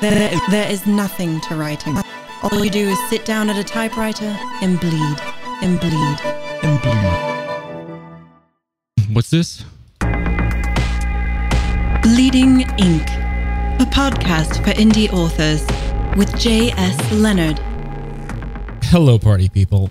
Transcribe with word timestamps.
There, 0.00 0.30
there 0.50 0.70
is 0.70 0.86
nothing 0.86 1.40
to 1.42 1.56
writing. 1.56 1.96
All 2.42 2.64
you 2.64 2.70
do 2.70 2.88
is 2.88 2.98
sit 3.10 3.26
down 3.26 3.50
at 3.50 3.58
a 3.58 3.64
typewriter 3.64 4.34
and 4.62 4.80
bleed, 4.80 5.16
and 5.60 5.78
bleed, 5.78 6.18
and 6.62 6.80
bleed. 6.80 8.16
What's 9.14 9.28
this? 9.28 9.62
Bleeding 12.02 12.62
Ink, 12.78 13.02
a 13.78 13.84
podcast 13.90 14.64
for 14.64 14.70
indie 14.70 15.12
authors 15.12 15.66
with 16.16 16.34
J.S. 16.38 17.12
Leonard. 17.12 17.58
Hello, 18.84 19.18
party 19.18 19.50
people. 19.50 19.90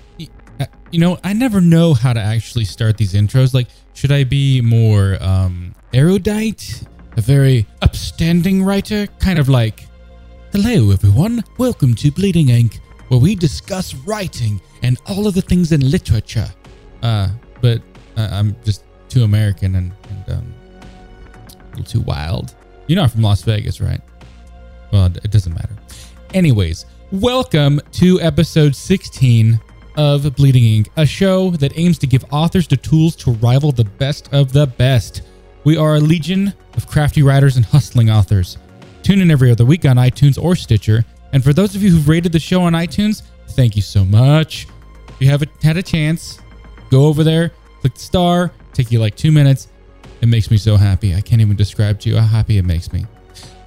Uh, 0.59 0.65
You 0.91 0.99
know, 0.99 1.19
I 1.23 1.33
never 1.33 1.61
know 1.61 1.93
how 1.93 2.13
to 2.13 2.19
actually 2.19 2.65
start 2.65 2.97
these 2.97 3.13
intros. 3.13 3.53
Like, 3.53 3.67
should 3.93 4.11
I 4.11 4.23
be 4.23 4.59
more 4.61 5.19
um, 5.21 5.75
erudite, 5.93 6.81
a 7.15 7.21
very 7.21 7.67
upstanding 7.83 8.63
writer, 8.63 9.05
kind 9.19 9.37
of 9.37 9.47
like, 9.47 9.85
"Hello, 10.51 10.89
everyone. 10.89 11.43
Welcome 11.59 11.93
to 11.95 12.09
Bleeding 12.09 12.49
Ink, 12.49 12.79
where 13.09 13.19
we 13.19 13.35
discuss 13.35 13.93
writing 13.93 14.59
and 14.81 14.97
all 15.05 15.27
of 15.27 15.35
the 15.35 15.43
things 15.43 15.71
in 15.71 15.91
literature." 15.91 16.49
Uh, 17.03 17.29
but 17.61 17.83
uh, 18.17 18.29
I'm 18.31 18.55
just 18.63 18.83
too 19.09 19.23
American 19.23 19.75
and, 19.75 19.93
and 20.09 20.37
um, 20.37 20.53
a 20.81 21.69
little 21.77 21.83
too 21.83 22.01
wild. 22.01 22.55
You're 22.87 22.99
I'm 22.99 23.09
from 23.09 23.21
Las 23.21 23.43
Vegas, 23.43 23.79
right? 23.79 24.01
Well, 24.91 25.05
it 25.05 25.29
doesn't 25.29 25.53
matter. 25.53 25.75
Anyways, 26.33 26.87
welcome 27.11 27.79
to 27.91 28.19
episode 28.19 28.75
16 28.75 29.59
of 29.97 30.35
Bleeding 30.35 30.63
Ink, 30.63 30.89
a 30.97 31.05
show 31.05 31.51
that 31.51 31.77
aims 31.77 31.99
to 31.99 32.07
give 32.07 32.25
authors 32.31 32.67
the 32.67 32.77
tools 32.77 33.15
to 33.17 33.33
rival 33.33 33.71
the 33.71 33.85
best 33.85 34.33
of 34.33 34.51
the 34.51 34.65
best. 34.65 35.21
We 35.63 35.77
are 35.77 35.97
a 35.97 35.99
legion 35.99 36.55
of 36.75 36.87
crafty 36.87 37.21
writers 37.21 37.55
and 37.55 37.65
hustling 37.65 38.09
authors. 38.09 38.57
Tune 39.09 39.21
in 39.21 39.31
every 39.31 39.49
other 39.49 39.65
week 39.65 39.85
on 39.85 39.95
iTunes 39.95 40.39
or 40.39 40.55
Stitcher. 40.55 41.03
And 41.33 41.43
for 41.43 41.51
those 41.51 41.73
of 41.73 41.81
you 41.81 41.89
who've 41.89 42.07
rated 42.07 42.31
the 42.31 42.39
show 42.39 42.61
on 42.61 42.73
iTunes, 42.73 43.23
thank 43.53 43.75
you 43.75 43.81
so 43.81 44.05
much. 44.05 44.67
If 45.07 45.15
you 45.19 45.27
haven't 45.27 45.49
had 45.63 45.77
a 45.77 45.81
chance, 45.81 46.37
go 46.91 47.05
over 47.07 47.23
there, 47.23 47.51
click 47.81 47.95
the 47.95 47.99
star, 47.99 48.51
take 48.71 48.91
you 48.91 48.99
like 48.99 49.15
two 49.15 49.31
minutes. 49.31 49.69
It 50.21 50.27
makes 50.27 50.51
me 50.51 50.57
so 50.57 50.77
happy. 50.77 51.15
I 51.15 51.21
can't 51.21 51.41
even 51.41 51.55
describe 51.55 51.99
to 52.01 52.09
you 52.09 52.17
how 52.17 52.27
happy 52.27 52.59
it 52.59 52.65
makes 52.65 52.93
me. 52.93 53.07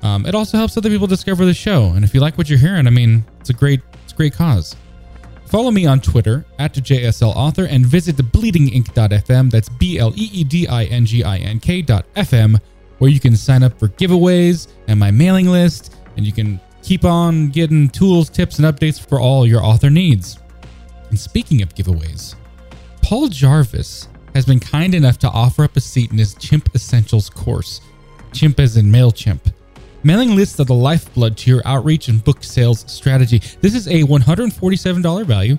Um, 0.05 0.27
it 0.27 0.37
also 0.37 0.59
helps 0.59 0.77
other 0.77 0.89
people 0.89 1.09
discover 1.09 1.45
the 1.45 1.55
show. 1.55 1.87
And 1.87 2.05
if 2.05 2.15
you 2.15 2.21
like 2.21 2.39
what 2.39 2.49
you're 2.49 2.61
hearing, 2.61 2.87
I 2.87 2.91
mean, 2.91 3.25
it's 3.41 3.51
a 3.51 3.53
great, 3.53 3.81
it's 4.05 4.13
a 4.13 4.17
great 4.17 4.35
cause. 4.35 4.77
Follow 5.47 5.73
me 5.73 5.87
on 5.87 6.01
Twitter 6.01 6.47
at 6.61 6.73
JSL 6.73 7.35
Author 7.35 7.65
and 7.65 7.85
visit 7.85 8.17
the 8.17 8.23
bleedingink.fm. 8.23 9.51
That's 9.51 9.69
B 9.69 9.99
L 9.99 10.13
E 10.15 10.31
E 10.33 10.45
D 10.45 10.69
I 10.69 10.85
N 10.85 11.05
G 11.05 11.25
I 11.25 11.39
N 11.39 11.59
K.fm, 11.59 12.61
where 13.03 13.11
you 13.11 13.19
can 13.19 13.35
sign 13.35 13.65
up 13.65 13.77
for 13.81 13.89
giveaways 13.89 14.69
and 14.87 14.97
my 14.97 15.11
mailing 15.11 15.49
list, 15.49 15.97
and 16.17 16.25
you 16.25 16.33
can 16.33 16.61
keep 16.85 17.05
on 17.05 17.49
getting 17.49 17.89
tools, 17.89 18.31
tips, 18.31 18.61
and 18.61 18.65
updates 18.65 19.05
for 19.05 19.19
all 19.19 19.45
your 19.45 19.61
author 19.61 19.91
needs. 19.91 20.39
And 21.09 21.19
speaking 21.19 21.63
of 21.63 21.75
giveaways, 21.75 22.37
Paul 23.03 23.27
Jarvis 23.27 24.07
has 24.37 24.47
been 24.47 24.61
kind 24.61 24.95
enough 24.95 25.19
to 25.19 25.29
offer 25.31 25.65
up 25.65 25.77
a 25.77 25.81
seat 25.81 26.13
in 26.13 26.19
his 26.19 26.35
Chimp 26.35 26.73
Essentials 26.77 27.29
course. 27.29 27.81
Chimp 28.33 28.61
as 28.61 28.77
in 28.77 28.87
MailChimp. 28.87 29.53
Mailing 30.05 30.37
lists 30.37 30.61
are 30.61 30.65
the 30.65 30.73
lifeblood 30.73 31.37
to 31.39 31.51
your 31.51 31.63
outreach 31.65 32.07
and 32.07 32.23
book 32.23 32.45
sales 32.45 32.85
strategy. 32.87 33.43
This 33.61 33.75
is 33.75 33.89
a 33.89 34.05
$147 34.05 35.27
value 35.27 35.59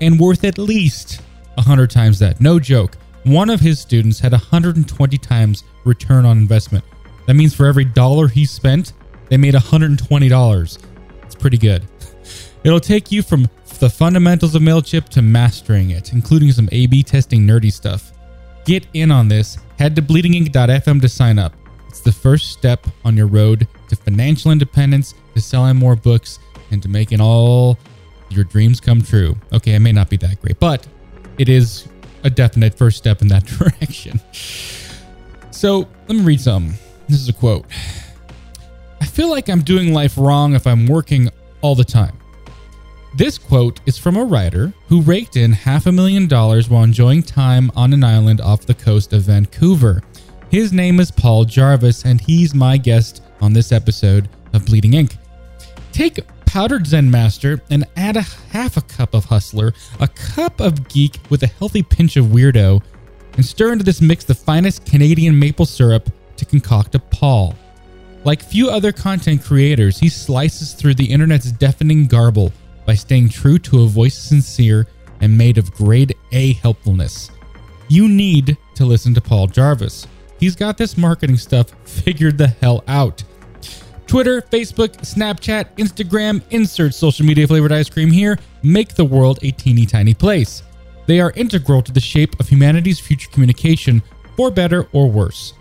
and 0.00 0.18
worth 0.18 0.42
at 0.42 0.56
least 0.56 1.20
100 1.56 1.90
times 1.90 2.18
that. 2.20 2.40
No 2.40 2.58
joke. 2.58 2.96
One 3.28 3.50
of 3.50 3.60
his 3.60 3.78
students 3.78 4.18
had 4.18 4.32
120 4.32 5.18
times 5.18 5.64
return 5.84 6.24
on 6.24 6.38
investment. 6.38 6.82
That 7.26 7.34
means 7.34 7.54
for 7.54 7.66
every 7.66 7.84
dollar 7.84 8.26
he 8.26 8.46
spent, 8.46 8.94
they 9.28 9.36
made 9.36 9.52
$120. 9.52 10.78
It's 11.24 11.34
pretty 11.34 11.58
good. 11.58 11.86
It'll 12.64 12.80
take 12.80 13.12
you 13.12 13.22
from 13.22 13.46
the 13.80 13.90
fundamentals 13.90 14.54
of 14.54 14.62
MailChimp 14.62 15.10
to 15.10 15.20
mastering 15.20 15.90
it, 15.90 16.14
including 16.14 16.52
some 16.52 16.70
A 16.72 16.86
B 16.86 17.02
testing 17.02 17.42
nerdy 17.46 17.70
stuff. 17.70 18.12
Get 18.64 18.86
in 18.94 19.10
on 19.10 19.28
this. 19.28 19.58
Head 19.78 19.94
to 19.96 20.00
bleedingink.fm 20.02 20.98
to 21.02 21.08
sign 21.10 21.38
up. 21.38 21.52
It's 21.90 22.00
the 22.00 22.12
first 22.12 22.52
step 22.52 22.86
on 23.04 23.14
your 23.14 23.26
road 23.26 23.68
to 23.90 23.96
financial 23.96 24.52
independence, 24.52 25.12
to 25.34 25.42
selling 25.42 25.76
more 25.76 25.96
books, 25.96 26.38
and 26.70 26.82
to 26.82 26.88
making 26.88 27.20
all 27.20 27.78
your 28.30 28.44
dreams 28.44 28.80
come 28.80 29.02
true. 29.02 29.36
Okay, 29.52 29.74
it 29.74 29.80
may 29.80 29.92
not 29.92 30.08
be 30.08 30.16
that 30.16 30.40
great, 30.40 30.58
but 30.58 30.86
it 31.36 31.50
is 31.50 31.88
a 32.24 32.30
definite 32.30 32.74
first 32.74 32.96
step 32.98 33.22
in 33.22 33.28
that 33.28 33.44
direction. 33.58 34.20
So 35.50 35.88
let 36.06 36.16
me 36.16 36.22
read 36.22 36.40
some. 36.40 36.74
This 37.08 37.20
is 37.20 37.28
a 37.28 37.32
quote. 37.32 37.66
I 39.00 39.06
feel 39.06 39.30
like 39.30 39.48
I'm 39.48 39.62
doing 39.62 39.92
life 39.92 40.16
wrong 40.16 40.54
if 40.54 40.66
I'm 40.66 40.86
working 40.86 41.30
all 41.62 41.74
the 41.74 41.84
time. 41.84 42.18
This 43.14 43.38
quote 43.38 43.80
is 43.86 43.98
from 43.98 44.16
a 44.16 44.24
writer 44.24 44.72
who 44.88 45.00
raked 45.00 45.36
in 45.36 45.52
half 45.52 45.86
a 45.86 45.92
million 45.92 46.28
dollars 46.28 46.68
while 46.68 46.84
enjoying 46.84 47.22
time 47.22 47.70
on 47.74 47.92
an 47.92 48.04
island 48.04 48.40
off 48.40 48.66
the 48.66 48.74
coast 48.74 49.12
of 49.12 49.22
Vancouver. 49.22 50.02
His 50.50 50.72
name 50.72 51.00
is 51.00 51.10
Paul 51.10 51.44
Jarvis, 51.44 52.04
and 52.04 52.20
he's 52.20 52.54
my 52.54 52.76
guest 52.76 53.22
on 53.40 53.52
this 53.52 53.72
episode 53.72 54.28
of 54.52 54.66
Bleeding 54.66 54.94
Ink. 54.94 55.16
Take 55.92 56.18
powdered 56.48 56.86
Zen 56.86 57.10
Master 57.10 57.60
and 57.70 57.84
add 57.94 58.16
a 58.16 58.22
half 58.22 58.78
a 58.78 58.80
cup 58.80 59.12
of 59.12 59.26
Hustler, 59.26 59.74
a 60.00 60.08
cup 60.08 60.60
of 60.60 60.88
Geek 60.88 61.18
with 61.28 61.42
a 61.42 61.46
healthy 61.46 61.82
pinch 61.82 62.16
of 62.16 62.26
Weirdo, 62.26 62.82
and 63.34 63.44
stir 63.44 63.72
into 63.72 63.84
this 63.84 64.00
mix 64.00 64.24
the 64.24 64.34
finest 64.34 64.86
Canadian 64.86 65.38
maple 65.38 65.66
syrup 65.66 66.08
to 66.38 66.46
concoct 66.46 66.94
a 66.94 67.00
Paul. 67.00 67.54
Like 68.24 68.42
few 68.42 68.70
other 68.70 68.92
content 68.92 69.44
creators, 69.44 69.98
he 69.98 70.08
slices 70.08 70.72
through 70.72 70.94
the 70.94 71.04
internet's 71.04 71.52
deafening 71.52 72.06
garble 72.06 72.50
by 72.86 72.94
staying 72.94 73.28
true 73.28 73.58
to 73.58 73.82
a 73.82 73.86
voice 73.86 74.16
sincere 74.16 74.86
and 75.20 75.36
made 75.36 75.58
of 75.58 75.70
grade 75.72 76.14
A 76.32 76.54
helpfulness. 76.54 77.30
You 77.88 78.08
need 78.08 78.56
to 78.74 78.86
listen 78.86 79.12
to 79.12 79.20
Paul 79.20 79.48
Jarvis. 79.48 80.06
He's 80.40 80.56
got 80.56 80.78
this 80.78 80.96
marketing 80.96 81.36
stuff 81.36 81.74
figured 81.86 82.38
the 82.38 82.48
hell 82.48 82.84
out. 82.88 83.22
Twitter, 84.08 84.40
Facebook, 84.40 84.96
Snapchat, 85.02 85.66
Instagram, 85.76 86.42
insert 86.50 86.94
social 86.94 87.26
media 87.26 87.46
flavored 87.46 87.72
ice 87.72 87.90
cream 87.90 88.10
here, 88.10 88.38
make 88.62 88.94
the 88.94 89.04
world 89.04 89.38
a 89.42 89.50
teeny 89.50 89.84
tiny 89.84 90.14
place. 90.14 90.62
They 91.06 91.20
are 91.20 91.32
integral 91.36 91.82
to 91.82 91.92
the 91.92 92.00
shape 92.00 92.40
of 92.40 92.48
humanity's 92.48 92.98
future 92.98 93.30
communication, 93.30 94.02
for 94.34 94.50
better 94.50 94.88
or 94.92 95.10
worse. 95.10 95.52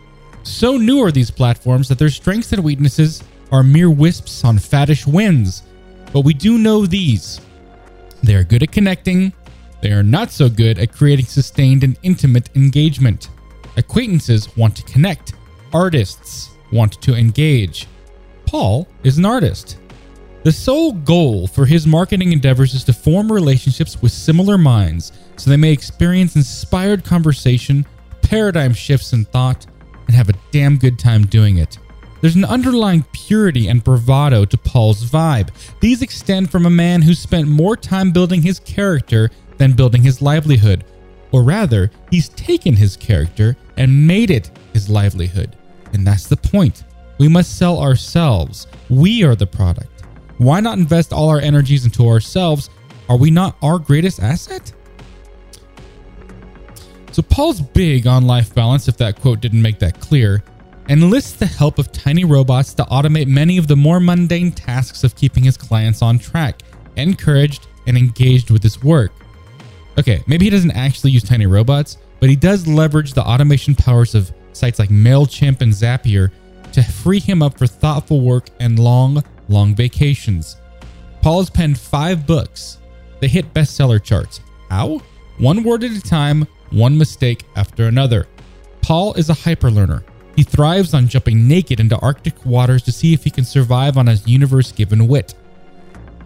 So 0.43 0.77
new 0.77 1.03
are 1.03 1.11
these 1.11 1.29
platforms 1.29 1.89
that 1.89 1.99
their 1.99 2.09
strengths 2.09 2.53
and 2.53 2.63
weaknesses 2.63 3.21
are 3.51 3.63
mere 3.63 3.89
wisps 3.89 4.45
on 4.45 4.57
faddish 4.57 5.05
winds. 5.05 5.63
But 6.13 6.21
we 6.21 6.33
do 6.33 6.57
know 6.57 6.85
these. 6.85 7.41
They 8.23 8.35
are 8.35 8.45
good 8.45 8.63
at 8.63 8.71
connecting, 8.71 9.33
they 9.81 9.91
are 9.91 10.03
not 10.03 10.31
so 10.31 10.47
good 10.47 10.79
at 10.79 10.93
creating 10.93 11.25
sustained 11.25 11.83
and 11.83 11.97
intimate 12.01 12.49
engagement. 12.55 13.29
Acquaintances 13.75 14.55
want 14.55 14.77
to 14.77 14.83
connect, 14.83 15.33
artists 15.73 16.51
want 16.71 16.93
to 17.01 17.13
engage. 17.13 17.87
Paul 18.47 18.87
is 19.03 19.17
an 19.17 19.25
artist. 19.25 19.77
The 20.43 20.51
sole 20.51 20.93
goal 20.93 21.47
for 21.47 21.65
his 21.65 21.85
marketing 21.85 22.31
endeavors 22.31 22.73
is 22.73 22.85
to 22.85 22.93
form 22.93 23.29
relationships 23.31 24.01
with 24.01 24.13
similar 24.13 24.57
minds 24.57 25.11
so 25.35 25.49
they 25.49 25.57
may 25.57 25.73
experience 25.73 26.37
inspired 26.37 27.03
conversation, 27.03 27.85
paradigm 28.21 28.73
shifts 28.73 29.11
in 29.11 29.25
thought, 29.25 29.65
and 30.07 30.15
have 30.15 30.29
a 30.29 30.39
damn 30.51 30.77
good 30.77 30.97
time 30.97 31.25
doing 31.25 31.57
it. 31.57 31.77
There's 32.21 32.37
an 32.37 32.45
underlying 32.45 33.05
purity 33.11 33.67
and 33.67 33.83
bravado 33.83 34.45
to 34.45 34.57
Paul's 34.57 35.03
vibe. 35.03 35.49
These 35.81 36.01
extend 36.01 36.49
from 36.49 36.65
a 36.65 36.69
man 36.69 37.01
who 37.01 37.13
spent 37.13 37.47
more 37.47 37.75
time 37.75 38.11
building 38.11 38.41
his 38.41 38.59
character 38.59 39.29
than 39.57 39.73
building 39.73 40.01
his 40.01 40.21
livelihood. 40.21 40.85
Or 41.31 41.43
rather, 41.43 41.91
he's 42.09 42.29
taken 42.29 42.75
his 42.75 42.95
character 42.95 43.57
and 43.75 44.07
made 44.07 44.31
it 44.31 44.49
his 44.73 44.89
livelihood. 44.89 45.55
And 45.93 46.07
that's 46.07 46.27
the 46.27 46.37
point. 46.37 46.85
We 47.17 47.27
must 47.27 47.57
sell 47.57 47.79
ourselves. 47.79 48.67
We 48.89 49.23
are 49.23 49.35
the 49.35 49.47
product. 49.47 50.03
Why 50.37 50.59
not 50.59 50.77
invest 50.77 51.11
all 51.11 51.29
our 51.29 51.39
energies 51.39 51.85
into 51.85 52.07
ourselves? 52.07 52.69
Are 53.09 53.17
we 53.17 53.31
not 53.31 53.57
our 53.61 53.79
greatest 53.79 54.21
asset? 54.21 54.71
So, 57.11 57.23
Paul's 57.23 57.61
big 57.61 58.05
on 58.05 58.27
life 58.27 58.53
balance, 58.53 58.87
if 58.87 58.97
that 58.97 59.19
quote 59.19 59.39
didn't 59.39 59.61
make 59.61 59.79
that 59.79 59.99
clear, 59.99 60.43
enlists 60.89 61.33
the 61.33 61.47
help 61.47 61.79
of 61.79 61.91
tiny 61.91 62.23
robots 62.23 62.73
to 62.75 62.83
automate 62.83 63.27
many 63.27 63.57
of 63.57 63.67
the 63.67 63.75
more 63.75 63.99
mundane 63.99 64.51
tasks 64.51 65.03
of 65.03 65.15
keeping 65.15 65.43
his 65.43 65.57
clients 65.57 66.03
on 66.03 66.19
track, 66.19 66.61
encouraged, 66.95 67.65
and 67.87 67.97
engaged 67.97 68.51
with 68.51 68.61
his 68.61 68.83
work. 68.83 69.11
Okay, 69.97 70.23
maybe 70.27 70.45
he 70.45 70.51
doesn't 70.51 70.71
actually 70.71 71.09
use 71.09 71.23
tiny 71.23 71.47
robots, 71.47 71.97
but 72.19 72.29
he 72.29 72.35
does 72.35 72.67
leverage 72.67 73.13
the 73.13 73.23
automation 73.23 73.73
powers 73.73 74.13
of 74.13 74.31
sites 74.53 74.77
like 74.77 74.89
MailChimp 74.89 75.61
and 75.61 75.73
Zapier 75.73 76.31
to 76.77 76.83
free 76.83 77.19
him 77.19 77.41
up 77.41 77.57
for 77.57 77.65
thoughtful 77.65 78.21
work 78.21 78.51
and 78.59 78.77
long, 78.77 79.23
long 79.49 79.73
vacations. 79.73 80.57
Paul 81.23 81.39
has 81.39 81.49
penned 81.49 81.79
five 81.79 82.27
books. 82.27 82.77
They 83.19 83.27
hit 83.27 83.51
bestseller 83.51 84.01
charts. 84.01 84.41
How? 84.69 85.01
One 85.39 85.63
word 85.63 85.83
at 85.83 85.89
a 85.89 86.01
time, 86.01 86.45
one 86.69 86.95
mistake 86.95 87.45
after 87.55 87.85
another. 87.85 88.27
Paul 88.83 89.15
is 89.15 89.31
a 89.31 89.33
hyperlearner. 89.33 90.03
He 90.35 90.43
thrives 90.43 90.93
on 90.93 91.07
jumping 91.07 91.47
naked 91.47 91.79
into 91.79 91.97
Arctic 91.97 92.45
waters 92.45 92.83
to 92.83 92.91
see 92.91 93.11
if 93.11 93.23
he 93.23 93.31
can 93.31 93.43
survive 93.43 93.97
on 93.97 94.05
his 94.05 94.27
universe 94.27 94.71
given 94.71 95.07
wit. 95.07 95.33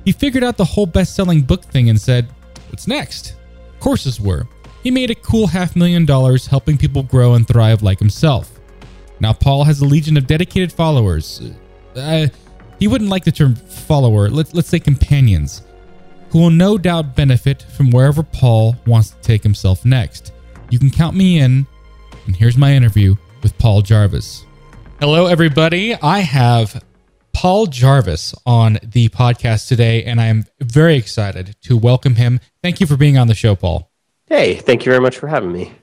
He 0.03 0.12
figured 0.12 0.44
out 0.44 0.57
the 0.57 0.65
whole 0.65 0.86
best 0.86 1.15
selling 1.15 1.44
book 1.44 1.63
thing 1.63 1.89
and 1.89 2.01
said, 2.01 2.27
What's 2.68 2.89
next? 2.89 3.36
Courses 3.80 4.19
were. 4.19 4.50
He 4.83 4.92
made 4.92 5.12
a 5.12 5.15
cool 5.15 5.48
half 5.48 5.77
million 5.77 6.06
dollars 6.06 6.45
helping 6.45 6.77
people 6.77 7.03
grow 7.03 7.36
and 7.36 7.48
thrive 7.48 7.81
like 7.81 8.00
himself. 8.00 8.59
Now, 9.21 9.33
Paul 9.33 9.65
has 9.65 9.81
a 9.81 9.85
legion 9.85 10.18
of 10.18 10.25
dedicated 10.25 10.73
followers. 10.73 11.44
Uh, 11.95 12.25
he 12.79 12.88
wouldn't 12.88 13.12
like 13.12 13.23
the 13.23 13.31
term 13.31 13.53
follower, 13.53 14.31
let's, 14.31 14.51
let's 14.56 14.68
say 14.68 14.79
companions, 14.79 15.62
who 16.31 16.39
will 16.39 16.50
no 16.50 16.75
doubt 16.79 17.15
benefit 17.15 17.62
from 17.62 17.91
wherever 17.91 18.23
Paul 18.23 18.75
wants 18.88 19.12
to 19.12 19.21
take 19.21 19.44
himself 19.44 19.85
next. 19.85 20.33
You 20.71 20.79
can 20.79 20.89
count 20.89 21.15
me 21.15 21.38
in, 21.38 21.68
and 22.25 22.35
here's 22.35 22.57
my 22.57 22.73
interview 22.73 23.15
with 23.44 23.56
Paul 23.59 23.83
Jarvis. 23.83 24.44
Hello, 25.00 25.27
everybody. 25.27 25.94
I 25.94 26.21
have 26.21 26.83
Paul 27.31 27.67
Jarvis 27.67 28.33
on 28.47 28.79
the 28.81 29.09
podcast 29.09 29.67
today, 29.67 30.03
and 30.03 30.19
I'm 30.19 30.45
very 30.59 30.95
excited 30.95 31.56
to 31.62 31.77
welcome 31.77 32.15
him. 32.15 32.39
Thank 32.63 32.81
you 32.81 32.88
for 32.88 32.97
being 32.97 33.19
on 33.19 33.27
the 33.27 33.35
show, 33.35 33.56
Paul. 33.56 33.91
Hey, 34.25 34.56
thank 34.56 34.83
you 34.83 34.91
very 34.91 35.01
much 35.01 35.19
for 35.19 35.27
having 35.27 35.51
me. 35.51 35.74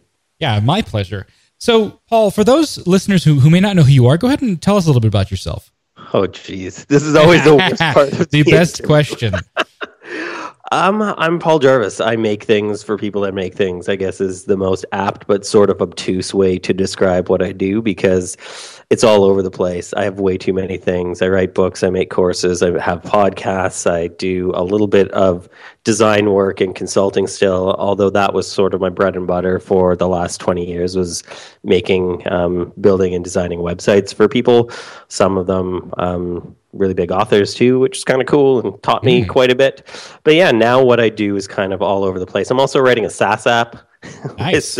Yeah, 0.40 0.58
my 0.58 0.82
pleasure. 0.82 1.28
So, 1.58 2.00
Paul, 2.08 2.30
for 2.30 2.44
those 2.44 2.86
listeners 2.86 3.24
who, 3.24 3.40
who 3.40 3.50
may 3.50 3.60
not 3.60 3.74
know 3.74 3.82
who 3.82 3.90
you 3.90 4.06
are, 4.06 4.16
go 4.16 4.28
ahead 4.28 4.42
and 4.42 4.60
tell 4.60 4.76
us 4.76 4.84
a 4.84 4.88
little 4.88 5.00
bit 5.00 5.08
about 5.08 5.30
yourself. 5.30 5.72
Oh, 6.14 6.26
geez. 6.26 6.84
This 6.86 7.02
is 7.02 7.16
always 7.16 7.42
the 7.44 7.56
worst 7.56 7.78
part. 7.94 8.10
The, 8.10 8.24
the 8.30 8.42
best 8.44 8.84
question. 8.84 9.34
Um, 10.70 11.00
I'm 11.00 11.38
Paul 11.38 11.60
Jarvis. 11.60 11.98
I 11.98 12.16
make 12.16 12.44
things 12.44 12.82
for 12.82 12.98
people 12.98 13.22
that 13.22 13.32
make 13.32 13.54
things, 13.54 13.88
I 13.88 13.96
guess 13.96 14.20
is 14.20 14.44
the 14.44 14.56
most 14.56 14.84
apt 14.92 15.26
but 15.26 15.46
sort 15.46 15.70
of 15.70 15.80
obtuse 15.80 16.34
way 16.34 16.58
to 16.58 16.74
describe 16.74 17.30
what 17.30 17.42
I 17.42 17.52
do 17.52 17.80
because 17.80 18.36
it's 18.90 19.02
all 19.02 19.24
over 19.24 19.40
the 19.40 19.50
place. 19.50 19.94
I 19.94 20.04
have 20.04 20.20
way 20.20 20.36
too 20.36 20.52
many 20.52 20.76
things. 20.76 21.22
I 21.22 21.28
write 21.28 21.54
books, 21.54 21.82
I 21.82 21.88
make 21.88 22.10
courses, 22.10 22.62
I 22.62 22.78
have 22.80 23.00
podcasts, 23.00 23.90
I 23.90 24.08
do 24.08 24.52
a 24.54 24.62
little 24.62 24.88
bit 24.88 25.10
of 25.12 25.48
design 25.84 26.32
work 26.32 26.60
and 26.60 26.74
consulting 26.74 27.26
still, 27.26 27.74
although 27.78 28.10
that 28.10 28.34
was 28.34 28.50
sort 28.50 28.74
of 28.74 28.80
my 28.82 28.90
bread 28.90 29.16
and 29.16 29.26
butter 29.26 29.58
for 29.58 29.96
the 29.96 30.08
last 30.08 30.38
20 30.38 30.66
years 30.66 30.96
was 30.96 31.22
making, 31.64 32.30
um, 32.30 32.74
building 32.78 33.14
and 33.14 33.24
designing 33.24 33.60
websites 33.60 34.12
for 34.12 34.28
people. 34.28 34.70
Some 35.08 35.38
of 35.38 35.46
them, 35.46 35.94
um, 35.96 36.54
really 36.72 36.94
big 36.94 37.10
authors 37.10 37.54
too, 37.54 37.78
which 37.78 37.98
is 37.98 38.04
kind 38.04 38.20
of 38.20 38.26
cool 38.26 38.60
and 38.60 38.82
taught 38.82 39.04
me 39.04 39.24
mm. 39.24 39.28
quite 39.28 39.50
a 39.50 39.54
bit. 39.54 39.86
But 40.24 40.34
yeah, 40.34 40.50
now 40.50 40.82
what 40.82 41.00
I 41.00 41.08
do 41.08 41.36
is 41.36 41.46
kind 41.46 41.72
of 41.72 41.82
all 41.82 42.04
over 42.04 42.18
the 42.18 42.26
place. 42.26 42.50
I'm 42.50 42.60
also 42.60 42.80
writing 42.80 43.04
a 43.04 43.10
SaaS 43.10 43.46
app. 43.46 43.76
Nice. 44.38 44.78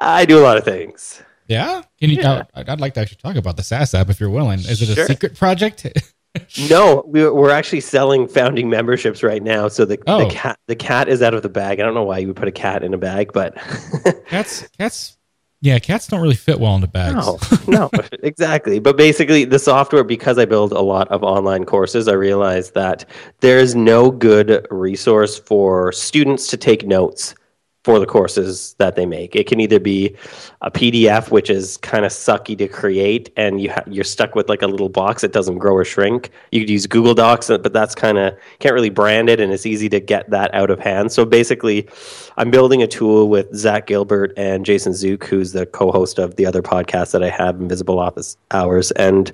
I 0.00 0.24
do 0.24 0.38
a 0.38 0.40
lot 0.40 0.56
of 0.56 0.64
things. 0.64 1.22
Yeah, 1.48 1.82
can 2.00 2.08
you? 2.08 2.16
Yeah. 2.16 2.44
Uh, 2.54 2.64
I'd 2.66 2.80
like 2.80 2.94
to 2.94 3.00
actually 3.00 3.18
talk 3.18 3.36
about 3.36 3.58
the 3.58 3.62
SaaS 3.62 3.92
app 3.92 4.08
if 4.08 4.20
you're 4.20 4.30
willing. 4.30 4.60
Is 4.60 4.80
it 4.80 4.88
a 4.88 4.94
sure. 4.94 5.06
secret 5.06 5.36
project? 5.36 5.86
no, 6.70 7.02
we're 7.06 7.50
actually 7.50 7.80
selling 7.80 8.26
founding 8.26 8.70
memberships 8.70 9.22
right 9.22 9.42
now. 9.42 9.68
So 9.68 9.84
the, 9.84 9.98
oh. 10.06 10.24
the 10.24 10.30
cat 10.30 10.58
the 10.66 10.76
cat 10.76 11.08
is 11.08 11.20
out 11.20 11.34
of 11.34 11.42
the 11.42 11.50
bag. 11.50 11.78
I 11.78 11.82
don't 11.82 11.94
know 11.94 12.04
why 12.04 12.18
you 12.18 12.28
would 12.28 12.36
put 12.36 12.48
a 12.48 12.52
cat 12.52 12.82
in 12.82 12.94
a 12.94 12.98
bag, 12.98 13.32
but 13.34 13.54
cats 14.26 14.66
cats 14.78 15.18
yeah, 15.62 15.78
cats 15.78 16.08
don't 16.08 16.20
really 16.20 16.34
fit 16.34 16.58
well 16.58 16.74
into 16.74 16.88
bags. 16.88 17.14
No, 17.14 17.38
no, 17.68 17.90
exactly. 18.24 18.80
But 18.80 18.96
basically, 18.96 19.44
the 19.44 19.60
software, 19.60 20.02
because 20.02 20.36
I 20.36 20.44
build 20.44 20.72
a 20.72 20.80
lot 20.80 21.06
of 21.08 21.22
online 21.22 21.64
courses, 21.64 22.08
I 22.08 22.14
realized 22.14 22.74
that 22.74 23.04
there's 23.40 23.76
no 23.76 24.10
good 24.10 24.66
resource 24.72 25.38
for 25.38 25.92
students 25.92 26.48
to 26.48 26.56
take 26.56 26.84
notes 26.84 27.36
for 27.84 27.98
the 27.98 28.06
courses 28.06 28.74
that 28.78 28.94
they 28.94 29.04
make. 29.04 29.34
It 29.34 29.48
can 29.48 29.58
either 29.58 29.80
be 29.80 30.16
a 30.60 30.70
PDF, 30.70 31.32
which 31.32 31.50
is 31.50 31.76
kind 31.78 32.04
of 32.04 32.12
sucky 32.12 32.56
to 32.58 32.68
create, 32.68 33.30
and 33.36 33.60
you 33.60 33.72
ha- 33.72 33.82
you're 33.88 34.04
stuck 34.04 34.36
with 34.36 34.48
like 34.48 34.62
a 34.62 34.68
little 34.68 34.88
box 34.88 35.22
that 35.22 35.32
doesn't 35.32 35.58
grow 35.58 35.74
or 35.74 35.84
shrink. 35.84 36.30
You 36.52 36.60
could 36.60 36.70
use 36.70 36.86
Google 36.86 37.14
Docs, 37.14 37.50
uh, 37.50 37.58
but 37.58 37.72
that's 37.72 37.94
kind 37.94 38.18
of 38.18 38.36
can't 38.60 38.74
really 38.74 38.90
brand 38.90 39.28
it, 39.28 39.40
and 39.40 39.52
it's 39.52 39.66
easy 39.66 39.88
to 39.88 39.98
get 39.98 40.30
that 40.30 40.54
out 40.54 40.70
of 40.70 40.78
hand. 40.78 41.10
So 41.10 41.24
basically, 41.24 41.88
I'm 42.36 42.52
building 42.52 42.82
a 42.82 42.86
tool 42.86 43.28
with 43.28 43.52
Zach 43.54 43.88
Gilbert 43.88 44.32
and 44.36 44.64
Jason 44.64 44.94
Zook, 44.94 45.24
who's 45.24 45.50
the 45.50 45.66
co-host 45.66 46.20
of 46.20 46.36
the 46.36 46.46
other 46.46 46.62
podcast 46.62 47.10
that 47.12 47.24
I 47.24 47.30
have, 47.30 47.60
Invisible 47.60 47.98
Office 47.98 48.36
Hours, 48.52 48.92
and 48.92 49.32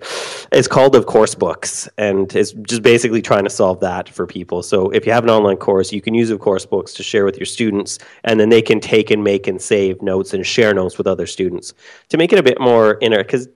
it's 0.52 0.68
called 0.68 0.96
Of 0.96 1.04
Course 1.04 1.34
Books, 1.34 1.86
and 1.98 2.34
it's 2.34 2.52
just 2.52 2.80
basically 2.80 3.20
trying 3.20 3.44
to 3.44 3.50
solve 3.50 3.80
that 3.80 4.08
for 4.08 4.26
people. 4.26 4.62
So 4.62 4.88
if 4.90 5.04
you 5.04 5.12
have 5.12 5.24
an 5.24 5.30
online 5.30 5.58
course, 5.58 5.92
you 5.92 6.00
can 6.00 6.14
use 6.14 6.30
Of 6.30 6.40
Course 6.40 6.64
Books 6.64 6.94
to 6.94 7.02
share 7.02 7.26
with 7.26 7.36
your 7.36 7.46
students, 7.46 7.98
and 8.24 8.37
and 8.38 8.40
then 8.40 8.50
they 8.50 8.62
can 8.62 8.78
take 8.78 9.10
and 9.10 9.24
make 9.24 9.48
and 9.48 9.60
save 9.60 10.00
notes 10.00 10.32
and 10.32 10.46
share 10.46 10.72
notes 10.72 10.96
with 10.96 11.08
other 11.08 11.26
students 11.26 11.74
to 12.08 12.16
make 12.16 12.32
it 12.32 12.38
a 12.38 12.42
bit 12.42 12.60
more 12.60 12.98
inner. 13.00 13.18
Because 13.18 13.48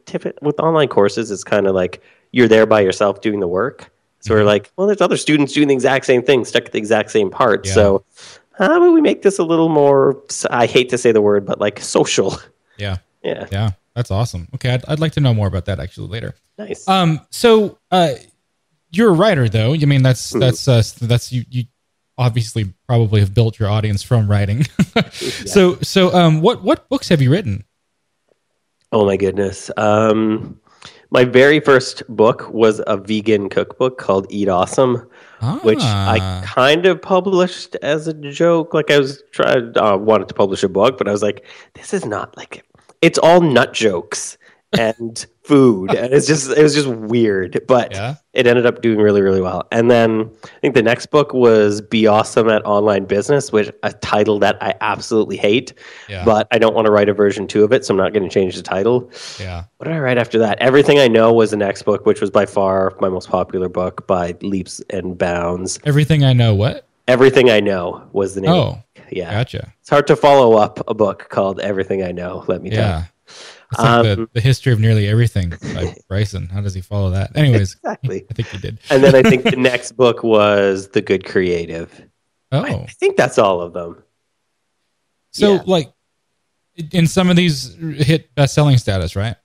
with 0.42 0.58
online 0.58 0.88
courses, 0.88 1.30
it's 1.30 1.44
kind 1.44 1.68
of 1.68 1.74
like 1.76 2.02
you're 2.32 2.48
there 2.48 2.66
by 2.66 2.80
yourself 2.80 3.20
doing 3.20 3.38
the 3.38 3.46
work. 3.46 3.92
So 4.18 4.30
mm-hmm. 4.30 4.40
we're 4.40 4.44
like, 4.44 4.72
well, 4.76 4.88
there's 4.88 5.00
other 5.00 5.16
students 5.16 5.52
doing 5.52 5.68
the 5.68 5.74
exact 5.74 6.04
same 6.04 6.22
thing, 6.22 6.44
stuck 6.44 6.64
at 6.64 6.72
the 6.72 6.78
exact 6.78 7.12
same 7.12 7.30
part. 7.30 7.64
Yeah. 7.64 7.74
So 7.74 8.04
how 8.58 8.76
about 8.76 8.92
we 8.92 9.00
make 9.00 9.22
this 9.22 9.38
a 9.38 9.44
little 9.44 9.68
more? 9.68 10.20
I 10.50 10.66
hate 10.66 10.88
to 10.88 10.98
say 10.98 11.12
the 11.12 11.22
word, 11.22 11.46
but 11.46 11.60
like 11.60 11.78
social. 11.80 12.36
Yeah. 12.76 12.98
Yeah. 13.24 13.46
Yeah. 13.52 13.70
That's 13.94 14.10
awesome. 14.10 14.48
Okay, 14.56 14.70
I'd, 14.70 14.84
I'd 14.88 14.98
like 14.98 15.12
to 15.12 15.20
know 15.20 15.32
more 15.32 15.46
about 15.46 15.66
that 15.66 15.78
actually 15.78 16.08
later. 16.08 16.34
Nice. 16.58 16.88
Um. 16.88 17.20
So, 17.30 17.78
uh, 17.92 18.14
you're 18.90 19.10
a 19.10 19.14
writer, 19.14 19.48
though. 19.48 19.74
I 19.74 19.78
mean, 19.78 20.02
that's 20.02 20.30
mm-hmm. 20.30 20.40
that's 20.40 20.66
uh, 20.66 20.82
that's 21.00 21.32
you 21.32 21.44
you 21.50 21.64
obviously 22.22 22.72
probably 22.86 23.20
have 23.20 23.34
built 23.34 23.58
your 23.58 23.68
audience 23.68 24.02
from 24.02 24.30
writing. 24.30 24.66
yeah. 24.96 25.10
So 25.10 25.76
so 25.82 26.14
um 26.14 26.40
what 26.40 26.62
what 26.62 26.88
books 26.88 27.08
have 27.08 27.20
you 27.20 27.30
written? 27.30 27.64
Oh 28.92 29.04
my 29.04 29.16
goodness. 29.16 29.70
Um 29.76 30.60
my 31.10 31.24
very 31.24 31.60
first 31.60 32.02
book 32.08 32.48
was 32.50 32.80
a 32.86 32.96
vegan 32.96 33.50
cookbook 33.50 33.98
called 33.98 34.26
Eat 34.30 34.48
Awesome, 34.48 35.06
ah. 35.42 35.58
which 35.62 35.82
I 35.82 36.18
ah. 36.20 36.42
kind 36.46 36.86
of 36.86 37.02
published 37.02 37.76
as 37.82 38.08
a 38.08 38.14
joke. 38.14 38.72
Like 38.72 38.90
I 38.90 38.98
was 38.98 39.22
trying, 39.30 39.76
uh, 39.76 39.98
wanted 39.98 40.28
to 40.28 40.34
publish 40.34 40.62
a 40.62 40.70
book, 40.70 40.96
but 40.96 41.08
I 41.08 41.12
was 41.12 41.22
like, 41.22 41.44
this 41.74 41.92
is 41.92 42.06
not 42.06 42.34
like 42.38 42.64
it's 43.02 43.18
all 43.18 43.42
nut 43.42 43.74
jokes 43.74 44.38
and 44.78 45.26
food. 45.42 45.94
And 45.94 46.12
it's 46.12 46.26
just 46.26 46.50
it 46.50 46.62
was 46.62 46.74
just 46.74 46.88
weird 46.88 47.60
but 47.66 47.92
yeah. 47.92 48.14
it 48.32 48.46
ended 48.46 48.64
up 48.64 48.80
doing 48.80 48.98
really 48.98 49.22
really 49.22 49.40
well. 49.40 49.66
And 49.72 49.90
then 49.90 50.30
i 50.44 50.58
think 50.60 50.74
the 50.74 50.82
next 50.82 51.06
book 51.06 51.32
was 51.32 51.80
be 51.80 52.06
awesome 52.06 52.48
at 52.48 52.64
online 52.64 53.04
business 53.04 53.50
which 53.52 53.70
a 53.82 53.92
title 53.92 54.38
that 54.38 54.62
i 54.62 54.74
absolutely 54.80 55.36
hate 55.36 55.74
yeah. 56.08 56.24
but 56.24 56.46
i 56.52 56.58
don't 56.58 56.74
want 56.74 56.86
to 56.86 56.92
write 56.92 57.08
a 57.08 57.14
version 57.14 57.46
two 57.46 57.64
of 57.64 57.72
it 57.72 57.84
so 57.84 57.92
i'm 57.92 57.98
not 57.98 58.12
going 58.12 58.22
to 58.22 58.32
change 58.32 58.56
the 58.56 58.62
title. 58.62 59.10
Yeah. 59.38 59.64
What 59.78 59.88
did 59.88 59.94
i 59.94 59.98
write 59.98 60.18
after 60.18 60.38
that? 60.38 60.58
Everything 60.58 60.98
i 60.98 61.08
know 61.08 61.32
was 61.32 61.50
the 61.50 61.56
next 61.56 61.82
book 61.82 62.06
which 62.06 62.20
was 62.20 62.30
by 62.30 62.46
far 62.46 62.96
my 63.00 63.08
most 63.08 63.28
popular 63.28 63.68
book 63.68 64.06
by 64.06 64.36
leaps 64.42 64.80
and 64.90 65.18
bounds. 65.18 65.78
Everything 65.84 66.24
i 66.24 66.32
know 66.32 66.54
what? 66.54 66.86
Everything 67.08 67.50
i 67.50 67.58
know 67.58 68.08
was 68.12 68.34
the 68.34 68.40
name. 68.42 68.50
Oh 68.50 68.82
yeah. 69.10 69.30
gotcha. 69.30 69.72
It's 69.80 69.90
hard 69.90 70.06
to 70.06 70.16
follow 70.16 70.56
up 70.56 70.80
a 70.88 70.94
book 70.94 71.28
called 71.28 71.60
everything 71.60 72.02
i 72.02 72.12
know 72.12 72.44
let 72.48 72.62
me 72.62 72.70
tell 72.70 72.78
yeah. 72.78 72.98
you 73.00 73.04
like 73.78 73.88
um, 73.88 74.06
the, 74.06 74.28
the, 74.34 74.40
history 74.40 74.72
of 74.72 74.80
nearly 74.80 75.08
everything 75.08 75.50
by 75.74 75.94
Bryson. 76.08 76.48
How 76.48 76.60
does 76.60 76.74
he 76.74 76.80
follow 76.80 77.10
that? 77.10 77.36
Anyways, 77.36 77.74
exactly. 77.84 78.26
I 78.30 78.34
think 78.34 78.48
he 78.48 78.58
did. 78.58 78.78
and 78.90 79.02
then 79.02 79.14
I 79.14 79.22
think 79.22 79.44
the 79.44 79.56
next 79.56 79.92
book 79.92 80.22
was 80.22 80.88
The 80.88 81.00
Good 81.00 81.24
Creative. 81.24 82.08
Oh, 82.50 82.62
I 82.62 82.86
think 82.86 83.16
that's 83.16 83.38
all 83.38 83.60
of 83.60 83.72
them. 83.72 84.02
So, 85.30 85.54
yeah. 85.54 85.62
like, 85.66 85.92
in 86.92 87.06
some 87.06 87.30
of 87.30 87.36
these 87.36 87.74
hit 87.96 88.34
best-selling 88.34 88.78
status, 88.78 89.16
right? 89.16 89.36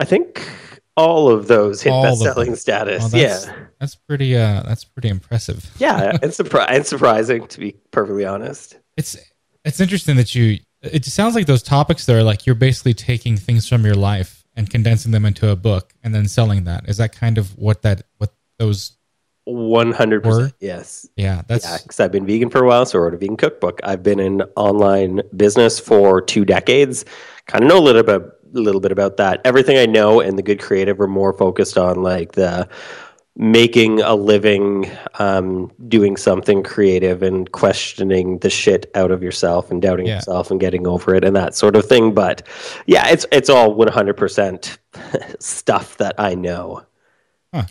I 0.00 0.04
think 0.04 0.48
all 0.96 1.28
of 1.28 1.48
those 1.48 1.82
hit 1.82 1.90
all 1.90 2.02
best-selling 2.02 2.56
status. 2.56 3.00
Well, 3.00 3.08
that's, 3.10 3.46
yeah, 3.46 3.54
that's 3.78 3.94
pretty. 3.94 4.36
Uh, 4.36 4.62
that's 4.62 4.84
pretty 4.84 5.08
impressive. 5.08 5.70
yeah, 5.78 6.10
and, 6.22 6.32
surpri- 6.32 6.66
and 6.68 6.86
surprising 6.86 7.46
to 7.48 7.60
be 7.60 7.76
perfectly 7.90 8.24
honest. 8.24 8.78
It's 8.96 9.16
it's 9.64 9.80
interesting 9.80 10.16
that 10.16 10.34
you 10.34 10.58
it 10.82 11.04
sounds 11.04 11.34
like 11.34 11.46
those 11.46 11.62
topics 11.62 12.06
there, 12.06 12.22
like 12.22 12.46
you're 12.46 12.54
basically 12.54 12.94
taking 12.94 13.36
things 13.36 13.68
from 13.68 13.84
your 13.84 13.94
life 13.94 14.44
and 14.56 14.68
condensing 14.68 15.12
them 15.12 15.24
into 15.24 15.48
a 15.50 15.56
book 15.56 15.92
and 16.02 16.14
then 16.14 16.28
selling 16.28 16.64
that. 16.64 16.88
Is 16.88 16.96
that 16.98 17.16
kind 17.16 17.38
of 17.38 17.56
what 17.56 17.82
that 17.82 18.02
what 18.18 18.34
those 18.58 18.92
one 19.44 19.92
hundred 19.92 20.22
percent 20.22 20.54
yes. 20.60 21.08
Yeah, 21.16 21.42
that's 21.46 21.82
because 21.82 21.98
yeah, 21.98 22.04
I've 22.04 22.12
been 22.12 22.26
vegan 22.26 22.50
for 22.50 22.62
a 22.62 22.66
while, 22.66 22.86
so 22.86 22.98
I 22.98 23.02
wrote 23.02 23.14
a 23.14 23.18
vegan 23.18 23.36
cookbook. 23.36 23.80
I've 23.82 24.02
been 24.02 24.20
in 24.20 24.42
online 24.56 25.22
business 25.36 25.80
for 25.80 26.20
two 26.20 26.44
decades. 26.44 27.04
Kind 27.46 27.64
of 27.64 27.68
know 27.68 27.78
a 27.78 27.80
little 27.80 28.02
bit, 28.02 28.22
a 28.22 28.58
little 28.58 28.80
bit 28.80 28.92
about 28.92 29.16
that. 29.16 29.40
Everything 29.44 29.78
I 29.78 29.86
know 29.86 30.20
and 30.20 30.38
the 30.38 30.42
good 30.42 30.60
creative 30.60 31.00
are 31.00 31.08
more 31.08 31.32
focused 31.32 31.76
on 31.76 32.02
like 32.02 32.32
the 32.32 32.68
making 33.36 34.00
a 34.00 34.14
living 34.14 34.90
um, 35.18 35.70
doing 35.88 36.16
something 36.16 36.62
creative 36.62 37.22
and 37.22 37.50
questioning 37.52 38.38
the 38.38 38.50
shit 38.50 38.90
out 38.94 39.10
of 39.10 39.22
yourself 39.22 39.70
and 39.70 39.80
doubting 39.80 40.06
yeah. 40.06 40.16
yourself 40.16 40.50
and 40.50 40.60
getting 40.60 40.86
over 40.86 41.14
it 41.14 41.24
and 41.24 41.34
that 41.34 41.54
sort 41.54 41.74
of 41.74 41.86
thing. 41.86 42.12
But 42.12 42.46
yeah 42.86 43.08
it's 43.08 43.24
it's 43.32 43.48
all 43.48 43.74
100% 43.74 44.78
stuff 45.42 45.96
that 45.96 46.14
i 46.18 46.34
know. 46.34 46.84
Huh. 47.54 47.64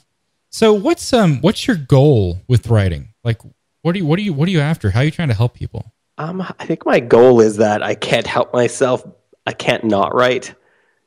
so 0.50 0.74
what's 0.74 1.13
um 1.13 1.39
what's 1.41 1.68
your 1.68 1.77
goal 1.77 2.41
with 2.48 2.68
writing? 2.68 3.13
Like 3.24 3.41
what 3.84 3.96
are 3.96 3.98
you 4.00 4.06
what 4.06 4.18
are 4.18 4.24
you 4.24 4.34
what 4.34 4.48
are 4.48 4.51
you 4.51 4.62
after? 4.62 4.89
How 4.89 5.01
are 5.01 5.06
you 5.06 5.12
trying 5.12 5.30
to 5.30 5.36
help 5.36 5.53
people? 5.53 5.94
Um 6.18 6.41
i 6.41 6.65
think 6.65 6.86
my 6.86 7.00
goal 7.00 7.39
is 7.39 7.58
that 7.58 7.84
i 7.84 7.94
can't 7.94 8.27
help 8.27 8.53
myself. 8.53 9.06
I 9.46 9.53
can't 9.53 9.84
not 9.84 10.13
write 10.15 10.56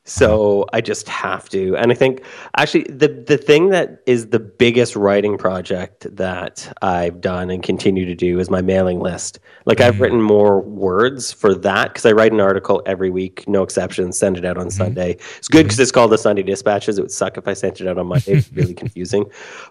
So 0.07 0.67
I 0.71 0.81
just 0.81 1.09
have 1.09 1.49
to. 1.49 1.75
And 1.77 1.91
I 1.91 1.95
think 1.95 2.23
actually 2.57 2.83
the 2.83 3.07
the 3.07 3.37
thing 3.37 3.69
that 3.69 4.03
is 4.05 4.27
the 4.27 4.39
biggest 4.39 4.95
writing 4.95 5.35
project 5.35 6.05
that 6.15 6.71
I've 6.83 7.21
done 7.21 7.49
and 7.49 7.63
continue 7.63 8.05
to 8.05 8.13
do 8.13 8.39
is 8.39 8.51
my 8.51 8.61
mailing 8.61 8.99
list. 8.99 9.39
Like 9.65 9.81
I've 9.81 9.95
mm-hmm. 9.95 10.03
written 10.03 10.21
more 10.21 10.61
words 10.61 11.31
for 11.31 11.55
that 11.55 11.89
because 11.89 12.05
I 12.05 12.11
write 12.11 12.33
an 12.33 12.39
article 12.39 12.83
every 12.85 13.09
week, 13.09 13.47
no 13.47 13.63
exceptions, 13.63 14.17
send 14.17 14.37
it 14.37 14.45
out 14.45 14.57
on 14.57 14.67
mm-hmm. 14.67 14.77
Sunday. 14.77 15.17
It's 15.37 15.47
good 15.47 15.59
mm-hmm. 15.59 15.65
because 15.65 15.79
it's 15.79 15.91
called 15.91 16.11
the 16.11 16.19
Sunday 16.19 16.43
Dispatches. 16.43 16.99
It 16.99 17.01
would 17.01 17.11
suck 17.11 17.37
if 17.39 17.47
I 17.47 17.53
sent 17.53 17.81
it 17.81 17.87
out 17.87 17.97
on 17.97 18.05
Monday. 18.05 18.33
It's 18.33 18.51
really 18.53 18.73
confusing. 18.75 19.25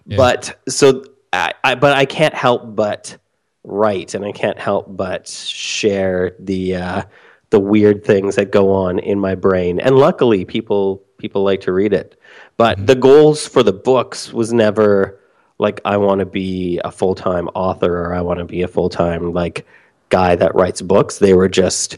But 0.05 0.59
so 0.67 1.05
I, 1.31 1.53
I 1.63 1.75
but 1.75 1.95
I 1.95 2.03
can't 2.03 2.33
help 2.33 2.75
but 2.75 3.17
write 3.63 4.13
and 4.13 4.25
I 4.25 4.33
can't 4.33 4.59
help 4.59 4.85
but 4.89 5.27
share 5.27 6.35
the 6.39 6.75
uh 6.75 7.03
the 7.49 7.59
weird 7.59 8.03
things 8.03 8.35
that 8.35 8.51
go 8.51 8.71
on 8.71 8.99
in 8.99 9.19
my 9.19 9.35
brain. 9.35 9.79
And 9.79 9.97
luckily, 9.97 10.45
people 10.45 11.03
people 11.17 11.43
like 11.43 11.61
to 11.61 11.71
read 11.71 11.93
it. 11.93 12.19
But 12.57 12.77
mm-hmm. 12.77 12.85
the 12.87 12.95
goals 12.95 13.47
for 13.47 13.63
the 13.63 13.73
books 13.73 14.33
was 14.33 14.53
never 14.53 15.19
like 15.57 15.81
I 15.85 15.97
want 15.97 16.19
to 16.19 16.25
be 16.25 16.79
a 16.83 16.91
full 16.91 17.15
time 17.15 17.47
author 17.49 18.05
or 18.05 18.13
I 18.13 18.21
want 18.21 18.39
to 18.39 18.45
be 18.45 18.61
a 18.61 18.67
full 18.67 18.89
time 18.89 19.33
like 19.33 19.65
guy 20.09 20.35
that 20.35 20.55
writes 20.55 20.81
books. 20.81 21.19
They 21.19 21.33
were 21.33 21.49
just 21.49 21.97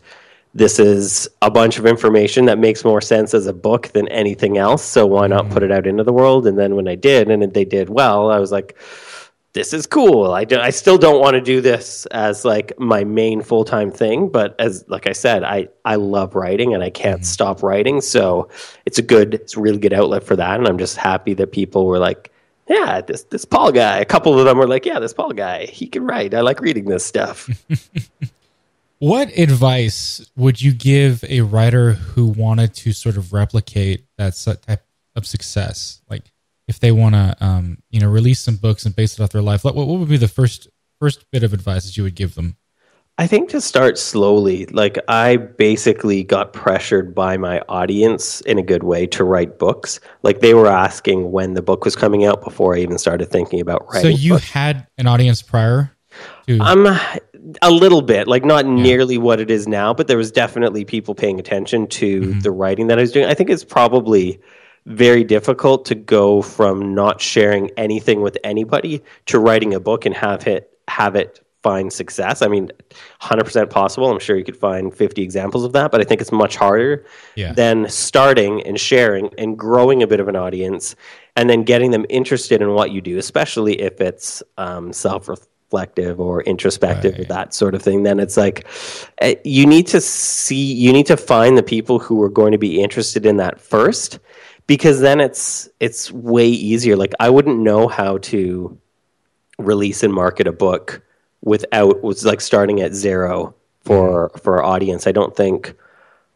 this 0.53 0.79
is 0.79 1.29
a 1.43 1.51
bunch 1.51 1.77
of 1.77 1.85
information 1.85 2.45
that 2.45 2.57
makes 2.57 2.83
more 2.83 3.01
sense 3.01 3.33
as 3.35 3.45
a 3.45 3.53
book 3.53 3.89
than 3.89 4.07
anything 4.07 4.57
else. 4.57 4.83
So 4.83 5.05
why 5.05 5.27
not 5.27 5.45
mm-hmm. 5.45 5.53
put 5.53 5.63
it 5.63 5.71
out 5.71 5.85
into 5.85 6.03
the 6.03 6.13
world? 6.13 6.47
And 6.47 6.57
then 6.57 6.75
when 6.75 6.87
I 6.87 6.95
did, 6.95 7.29
and 7.29 7.53
they 7.53 7.65
did 7.65 7.89
well, 7.89 8.31
I 8.31 8.39
was 8.39 8.51
like, 8.51 8.75
this 9.57 9.73
is 9.73 9.87
cool. 9.87 10.33
I, 10.33 10.43
do, 10.43 10.59
I 10.59 10.69
still 10.69 10.99
don't 10.99 11.19
want 11.19 11.33
to 11.33 11.41
do 11.41 11.61
this 11.61 12.05
as 12.11 12.45
like 12.45 12.79
my 12.79 13.03
main 13.03 13.41
full 13.41 13.65
time 13.65 13.89
thing, 13.89 14.29
but 14.29 14.55
as 14.59 14.85
like 14.87 15.07
I 15.07 15.13
said, 15.13 15.43
I 15.43 15.69
I 15.83 15.95
love 15.95 16.35
writing 16.35 16.75
and 16.75 16.83
I 16.83 16.91
can't 16.91 17.21
mm-hmm. 17.21 17.25
stop 17.25 17.63
writing. 17.63 17.99
So 17.99 18.49
it's 18.85 18.99
a 18.99 19.01
good, 19.01 19.33
it's 19.33 19.57
a 19.57 19.59
really 19.59 19.79
good 19.79 19.93
outlet 19.93 20.23
for 20.23 20.35
that. 20.35 20.59
And 20.59 20.67
I'm 20.67 20.77
just 20.77 20.95
happy 20.95 21.33
that 21.33 21.51
people 21.51 21.87
were 21.87 21.97
like, 21.97 22.31
yeah, 22.69 23.01
this 23.01 23.23
this 23.23 23.45
Paul 23.45 23.71
guy. 23.71 23.97
A 23.97 24.05
couple 24.05 24.37
of 24.37 24.45
them 24.45 24.59
were 24.59 24.67
like, 24.67 24.85
yeah, 24.85 24.99
this 24.99 25.13
Paul 25.13 25.31
guy, 25.31 25.65
he 25.65 25.87
can 25.87 26.05
write. 26.05 26.35
I 26.35 26.41
like 26.41 26.61
reading 26.61 26.85
this 26.85 27.03
stuff. 27.03 27.49
What 28.99 29.37
advice 29.37 30.27
would 30.35 30.59
you 30.59 30.73
give 30.73 31.23
a 31.29 31.41
writer 31.41 31.93
who 31.93 32.25
wanted 32.25 32.73
to 32.75 32.93
sort 32.93 33.15
of 33.15 33.31
replicate 33.31 34.05
that 34.17 34.35
type 34.65 34.83
of 35.15 35.27
success? 35.27 36.01
Like, 36.09 36.31
if 36.67 36.79
they 36.79 36.91
want 36.91 37.15
to, 37.15 37.35
um, 37.39 37.77
you 37.89 37.99
know, 37.99 38.09
release 38.09 38.41
some 38.41 38.57
books 38.57 38.85
and 38.85 38.95
base 38.95 39.17
it 39.17 39.23
off 39.23 39.31
their 39.31 39.41
life, 39.41 39.63
what, 39.63 39.75
what 39.75 39.87
would 39.87 40.09
be 40.09 40.17
the 40.17 40.27
first 40.27 40.67
first 40.99 41.29
bit 41.31 41.43
of 41.43 41.53
advice 41.53 41.85
that 41.85 41.95
you 41.95 42.03
would 42.03 42.15
give 42.15 42.35
them? 42.35 42.57
I 43.19 43.25
think 43.25 43.49
to 43.49 43.61
start 43.61 43.97
slowly, 43.97 44.67
like 44.67 44.99
I 45.07 45.37
basically 45.37 46.23
got 46.23 46.53
pressured 46.53 47.15
by 47.15 47.35
my 47.37 47.61
audience 47.67 48.41
in 48.41 48.59
a 48.59 48.63
good 48.63 48.83
way 48.83 49.07
to 49.07 49.23
write 49.23 49.57
books. 49.57 49.99
Like 50.21 50.41
they 50.41 50.53
were 50.53 50.67
asking 50.67 51.31
when 51.31 51.55
the 51.55 51.63
book 51.63 51.83
was 51.83 51.95
coming 51.95 52.25
out 52.25 52.43
before 52.43 52.75
I 52.75 52.79
even 52.79 52.99
started 52.99 53.29
thinking 53.29 53.59
about 53.59 53.87
writing. 53.87 54.15
So 54.15 54.21
you 54.21 54.33
books. 54.33 54.51
had 54.51 54.85
an 54.99 55.07
audience 55.07 55.41
prior 55.41 55.91
to 56.45 56.59
I'm 56.61 56.85
a 57.61 57.71
little 57.71 58.03
bit 58.03 58.27
like 58.27 58.45
not 58.45 58.67
nearly 58.67 59.17
what 59.17 59.39
it 59.39 59.49
is 59.49 59.67
now, 59.67 59.95
but 59.95 60.07
there 60.07 60.17
was 60.17 60.31
definitely 60.31 60.85
people 60.85 61.15
paying 61.15 61.39
attention 61.39 61.87
to 61.87 62.33
the 62.35 62.51
writing 62.51 62.85
that 62.87 62.99
I 62.99 63.01
was 63.01 63.11
doing. 63.11 63.25
I 63.25 63.33
think 63.33 63.49
it's 63.49 63.63
probably 63.63 64.39
very 64.87 65.23
difficult 65.25 65.83
to 65.85 65.95
go 65.95 66.41
from 66.41 66.95
not 66.95 67.19
sharing 67.19 67.69
anything 67.77 68.21
with 68.21 68.37
anybody 68.43 69.03
to 69.25 69.37
writing 69.37 69.73
a 69.73 69.79
book 69.79 70.05
and 70.05 70.15
have 70.15 70.47
it 70.47 70.71
have 70.87 71.15
it 71.15 71.41
find 71.61 71.91
success. 71.91 72.41
I 72.41 72.47
mean, 72.47 72.71
100% 73.21 73.69
possible. 73.69 74.09
I'm 74.09 74.19
sure 74.19 74.37
you 74.37 74.45
could 74.45 74.55
find 74.55 74.93
50 74.93 75.21
examples 75.21 75.65
of 75.65 75.73
that, 75.73 75.91
but 75.91 75.99
I 75.99 76.05
think 76.05 76.21
it's 76.21 76.31
much 76.31 76.55
harder 76.55 77.03
Yeah. 77.35 77.51
than 77.51 77.89
starting 77.89 78.61
and 78.65 78.79
sharing 78.79 79.29
and 79.37 79.57
growing 79.57 80.01
a 80.01 80.07
bit 80.07 80.21
of 80.21 80.29
an 80.29 80.37
audience 80.37 80.95
and 81.35 81.49
then 81.49 81.63
getting 81.63 81.91
them 81.91 82.05
interested 82.09 82.61
in 82.61 82.71
what 82.73 82.91
you 82.91 83.01
do, 83.01 83.17
especially 83.17 83.81
if 83.81 83.99
it's 83.99 84.41
um, 84.57 84.93
self 84.93 85.27
reflective 85.27 86.21
or 86.21 86.43
introspective 86.43 87.19
or 87.19 87.25
that 87.25 87.53
sort 87.53 87.75
of 87.75 87.81
thing. 87.81 88.03
Then 88.03 88.19
it's 88.21 88.37
like 88.37 88.65
eh, 89.17 89.35
you 89.43 89.65
need 89.65 89.87
to 89.87 89.99
see, 89.99 90.71
you 90.73 90.93
need 90.93 91.07
to 91.07 91.17
find 91.17 91.57
the 91.57 91.63
people 91.63 91.99
who 91.99 92.21
are 92.23 92.29
going 92.29 92.53
to 92.53 92.57
be 92.57 92.81
interested 92.81 93.25
in 93.25 93.35
that 93.37 93.59
first 93.59 94.19
because 94.67 94.99
then 94.99 95.19
it's 95.19 95.69
it's 95.79 96.11
way 96.11 96.47
easier 96.47 96.95
like 96.95 97.13
i 97.19 97.29
wouldn't 97.29 97.59
know 97.59 97.87
how 97.87 98.17
to 98.19 98.77
release 99.57 100.03
and 100.03 100.13
market 100.13 100.47
a 100.47 100.51
book 100.51 101.01
without 101.41 102.03
was 102.03 102.25
like 102.25 102.41
starting 102.41 102.81
at 102.81 102.93
zero 102.93 103.55
for 103.81 104.29
mm-hmm. 104.29 104.37
for 104.39 104.57
our 104.57 104.63
audience. 104.63 105.07
I 105.07 105.11
don't 105.11 105.35
think 105.35 105.73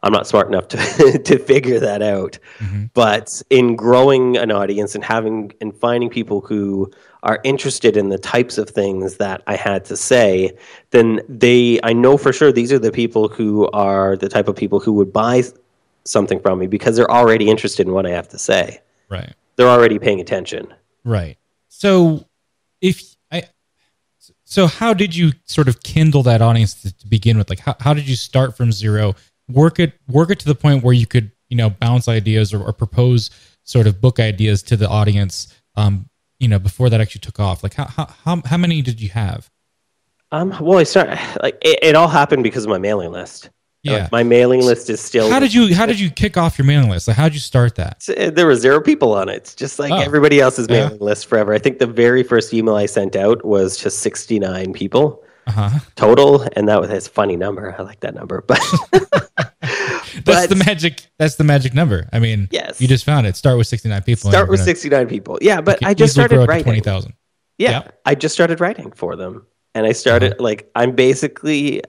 I'm 0.02 0.12
not 0.12 0.26
smart 0.26 0.48
enough 0.48 0.68
to 0.68 1.18
to 1.24 1.38
figure 1.38 1.78
that 1.80 2.02
out. 2.02 2.38
Mm-hmm. 2.58 2.84
But 2.94 3.42
in 3.50 3.76
growing 3.76 4.36
an 4.36 4.50
audience 4.50 4.94
and 4.94 5.04
having 5.04 5.52
and 5.60 5.74
finding 5.76 6.10
people 6.10 6.40
who 6.40 6.90
are 7.22 7.40
interested 7.44 7.96
in 7.96 8.08
the 8.08 8.18
types 8.18 8.58
of 8.58 8.68
things 8.70 9.18
that 9.18 9.42
I 9.46 9.54
had 9.54 9.84
to 9.86 9.96
say, 9.96 10.56
then 10.90 11.20
they 11.28 11.78
I 11.82 11.92
know 11.92 12.16
for 12.16 12.32
sure 12.32 12.50
these 12.50 12.72
are 12.72 12.80
the 12.80 12.92
people 12.92 13.28
who 13.28 13.68
are 13.70 14.16
the 14.16 14.28
type 14.28 14.48
of 14.48 14.56
people 14.56 14.80
who 14.80 14.92
would 14.94 15.12
buy 15.12 15.42
something 16.04 16.40
from 16.40 16.58
me 16.58 16.66
because 16.66 16.96
they're 16.96 17.10
already 17.10 17.48
interested 17.48 17.86
in 17.86 17.92
what 17.92 18.06
I 18.06 18.10
have 18.10 18.28
to 18.28 18.38
say. 18.38 18.80
right. 19.08 19.32
They're 19.56 19.68
already 19.68 19.98
paying 19.98 20.20
attention. 20.20 20.72
Right. 21.04 21.36
So 21.68 22.26
if 22.80 23.16
I 23.30 23.44
so 24.44 24.66
how 24.66 24.94
did 24.94 25.14
you 25.14 25.32
sort 25.44 25.68
of 25.68 25.82
kindle 25.82 26.22
that 26.22 26.40
audience 26.40 26.74
to, 26.82 26.96
to 26.96 27.06
begin 27.06 27.36
with? 27.36 27.50
Like 27.50 27.58
how, 27.58 27.76
how 27.80 27.94
did 27.94 28.08
you 28.08 28.16
start 28.16 28.56
from 28.56 28.72
zero? 28.72 29.14
Work 29.48 29.78
it 29.78 29.92
work 30.08 30.30
it 30.30 30.38
to 30.40 30.46
the 30.46 30.54
point 30.54 30.82
where 30.82 30.94
you 30.94 31.06
could, 31.06 31.32
you 31.50 31.56
know, 31.56 31.68
bounce 31.68 32.08
ideas 32.08 32.54
or, 32.54 32.62
or 32.62 32.72
propose 32.72 33.30
sort 33.64 33.86
of 33.86 34.00
book 34.00 34.18
ideas 34.18 34.62
to 34.64 34.76
the 34.76 34.88
audience 34.88 35.54
um, 35.76 36.08
you 36.38 36.48
know, 36.48 36.58
before 36.58 36.90
that 36.90 37.00
actually 37.00 37.20
took 37.20 37.38
off. 37.38 37.62
Like 37.62 37.74
how 37.74 37.86
how 37.86 38.42
how, 38.44 38.56
many 38.56 38.82
did 38.82 39.00
you 39.00 39.10
have? 39.10 39.48
Um, 40.32 40.56
well, 40.60 40.78
I 40.78 40.82
start 40.82 41.08
like 41.40 41.56
it, 41.62 41.78
it 41.82 41.94
all 41.94 42.08
happened 42.08 42.42
because 42.42 42.64
of 42.64 42.70
my 42.70 42.78
mailing 42.78 43.12
list. 43.12 43.50
Yeah. 43.82 43.92
Like, 44.02 44.12
my 44.12 44.22
mailing 44.22 44.60
list 44.60 44.88
is 44.90 45.00
still. 45.00 45.28
How 45.30 45.40
did 45.40 45.52
you 45.52 45.74
how 45.74 45.86
did 45.86 45.98
you 46.04 46.08
kick 46.10 46.36
off 46.36 46.56
your 46.58 46.66
mailing 46.66 46.88
list? 46.90 47.08
Like 47.08 47.16
how 47.16 47.24
did 47.24 47.34
you 47.34 47.40
start 47.40 47.74
that? 47.76 48.04
There 48.34 48.46
were 48.46 48.54
zero 48.54 48.80
people 48.80 49.12
on 49.14 49.28
it, 49.28 49.54
just 49.56 49.78
like 49.78 49.90
Oh. 49.92 49.98
everybody 49.98 50.40
else's 50.40 50.66
Yeah. 50.70 50.84
mailing 50.86 51.00
list 51.00 51.26
forever. 51.26 51.52
I 51.52 51.58
think 51.58 51.78
the 51.78 51.86
very 51.86 52.22
first 52.22 52.54
email 52.54 52.76
I 52.76 52.86
sent 52.86 53.16
out 53.16 53.44
was 53.44 53.76
to 53.78 53.90
69 53.90 54.72
people 54.72 55.22
Uh-huh. 55.48 55.80
total, 55.96 56.46
and 56.54 56.68
that 56.68 56.80
was 56.80 56.90
a 56.90 57.00
funny 57.10 57.36
number. 57.36 57.74
I 57.76 57.82
like 57.82 58.00
that 58.00 58.14
number, 58.14 58.42
but 58.46 58.60
That's 59.60 60.24
But- 60.24 60.48
the 60.50 60.56
magic 60.56 61.06
that's 61.18 61.36
the 61.36 61.44
magic 61.44 61.74
number. 61.74 62.08
I 62.12 62.18
mean, 62.18 62.48
Yes. 62.52 62.80
you 62.80 62.86
just 62.86 63.04
found 63.04 63.26
it. 63.26 63.34
Start 63.36 63.56
with 63.58 63.66
69 63.66 64.02
people. 64.02 64.30
start 64.30 64.48
with 64.48 64.60
69 64.60 65.08
people. 65.08 65.38
Yeah, 65.40 65.60
but 65.60 65.84
I 65.84 65.94
just 65.94 66.12
started 66.12 66.46
writing. 66.46 66.64
20,000. 66.64 67.14
Yeah, 67.58 67.70
Yeah. 67.70 67.82
I 68.04 68.14
just 68.14 68.34
started 68.34 68.60
writing 68.60 68.92
for 68.92 69.16
them, 69.16 69.46
and 69.74 69.86
I 69.86 69.92
started 69.92 70.32
Uh-huh. 70.32 70.42
like 70.44 70.70
I'm 70.74 70.92
basically 70.92 71.82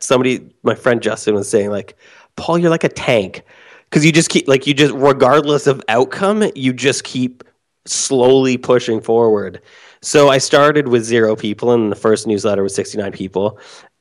somebody. 0.00 0.50
My 0.62 0.74
friend 0.74 1.00
Justin 1.02 1.34
was 1.34 1.48
saying 1.48 1.70
like, 1.70 1.96
Paul, 2.36 2.58
you're 2.58 2.70
like 2.70 2.84
a 2.84 2.88
tank 2.88 3.42
because 3.88 4.04
you 4.04 4.12
just 4.12 4.28
keep 4.30 4.48
like 4.48 4.66
you 4.66 4.74
just 4.74 4.94
regardless 4.94 5.66
of 5.66 5.82
outcome, 5.88 6.44
you 6.54 6.72
just 6.72 7.04
keep 7.04 7.44
slowly 7.86 8.56
pushing 8.56 9.00
forward. 9.00 9.60
So 10.02 10.28
I 10.28 10.38
started 10.38 10.88
with 10.88 11.04
zero 11.04 11.36
people, 11.36 11.72
and 11.72 11.90
the 11.90 11.96
first 11.96 12.26
newsletter 12.26 12.62
was 12.62 12.74
69 12.74 13.12
people, 13.12 13.58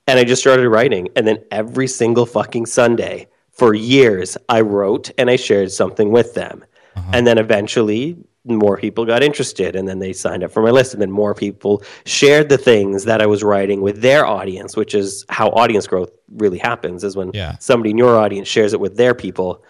and 0.08 0.18
I 0.20 0.24
just 0.24 0.42
started 0.42 0.68
writing, 0.70 1.10
and 1.16 1.28
then 1.28 1.38
every 1.52 1.88
single 1.88 2.26
fucking 2.26 2.66
Sunday 2.66 3.28
for 3.52 3.74
years, 3.76 4.38
I 4.50 4.62
wrote 4.62 5.12
and 5.18 5.30
I 5.30 5.36
shared 5.36 5.72
something 5.72 6.12
with 6.12 6.34
them. 6.34 6.64
And 7.14 7.26
then 7.28 7.38
eventually, 7.38 8.18
more 8.46 8.78
people 8.78 9.06
got 9.06 9.22
interested, 9.22 9.76
and 9.76 9.88
then 9.88 10.00
they 10.00 10.14
signed 10.14 10.44
up 10.44 10.52
for 10.52 10.64
my 10.64 10.72
list. 10.72 10.94
And 10.94 11.02
then 11.02 11.12
more 11.12 11.36
people 11.36 11.84
shared 12.06 12.50
the 12.50 12.58
things 12.58 13.04
that 13.06 13.22
I 13.22 13.26
was 13.28 13.44
writing 13.44 13.82
with 13.82 14.02
their 14.02 14.26
audience, 14.26 14.76
which 14.76 14.96
is 14.96 15.26
how 15.30 15.50
audience 15.50 15.86
growth 15.88 16.10
really 16.34 16.58
happens 16.58 17.04
is 17.04 17.16
when 17.16 17.32
Yeah. 17.34 17.58
somebody 17.60 17.92
in 17.92 17.98
your 18.00 18.18
audience 18.18 18.48
shares 18.48 18.74
it 18.74 18.80
with 18.80 18.98
their 18.98 19.14
people. 19.14 19.64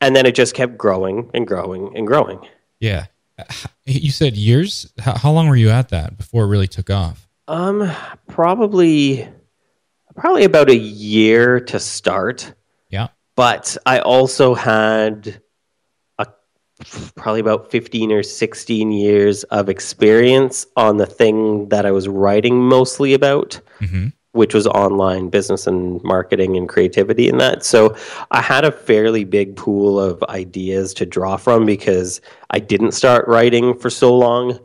And 0.00 0.14
then 0.16 0.24
it 0.26 0.34
just 0.34 0.54
kept 0.54 0.76
growing 0.78 1.30
and 1.34 1.46
growing 1.46 1.96
and 1.96 2.06
growing. 2.06 2.40
Yeah. 2.80 3.06
You 3.84 4.10
said 4.10 4.34
years? 4.34 4.90
How, 4.98 5.30
long 5.30 5.48
were 5.48 5.56
you 5.56 5.68
at 5.70 5.90
that 5.90 6.16
before 6.16 6.44
it 6.44 6.48
really 6.48 6.68
took 6.68 6.88
off? 6.90 7.28
Um, 7.48 7.90
probably, 8.28 9.28
probably 10.16 10.44
about 10.44 10.70
a 10.70 10.76
year 10.76 11.60
to 11.60 11.78
start. 11.78 12.54
Yeah. 12.88 13.08
but 13.34 13.76
I 13.84 13.98
also 14.00 14.54
had 14.54 15.42
probably 17.14 17.40
about 17.40 17.70
15 17.70 18.12
or 18.12 18.22
16 18.22 18.92
years 18.92 19.44
of 19.44 19.68
experience 19.68 20.66
on 20.76 20.98
the 20.98 21.06
thing 21.06 21.68
that 21.70 21.86
I 21.86 21.90
was 21.90 22.06
writing 22.08 22.60
mostly 22.60 23.14
about, 23.14 23.60
Mhm. 23.80 24.12
which 24.32 24.52
was 24.52 24.66
online 24.66 25.28
business 25.30 25.66
and 25.66 26.02
marketing 26.04 26.56
and 26.56 26.68
creativity 26.68 27.28
and 27.28 27.40
that. 27.40 27.64
So 27.64 27.94
I 28.30 28.42
had 28.42 28.64
a 28.64 28.70
fairly 28.72 29.24
big 29.24 29.56
pool 29.56 29.98
of 29.98 30.22
ideas 30.28 30.92
to 30.94 31.06
draw 31.06 31.36
from 31.36 31.64
because 31.64 32.20
I 32.50 32.58
didn't 32.58 32.92
start 32.92 33.26
writing 33.26 33.72
for 33.74 33.88
so 33.88 34.14
long 34.16 34.58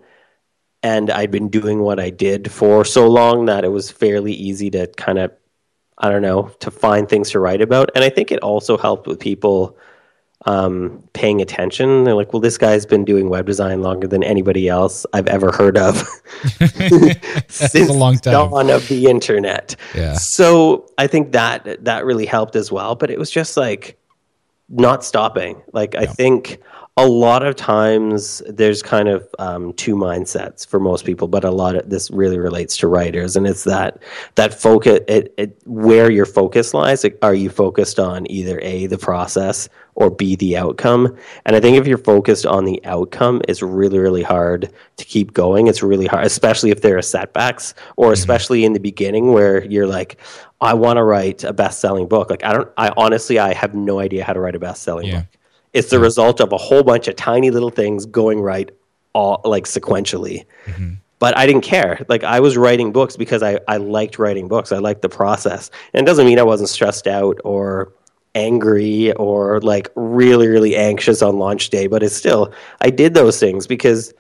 and 0.83 1.09
I'd 1.09 1.31
been 1.31 1.47
doing 1.47 1.79
what 1.81 1.99
I 1.99 2.09
did 2.09 2.51
for 2.51 2.83
so 2.83 3.07
long 3.07 3.45
that 3.45 3.63
it 3.63 3.69
was 3.71 3.89
fairly 3.91 4.33
easy 4.33 4.69
to 4.71 4.87
kind 4.87 5.19
of 5.19 5.31
I 6.03 6.09
don't 6.09 6.23
know, 6.23 6.49
to 6.61 6.71
find 6.71 7.07
things 7.07 7.29
to 7.29 7.39
write 7.39 7.61
about. 7.61 7.91
And 7.93 8.03
I 8.03 8.09
think 8.09 8.31
it 8.31 8.39
also 8.39 8.75
helped 8.75 9.05
with 9.05 9.19
people 9.19 9.77
um, 10.45 11.03
paying 11.13 11.41
attention. 11.41 12.03
They're 12.03 12.15
like, 12.15 12.33
well, 12.33 12.39
this 12.39 12.57
guy's 12.57 12.85
been 12.85 13.05
doing 13.05 13.29
web 13.29 13.45
design 13.45 13.81
longer 13.81 14.07
than 14.07 14.23
anybody 14.23 14.67
else 14.67 15.05
I've 15.13 15.27
ever 15.27 15.51
heard 15.51 15.77
of 15.77 15.97
since 17.47 17.89
a 17.89 17.93
long 17.93 18.17
time. 18.17 18.33
dawn 18.33 18.69
of 18.69 18.87
the 18.87 19.07
internet. 19.07 19.75
Yeah. 19.95 20.13
So 20.13 20.89
I 20.97 21.07
think 21.07 21.31
that 21.33 21.83
that 21.85 22.05
really 22.05 22.25
helped 22.25 22.55
as 22.55 22.71
well. 22.71 22.95
But 22.95 23.11
it 23.11 23.19
was 23.19 23.29
just 23.29 23.57
like 23.57 23.99
not 24.69 25.03
stopping. 25.03 25.61
Like 25.73 25.95
I 25.95 26.05
think 26.05 26.59
a 26.97 27.07
lot 27.07 27.45
of 27.45 27.55
times 27.55 28.41
there's 28.49 28.83
kind 28.83 29.07
of 29.07 29.27
um, 29.39 29.71
two 29.73 29.95
mindsets 29.95 30.67
for 30.67 30.77
most 30.79 31.05
people, 31.05 31.27
but 31.29 31.45
a 31.45 31.49
lot 31.49 31.75
of 31.75 31.89
this 31.89 32.11
really 32.11 32.37
relates 32.37 32.75
to 32.77 32.87
writers, 32.87 33.37
and 33.37 33.47
it's 33.47 33.63
that 33.63 33.97
that 34.35 34.53
focus, 34.53 34.99
it, 35.07 35.33
it 35.37 35.57
where 35.65 36.11
your 36.11 36.25
focus 36.25 36.73
lies. 36.73 37.03
Like, 37.03 37.17
are 37.21 37.33
you 37.33 37.49
focused 37.49 37.97
on 37.97 38.29
either 38.29 38.59
a 38.61 38.87
the 38.87 38.97
process 38.97 39.69
or 39.95 40.09
b 40.09 40.35
the 40.35 40.57
outcome? 40.57 41.17
And 41.45 41.55
I 41.55 41.61
think 41.61 41.77
if 41.77 41.87
you're 41.87 41.97
focused 41.97 42.45
on 42.45 42.65
the 42.65 42.83
outcome, 42.83 43.41
it's 43.47 43.61
really 43.61 43.97
really 43.99 44.23
hard 44.23 44.69
to 44.97 45.05
keep 45.05 45.33
going. 45.33 45.67
It's 45.67 45.81
really 45.81 46.07
hard, 46.07 46.25
especially 46.25 46.71
if 46.71 46.81
there 46.81 46.97
are 46.97 47.01
setbacks, 47.01 47.73
or 47.95 48.11
especially 48.11 48.65
in 48.65 48.73
the 48.73 48.79
beginning 48.81 49.31
where 49.31 49.63
you're 49.63 49.87
like, 49.87 50.17
I 50.59 50.73
want 50.73 50.97
to 50.97 51.03
write 51.03 51.45
a 51.45 51.53
best 51.53 51.79
selling 51.79 52.09
book. 52.09 52.29
Like 52.29 52.43
I 52.43 52.51
don't, 52.51 52.69
I 52.77 52.91
honestly, 52.97 53.39
I 53.39 53.53
have 53.53 53.73
no 53.73 53.99
idea 53.99 54.25
how 54.25 54.33
to 54.33 54.41
write 54.41 54.55
a 54.55 54.59
best 54.59 54.83
selling 54.83 55.07
Yeah. 55.07 55.19
book. 55.21 55.27
It's 55.73 55.89
the 55.89 55.99
result 55.99 56.39
of 56.39 56.51
a 56.51 56.57
whole 56.57 56.83
bunch 56.83 57.07
of 57.07 57.15
tiny 57.15 57.49
little 57.49 57.69
things 57.69 58.05
going 58.05 58.41
right 58.41 58.69
all 59.13 59.41
like 59.43 59.65
sequentially. 59.65 60.45
Mm-hmm. 60.65 60.93
But 61.19 61.37
I 61.37 61.45
didn't 61.45 61.61
care. 61.61 62.03
Like 62.09 62.23
I 62.23 62.39
was 62.39 62.57
writing 62.57 62.91
books 62.91 63.15
because 63.15 63.43
I, 63.43 63.59
I 63.67 63.77
liked 63.77 64.17
writing 64.17 64.47
books. 64.47 64.71
I 64.71 64.79
liked 64.79 65.01
the 65.01 65.09
process. 65.09 65.69
And 65.93 66.05
it 66.05 66.09
doesn't 66.09 66.25
mean 66.25 66.39
I 66.39 66.43
wasn't 66.43 66.69
stressed 66.69 67.07
out 67.07 67.39
or 67.43 67.93
angry 68.33 69.11
or 69.13 69.59
like 69.61 69.89
really, 69.95 70.47
really 70.47 70.75
anxious 70.75 71.21
on 71.21 71.37
launch 71.37 71.69
day, 71.69 71.87
but 71.87 72.01
it's 72.01 72.15
still 72.15 72.53
I 72.81 72.89
did 72.89 73.13
those 73.13 73.39
things 73.39 73.67
because 73.67 74.13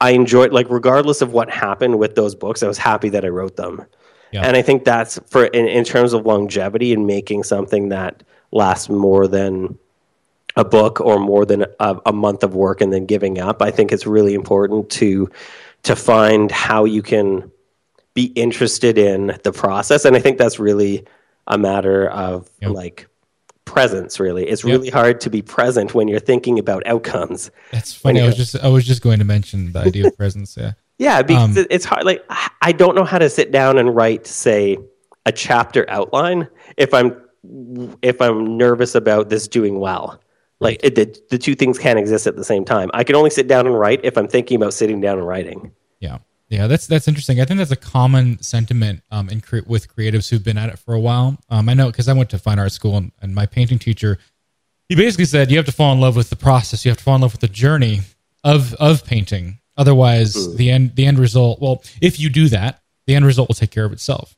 I 0.00 0.10
enjoyed 0.10 0.52
like 0.52 0.68
regardless 0.70 1.22
of 1.22 1.32
what 1.32 1.50
happened 1.50 1.98
with 1.98 2.14
those 2.14 2.34
books, 2.34 2.62
I 2.62 2.68
was 2.68 2.78
happy 2.78 3.08
that 3.10 3.24
I 3.24 3.28
wrote 3.28 3.56
them. 3.56 3.84
Yeah. 4.32 4.42
And 4.42 4.56
I 4.56 4.62
think 4.62 4.84
that's 4.84 5.18
for 5.26 5.46
in, 5.46 5.66
in 5.66 5.84
terms 5.84 6.12
of 6.12 6.26
longevity 6.26 6.92
and 6.92 7.06
making 7.06 7.44
something 7.44 7.88
that 7.88 8.22
lasts 8.52 8.88
more 8.88 9.26
than 9.26 9.78
a 10.56 10.64
book 10.64 11.00
or 11.00 11.18
more 11.18 11.44
than 11.44 11.66
a, 11.80 11.96
a 12.06 12.12
month 12.12 12.42
of 12.42 12.54
work 12.54 12.80
and 12.80 12.92
then 12.92 13.04
giving 13.06 13.38
up. 13.38 13.60
I 13.62 13.70
think 13.70 13.92
it's 13.92 14.06
really 14.06 14.34
important 14.34 14.90
to 14.90 15.30
to 15.82 15.94
find 15.94 16.50
how 16.50 16.84
you 16.84 17.02
can 17.02 17.50
be 18.14 18.24
interested 18.24 18.96
in 18.98 19.38
the 19.44 19.52
process, 19.52 20.04
and 20.04 20.16
I 20.16 20.20
think 20.20 20.38
that's 20.38 20.58
really 20.58 21.04
a 21.46 21.58
matter 21.58 22.08
of 22.08 22.48
Yep. 22.62 22.70
like 22.72 23.08
presence. 23.66 24.18
Really, 24.18 24.48
it's 24.48 24.64
Yep. 24.64 24.72
really 24.72 24.90
hard 24.90 25.20
to 25.22 25.30
be 25.30 25.42
present 25.42 25.94
when 25.94 26.08
you're 26.08 26.18
thinking 26.20 26.58
about 26.58 26.86
outcomes. 26.86 27.50
That's 27.72 27.92
funny. 27.92 28.20
I 28.20 28.26
was 28.26 28.36
just 28.36 28.56
I 28.56 28.68
was 28.68 28.84
just 28.86 29.02
going 29.02 29.18
to 29.18 29.24
mention 29.24 29.72
the 29.72 29.80
idea 29.80 30.06
of 30.06 30.16
presence. 30.16 30.56
Yeah. 30.56 30.72
Yeah, 30.98 31.20
because 31.20 31.58
Um, 31.58 31.66
it's 31.68 31.84
hard. 31.84 32.04
Like 32.04 32.24
I 32.62 32.72
don't 32.72 32.94
know 32.94 33.04
how 33.04 33.18
to 33.18 33.28
sit 33.28 33.52
down 33.52 33.76
and 33.76 33.94
write, 33.94 34.26
say, 34.26 34.78
a 35.26 35.30
chapter 35.32 35.84
outline 35.90 36.48
if 36.78 36.94
I'm 36.94 37.14
if 38.00 38.22
I'm 38.22 38.56
nervous 38.56 38.94
about 38.94 39.28
this 39.28 39.46
doing 39.46 39.78
well. 39.78 40.18
Like 40.60 40.80
it, 40.82 40.94
the 40.94 41.18
the 41.30 41.38
two 41.38 41.54
things 41.54 41.78
can't 41.78 41.98
exist 41.98 42.26
at 42.26 42.36
the 42.36 42.44
same 42.44 42.64
time. 42.64 42.90
I 42.94 43.04
can 43.04 43.14
only 43.14 43.30
sit 43.30 43.46
down 43.46 43.66
and 43.66 43.78
write 43.78 44.00
if 44.04 44.16
I'm 44.16 44.28
thinking 44.28 44.56
about 44.56 44.72
sitting 44.72 45.00
down 45.00 45.18
and 45.18 45.26
writing. 45.26 45.72
Yeah, 46.00 46.18
yeah, 46.48 46.66
that's 46.66 46.86
that's 46.86 47.08
interesting. 47.08 47.40
I 47.40 47.44
think 47.44 47.58
that's 47.58 47.72
a 47.72 47.76
common 47.76 48.40
sentiment 48.42 49.02
um, 49.10 49.28
in 49.28 49.40
cre- 49.40 49.66
with 49.66 49.94
creatives 49.94 50.30
who've 50.30 50.44
been 50.44 50.56
at 50.56 50.70
it 50.70 50.78
for 50.78 50.94
a 50.94 51.00
while. 51.00 51.38
Um, 51.50 51.68
I 51.68 51.74
know 51.74 51.86
because 51.86 52.08
I 52.08 52.14
went 52.14 52.30
to 52.30 52.38
fine 52.38 52.58
art 52.58 52.72
school 52.72 52.96
and, 52.96 53.12
and 53.20 53.34
my 53.34 53.46
painting 53.46 53.78
teacher, 53.78 54.18
he 54.88 54.94
basically 54.94 55.26
said 55.26 55.50
you 55.50 55.56
have 55.58 55.66
to 55.66 55.72
fall 55.72 55.92
in 55.92 56.00
love 56.00 56.16
with 56.16 56.30
the 56.30 56.36
process. 56.36 56.84
You 56.84 56.90
have 56.90 56.98
to 56.98 57.04
fall 57.04 57.16
in 57.16 57.20
love 57.20 57.32
with 57.32 57.42
the 57.42 57.48
journey 57.48 58.00
of 58.42 58.74
of 58.74 59.04
painting. 59.04 59.58
Otherwise, 59.76 60.56
the 60.56 60.70
end 60.70 60.96
the 60.96 61.04
end 61.04 61.18
result. 61.18 61.60
Well, 61.60 61.82
if 62.00 62.18
you 62.18 62.30
do 62.30 62.48
that, 62.48 62.80
the 63.06 63.14
end 63.14 63.26
result 63.26 63.48
will 63.48 63.54
take 63.54 63.70
care 63.70 63.84
of 63.84 63.92
itself? 63.92 64.36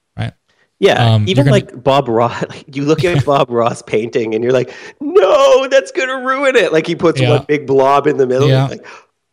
Yeah, 0.80 1.14
Um, 1.14 1.24
even 1.28 1.44
gonna- 1.46 1.50
like 1.56 1.82
Bob 1.82 2.08
Ross. 2.08 2.42
Like, 2.48 2.76
you 2.76 2.84
look 2.84 3.04
at 3.04 3.24
Bob 3.26 3.50
Ross 3.50 3.82
painting, 3.82 4.34
and 4.34 4.44
you're 4.44 4.52
like, 4.52 4.72
"No, 5.00 5.66
that's 5.68 5.90
gonna 5.90 6.24
ruin 6.24 6.54
it." 6.56 6.72
Like 6.72 6.86
he 6.86 6.94
puts 6.94 7.20
Yeah. 7.20 7.30
one 7.30 7.44
big 7.48 7.66
blob 7.66 8.06
in 8.06 8.16
the 8.16 8.26
middle. 8.26 8.48
Yeah. 8.48 8.66
Like, 8.68 8.86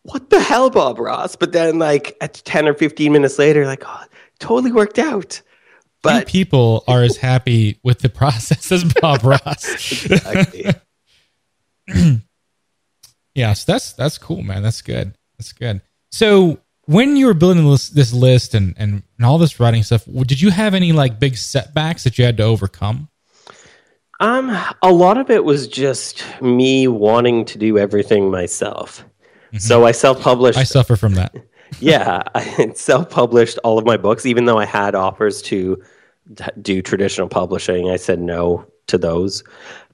what 0.03 0.29
the 0.31 0.39
hell, 0.39 0.69
Bob 0.71 0.97
Ross? 0.99 1.35
But 1.35 1.51
then, 1.51 1.77
like 1.79 2.17
at 2.19 2.33
ten 2.45 2.67
or 2.67 2.73
fifteen 2.73 3.11
minutes 3.13 3.37
later, 3.37 3.65
like, 3.67 3.83
oh, 3.85 4.03
totally 4.39 4.71
worked 4.71 4.97
out. 4.99 5.33
Few 5.33 5.41
But 6.01 6.27
people 6.27 6.83
are 6.87 7.01
as 7.03 7.17
happy 7.17 7.79
with 7.83 7.99
the 7.99 8.09
process 8.21 8.71
as 8.71 8.83
Bob 8.83 9.23
Ross. 9.23 10.01
exactly. 10.03 10.65
Yeah, 13.35 13.51
so 13.53 13.71
that's 13.73 13.91
that's 13.93 14.17
cool, 14.17 14.41
man. 14.43 14.63
That's 14.63 14.81
good. 14.81 15.13
That's 15.37 15.51
good. 15.51 15.81
So 16.11 16.59
when 16.85 17.15
you 17.15 17.27
were 17.27 17.33
building 17.33 17.69
this, 17.69 17.89
this 17.89 18.13
list 18.13 18.53
and, 18.53 18.73
and 18.77 19.03
and 19.17 19.25
all 19.25 19.37
this 19.37 19.59
writing 19.59 19.83
stuff, 19.83 20.05
did 20.05 20.41
you 20.41 20.51
have 20.51 20.73
any 20.73 20.91
like 20.91 21.19
big 21.19 21.37
setbacks 21.37 22.03
that 22.03 22.17
you 22.17 22.25
had 22.25 22.37
to 22.37 22.43
overcome? 22.43 23.09
Um, 24.19 24.57
a 24.81 24.91
lot 24.91 25.17
of 25.17 25.29
it 25.29 25.43
was 25.43 25.67
just 25.67 26.23
me 26.41 26.87
wanting 26.87 27.45
to 27.45 27.57
do 27.57 27.77
everything 27.77 28.31
myself. 28.31 29.03
So 29.57 29.85
I 29.85 29.93
self-published. 29.93 30.57
I 30.57 30.63
suffer 30.63 30.97
from 30.97 31.13
that. 31.13 31.33
yeah, 31.79 32.23
I 32.35 32.71
self-published 32.75 33.57
all 33.63 33.77
of 33.77 33.85
my 33.85 33.97
books, 33.97 34.25
even 34.25 34.45
though 34.45 34.57
I 34.57 34.65
had 34.65 34.95
offers 34.95 35.41
to 35.43 35.81
do 36.61 36.81
traditional 36.81 37.29
publishing. 37.29 37.89
I 37.89 37.95
said 37.95 38.19
no 38.19 38.65
to 38.87 38.97
those 38.97 39.43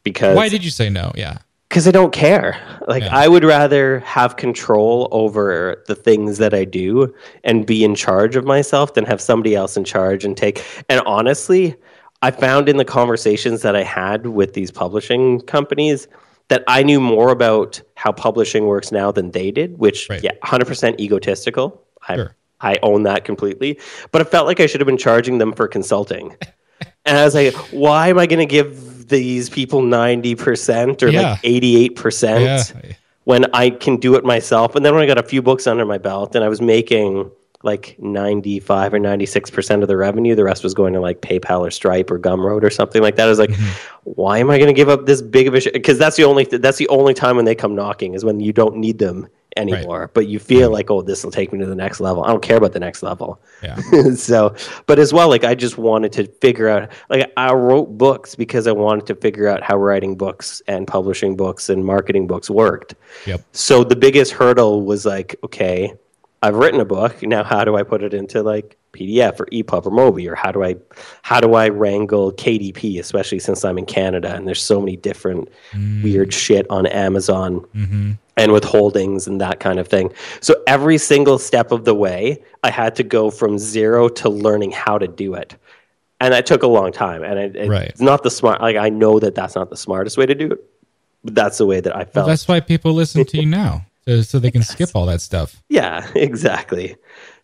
because 0.04 0.36
Why 0.36 0.50
did 0.50 0.64
you 0.64 0.72
say 0.72 0.90
no? 0.90 1.12
Yeah. 1.16 1.38
Because 1.72 1.88
I 1.88 1.92
don't 1.92 2.12
care. 2.12 2.58
Like 2.86 3.04
Yeah. 3.04 3.16
I 3.16 3.30
would 3.30 3.46
rather 3.46 4.02
have 4.02 4.36
control 4.36 5.08
over 5.14 5.82
the 5.88 5.96
things 5.96 6.38
that 6.38 6.54
I 6.54 6.66
do 6.66 7.16
and 7.46 7.66
be 7.66 7.86
in 7.86 7.96
charge 7.96 8.36
of 8.36 8.44
myself 8.44 8.94
than 8.94 9.06
have 9.06 9.22
somebody 9.22 9.56
else 9.56 9.78
in 9.78 9.86
charge 9.86 10.26
and 10.26 10.36
take. 10.36 10.66
And 10.90 11.00
honestly, 11.06 11.78
I 12.22 12.32
found 12.32 12.68
in 12.68 12.76
the 12.76 12.84
conversations 12.84 13.62
that 13.62 13.74
I 13.74 13.84
had 13.84 14.28
with 14.28 14.54
these 14.54 14.70
publishing 14.70 15.40
companies 15.40 16.10
that 16.50 16.66
I 16.68 16.84
knew 16.84 17.00
more 17.00 17.32
about 17.32 17.82
how 17.96 18.12
publishing 18.12 18.66
works 18.66 18.92
now 18.92 19.10
than 19.14 19.32
they 19.32 19.50
did, 19.50 19.80
which 19.80 20.10
Right. 20.10 20.22
yeah, 20.22 20.34
100% 20.44 21.00
egotistical. 21.00 21.82
I 22.06 22.16
Sure. 22.16 22.36
I 22.60 22.80
own 22.84 23.04
that 23.04 23.24
completely. 23.24 23.80
But 24.12 24.22
it 24.22 24.26
felt 24.26 24.46
like 24.46 24.60
I 24.60 24.66
should 24.66 24.82
have 24.82 24.88
been 24.88 24.98
charging 24.98 25.38
them 25.38 25.54
for 25.54 25.70
consulting. 25.70 26.36
and 27.06 27.18
I 27.18 27.26
was 27.26 27.36
like, 27.36 27.56
why 27.72 28.10
am 28.10 28.18
I 28.20 28.26
going 28.26 28.40
to 28.40 28.46
give 28.46 29.08
these 29.08 29.50
people 29.50 29.82
90% 29.82 31.04
or 31.04 31.10
Yeah. 31.10 31.32
like 31.32 31.42
88% 31.42 32.42
Yeah. 32.42 32.92
when 33.24 33.46
I 33.54 33.70
can 33.72 33.98
do 33.98 34.16
it 34.16 34.24
myself? 34.24 34.76
And 34.76 34.86
then 34.86 34.94
when 34.94 35.04
I 35.04 35.08
got 35.08 35.18
a 35.18 35.24
few 35.24 35.42
books 35.42 35.68
under 35.68 35.86
my 35.86 35.98
belt 35.98 36.36
and 36.36 36.44
I 36.44 36.50
was 36.50 36.62
making 36.62 37.32
like 37.64 37.96
95 38.00 38.94
or 38.96 39.00
96% 39.00 39.82
of 39.82 39.88
the 39.88 39.98
revenue, 39.98 40.34
the 40.36 40.44
rest 40.44 40.64
was 40.64 40.74
going 40.74 40.94
to 40.94 41.00
like 41.00 41.22
PayPal 41.22 41.60
or 41.62 41.72
Stripe 41.72 42.10
or 42.10 42.20
Gumroad 42.20 42.64
or 42.64 42.70
something 42.70 43.02
like 43.02 43.16
that. 43.18 43.28
I 43.28 43.30
was 43.30 43.40
like, 43.40 43.52
mm-hmm. 43.52 43.72
why 44.04 44.40
am 44.40 44.50
I 44.50 44.58
going 44.58 44.68
to 44.68 44.74
give 44.74 44.90
up 44.90 45.06
this 45.06 45.22
big 45.22 45.48
of 45.48 45.54
a 45.56 45.72
Because 45.72 45.98
that's 46.00 46.18
the 46.18 46.24
only 46.24 46.46
that's 46.46 46.78
the 46.78 46.88
only 46.90 47.14
time 47.14 47.36
when 47.36 47.46
they 47.46 47.56
come 47.56 47.76
knocking 47.76 48.14
is 48.14 48.26
when 48.26 48.40
you 48.40 48.54
don't 48.54 48.78
need 48.78 48.98
them 49.00 49.28
anymore, 49.58 50.12
but 50.14 50.28
you 50.28 50.40
feel 50.40 50.72
like, 50.72 50.90
oh, 50.90 51.02
this 51.02 51.24
will 51.24 51.32
take 51.32 51.52
me 51.52 51.60
to 51.60 51.66
the 51.66 51.76
next 51.76 52.00
level. 52.00 52.24
I 52.24 52.28
don't 52.28 52.42
care 52.42 52.58
about 52.58 52.74
the 52.74 52.80
next 52.80 53.04
level. 53.04 53.42
Yeah. 53.62 53.76
so, 54.16 54.56
but 54.86 55.00
as 55.00 55.14
well, 55.14 55.30
like 55.30 55.44
I 55.44 55.56
just 55.56 55.78
wanted 55.78 56.12
to 56.14 56.28
figure 56.42 56.68
out, 56.68 56.92
like 57.10 57.32
I 57.38 57.54
wrote 57.54 57.98
books 57.98 58.36
because 58.36 58.68
I 58.68 58.72
wanted 58.72 59.06
to 59.08 59.16
figure 59.16 59.48
out 59.48 59.62
how 59.64 59.78
writing 59.78 60.16
books 60.16 60.62
and 60.68 60.88
publishing 60.88 61.36
books 61.36 61.70
and 61.70 61.86
marketing 61.86 62.28
books 62.28 62.50
worked. 62.50 62.96
Yep. 63.26 63.44
So 63.52 63.84
the 63.84 63.96
biggest 63.96 64.32
hurdle 64.32 64.84
was 64.84 65.06
like, 65.06 65.36
okay, 65.44 65.94
I've 66.42 66.56
written 66.56 66.80
a 66.80 66.86
book. 66.86 67.22
Now, 67.22 67.44
how 67.44 67.64
do 67.64 67.76
I 67.76 67.84
put 67.84 68.02
it 68.02 68.14
into 68.14 68.42
like 68.42 68.78
PDF 68.94 69.40
or 69.40 69.46
EPUB 69.48 69.86
or 69.86 69.92
Mobi, 69.92 70.30
or 70.30 70.36
how 70.36 70.52
do 70.52 70.64
I, 70.64 70.76
how 71.22 71.40
do 71.40 71.54
I 71.54 71.70
wrangle 71.70 72.32
KDP, 72.34 73.00
especially 73.00 73.40
since 73.40 73.64
I'm 73.64 73.78
in 73.78 73.86
Canada 73.86 74.34
and 74.36 74.48
there's 74.48 74.62
so 74.62 74.80
many 74.80 74.98
different 74.98 75.50
mm. 75.72 76.04
weird 76.04 76.34
shit 76.34 76.66
on 76.70 76.88
Amazon 76.88 77.60
mm-hmm. 77.76 78.14
and 78.38 78.52
withholdings 78.52 79.28
and 79.28 79.40
that 79.40 79.60
kind 79.60 79.80
of 79.80 79.88
thing. 79.88 80.12
So 80.42 80.56
every 80.68 80.98
single 80.98 81.38
step 81.38 81.72
of 81.72 81.86
the 81.86 81.96
way, 81.96 82.44
I 82.64 82.72
had 82.72 82.96
to 82.96 83.04
go 83.04 83.30
from 83.30 83.58
zero 83.58 84.10
to 84.10 84.30
learning 84.30 84.72
how 84.72 84.98
to 84.98 85.08
do 85.08 85.36
it. 85.36 85.56
And 86.20 86.34
that 86.34 86.46
took 86.46 86.64
a 86.64 86.68
long 86.68 86.92
time. 86.92 87.24
And 87.24 87.40
it, 87.40 87.56
it- 87.56 87.70
Right. 87.70 87.88
it's 87.88 88.02
not 88.02 88.24
the 88.24 88.32
smart, 88.32 88.62
like, 88.62 88.78
I 88.78 88.90
know 88.90 89.20
that 89.20 89.36
that's 89.36 89.56
not 89.56 89.70
the 89.70 89.78
smartest 89.78 90.18
way 90.18 90.26
to 90.26 90.36
do 90.36 90.52
it, 90.52 90.64
but 91.24 91.36
that's 91.36 91.60
the 91.60 91.66
way 91.66 91.80
that 91.80 91.96
I 91.96 92.06
felt. 92.06 92.28
That's 92.28 92.48
why 92.48 92.60
people 92.60 92.94
listen 92.94 93.26
to 93.26 93.38
you 93.38 93.46
now. 93.46 93.86
So, 94.08 94.22
so 94.22 94.40
they 94.40 94.50
can 94.52 94.64
skip 94.64 94.90
all 94.96 95.06
that 95.06 95.22
stuff. 95.22 95.62
Yeah, 95.70 96.08
exactly. 96.16 96.96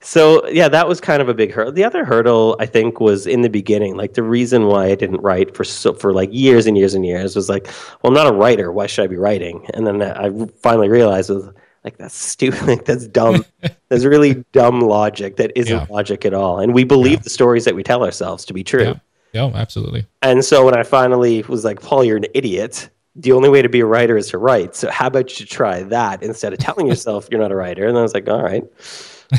So 0.01 0.47
yeah, 0.47 0.67
that 0.69 0.87
was 0.87 0.99
kind 0.99 1.21
of 1.21 1.29
a 1.29 1.33
big 1.33 1.51
hurdle. 1.51 1.71
The 1.73 1.83
other 1.83 2.03
hurdle 2.05 2.55
I 2.59 2.65
think 2.65 2.99
was 2.99 3.27
in 3.27 3.41
the 3.41 3.49
beginning. 3.49 3.95
Like 3.95 4.13
the 4.13 4.23
reason 4.23 4.65
why 4.65 4.87
I 4.87 4.95
didn't 4.95 5.21
write 5.21 5.55
for 5.55 5.63
so, 5.63 5.93
for 5.93 6.13
like 6.13 6.29
years 6.31 6.65
and 6.67 6.77
years 6.77 6.93
and 6.93 7.05
years 7.05 7.35
was 7.35 7.49
like, 7.49 7.65
well, 8.01 8.09
I'm 8.11 8.13
not 8.13 8.27
a 8.27 8.33
writer. 8.35 8.71
Why 8.71 8.87
should 8.87 9.03
I 9.03 9.07
be 9.07 9.17
writing? 9.17 9.67
And 9.73 9.85
then 9.85 10.01
I 10.01 10.31
finally 10.61 10.89
realized 10.89 11.29
was 11.29 11.49
like 11.83 11.97
that's 11.97 12.15
stupid. 12.15 12.61
Like 12.67 12.85
that's 12.85 13.07
dumb. 13.07 13.45
that's 13.89 14.03
really 14.03 14.43
dumb 14.51 14.81
logic. 14.81 15.37
That 15.37 15.51
isn't 15.55 15.75
Yeah. 15.75 15.85
logic 15.89 16.25
at 16.25 16.33
all. 16.33 16.59
And 16.59 16.73
we 16.73 16.83
believe 16.83 17.23
the 17.23 17.29
stories 17.29 17.65
that 17.65 17.75
we 17.75 17.83
tell 17.83 18.03
ourselves 18.03 18.45
to 18.45 18.53
be 18.53 18.63
true. 18.63 18.83
Yeah. 18.83 18.93
Yeah, 19.33 19.51
absolutely. 19.53 20.07
And 20.21 20.43
so 20.43 20.65
when 20.65 20.75
I 20.75 20.83
finally 20.83 21.43
was 21.43 21.63
like, 21.65 21.81
Paul, 21.81 22.03
you're 22.03 22.17
an 22.17 22.25
idiot, 22.33 22.89
the 23.17 23.31
only 23.31 23.49
way 23.49 23.61
to 23.61 23.69
be 23.69 23.79
a 23.79 23.85
writer 23.85 24.15
is 24.17 24.29
to 24.29 24.37
write. 24.37 24.75
So 24.75 24.89
how 24.91 25.07
about 25.07 25.39
you 25.39 25.45
try 25.45 25.83
that 25.83 26.21
instead 26.23 26.53
of 26.53 26.59
telling 26.59 26.87
yourself 26.91 27.27
you're 27.31 27.41
not 27.41 27.51
a 27.51 27.55
writer? 27.55 27.87
And 27.87 27.97
I 27.97 28.01
was 28.01 28.13
like, 28.13 28.29
all 28.29 28.43
right, 28.43 28.63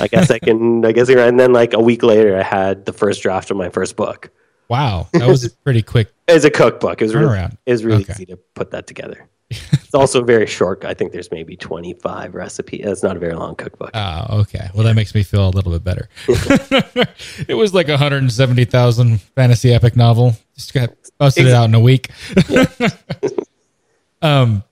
I 0.01 0.09
guess 0.09 0.31
I 0.31 0.39
can. 0.39 0.85
I 0.85 0.93
guess. 0.93 1.09
I 1.09 1.15
can. 1.15 1.29
And 1.29 1.41
then 1.41 1.53
like 1.53 1.73
a 1.73 1.81
week 1.81 2.03
later, 2.03 2.37
I 2.39 2.43
had 2.43 2.85
the 2.87 2.93
first 2.93 3.23
draft 3.23 3.51
of 3.51 3.57
my 3.57 3.69
first 3.71 3.97
book. 3.97 4.31
Wow, 4.69 5.09
that 5.15 5.27
was 5.27 5.49
pretty 5.65 5.83
quick. 5.83 6.09
It's 6.31 6.45
a 6.45 6.51
cookbook. 6.51 7.01
It 7.01 7.05
was 7.07 7.15
really, 7.15 7.39
it 7.65 7.71
was 7.73 7.85
really 7.87 8.03
Okay. 8.03 8.13
easy 8.13 8.27
to 8.27 8.37
put 8.55 8.71
that 8.73 8.87
together. 8.87 9.27
it's 9.51 9.95
also 9.95 10.23
very 10.23 10.47
short. 10.47 10.85
I 10.85 10.93
think 10.93 11.13
there's 11.13 11.31
maybe 11.31 11.57
25 11.57 12.35
recipes. 12.35 12.83
It's 12.85 13.03
not 13.03 13.17
a 13.17 13.19
very 13.19 13.33
long 13.33 13.55
cookbook. 13.57 13.93
Oh, 13.95 14.41
okay. 14.41 14.69
Well, 14.75 14.85
that 14.85 14.95
makes 14.95 15.15
me 15.15 15.23
feel 15.23 15.49
a 15.49 15.53
little 15.57 15.73
bit 15.73 15.83
better. 15.85 16.11
it 17.49 17.57
was 17.57 17.73
like 17.73 17.89
a 17.89 17.93
170,000 17.93 19.19
fantasy 19.23 19.73
epic 19.73 19.97
novel. 19.97 20.35
Just 20.55 20.75
got 20.75 20.91
busted 21.17 21.47
it 21.47 21.55
out 21.55 21.65
in 21.65 21.75
a 21.75 21.81
week. 21.81 22.11
Um, 24.23 24.63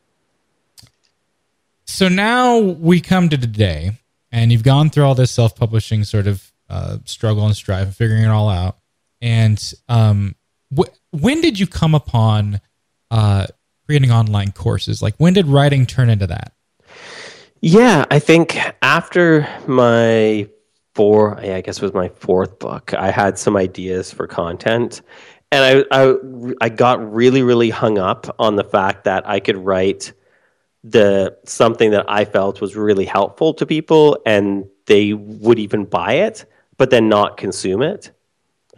so 1.85 2.09
now 2.09 2.59
we 2.59 3.01
come 3.01 3.29
to 3.29 3.39
today, 3.39 3.93
and 4.33 4.53
you've 4.53 4.63
gone 4.65 4.91
through 4.91 5.05
all 5.05 5.15
this 5.15 5.31
self-publishing 5.31 6.05
sort 6.05 6.27
of 6.27 6.53
uh, 6.69 6.99
struggle 7.05 7.47
and 7.47 7.55
strife, 7.55 7.87
and 7.87 7.95
figuring 7.97 8.23
it 8.23 8.29
all 8.29 8.49
out. 8.49 8.79
And 9.21 9.63
um, 9.89 10.35
wh- 10.77 10.91
when 11.11 11.41
did 11.41 11.59
you 11.59 11.67
come 11.67 11.95
upon 11.95 12.61
uh, 13.11 13.47
creating 13.87 14.11
online 14.11 14.53
courses? 14.53 15.01
Like, 15.01 15.15
when 15.17 15.33
did 15.33 15.47
writing 15.47 15.87
turn 15.87 16.11
into 16.11 16.27
that? 16.27 16.53
Yeah, 17.61 18.05
I 18.11 18.19
think 18.19 18.59
after 18.83 19.49
my 19.67 20.49
four, 20.97 21.39
I 21.41 21.61
guess 21.63 21.77
it 21.79 21.83
was 21.83 21.95
my 21.95 22.09
fourth 22.09 22.59
book, 22.59 22.95
I 22.95 23.11
had 23.11 23.39
some 23.39 23.57
ideas 23.57 24.13
for 24.13 24.27
content, 24.27 25.03
and 25.53 25.63
I, 25.71 25.73
I 26.03 26.05
I 26.67 26.69
got 26.71 26.97
really 27.21 27.43
really 27.43 27.71
hung 27.71 27.99
up 27.99 28.23
on 28.39 28.57
the 28.57 28.65
fact 28.65 29.05
that 29.05 29.23
I 29.29 29.39
could 29.41 29.59
write 29.69 30.13
the 30.85 31.37
something 31.45 31.91
that 31.93 32.07
I 32.09 32.25
felt 32.25 32.61
was 32.61 32.77
really 32.77 33.05
helpful 33.07 33.55
to 33.55 33.67
people, 33.67 34.19
and 34.27 34.65
they 34.87 35.13
would 35.15 35.59
even 35.59 35.85
buy 35.85 36.13
it, 36.29 36.45
but 36.79 36.91
then 36.91 37.09
not 37.09 37.37
consume 37.37 37.83
it. 37.83 38.13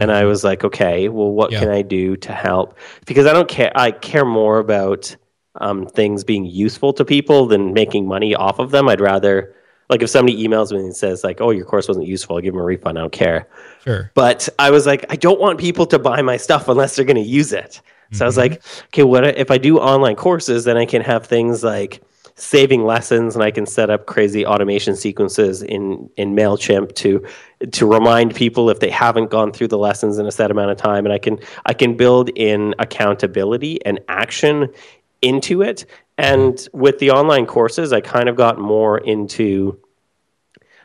And 0.00 0.11
I 0.12 0.24
was 0.24 0.44
like, 0.44 0.64
okay, 0.64 1.09
well, 1.09 1.31
what 1.33 1.50
Yeah. 1.52 1.61
can 1.61 1.70
I 1.70 1.83
do 1.83 2.16
to 2.18 2.33
help? 2.33 2.78
Because 3.07 3.26
I 3.26 3.33
don't 3.33 3.48
care. 3.48 3.72
I 3.74 3.90
care 3.90 4.24
more 4.24 4.59
about 4.59 5.16
um, 5.61 5.87
things 5.87 6.24
being 6.24 6.46
useful 6.46 6.92
to 6.94 7.04
people 7.04 7.46
than 7.46 7.72
making 7.74 8.07
money 8.07 8.35
off 8.35 8.59
of 8.61 8.70
them. 8.70 8.88
I'd 8.88 9.00
rather, 9.00 9.54
like, 9.88 10.03
if 10.03 10.11
somebody 10.11 10.46
emails 10.46 10.72
me 10.72 10.81
and 10.81 10.94
says, 10.94 11.24
like, 11.24 11.40
oh, 11.40 11.51
your 11.51 11.64
course 11.64 11.88
wasn't 11.88 12.07
useful, 12.07 12.37
I'll 12.37 12.42
give 12.42 12.55
them 12.55 12.61
a 12.61 12.64
refund. 12.64 12.98
I 12.98 13.03
don't 13.03 13.12
care. 13.12 13.48
Sure. 13.85 14.11
But 14.14 14.48
I 14.59 14.70
was 14.70 14.87
like, 14.87 15.07
I 15.11 15.16
don't 15.16 15.40
want 15.40 15.59
people 15.59 15.87
to 15.87 15.98
buy 15.98 16.22
my 16.22 16.37
stuff 16.37 16.68
unless 16.68 16.96
they're 16.96 17.05
going 17.05 17.16
to 17.16 17.22
use 17.22 17.53
it. 17.53 17.81
So 18.12 18.24
I 18.24 18.27
was 18.27 18.37
mm-hmm. 18.37 18.53
like, 18.53 18.62
okay, 18.87 19.03
what 19.03 19.27
if 19.27 19.51
I 19.51 19.59
do 19.59 19.79
online 19.79 20.16
courses? 20.16 20.64
Then 20.64 20.77
I 20.77 20.87
can 20.87 21.03
have 21.03 21.27
things 21.27 21.62
like 21.62 22.03
saving 22.37 22.85
lessons, 22.85 23.35
and 23.35 23.42
I 23.42 23.51
can 23.51 23.66
set 23.66 23.90
up 23.90 24.07
crazy 24.07 24.46
automation 24.46 24.96
sequences 24.96 25.62
in 25.62 26.09
in 26.16 26.35
Mailchimp 26.35 26.94
to 26.96 27.22
to 27.70 27.87
remind 27.87 28.35
people 28.35 28.70
if 28.70 28.81
they 28.81 28.88
haven't 28.88 29.31
gone 29.31 29.53
through 29.53 29.68
the 29.68 29.79
lessons 29.79 30.18
in 30.18 30.27
a 30.27 30.33
set 30.33 30.51
amount 30.51 30.70
of 30.70 30.79
time, 30.79 31.05
and 31.05 31.12
I 31.12 31.18
can 31.18 31.38
I 31.66 31.74
can 31.74 31.96
build 31.96 32.31
in 32.31 32.74
accountability 32.79 33.85
and 33.85 34.01
action 34.09 34.68
into 35.20 35.61
it. 35.62 35.85
And 36.18 36.68
with 36.72 36.98
the 36.98 37.12
online 37.12 37.46
courses, 37.46 37.92
I 37.92 38.00
kind 38.00 38.28
of 38.28 38.37
got 38.37 38.59
more 38.59 38.98
into 38.98 39.81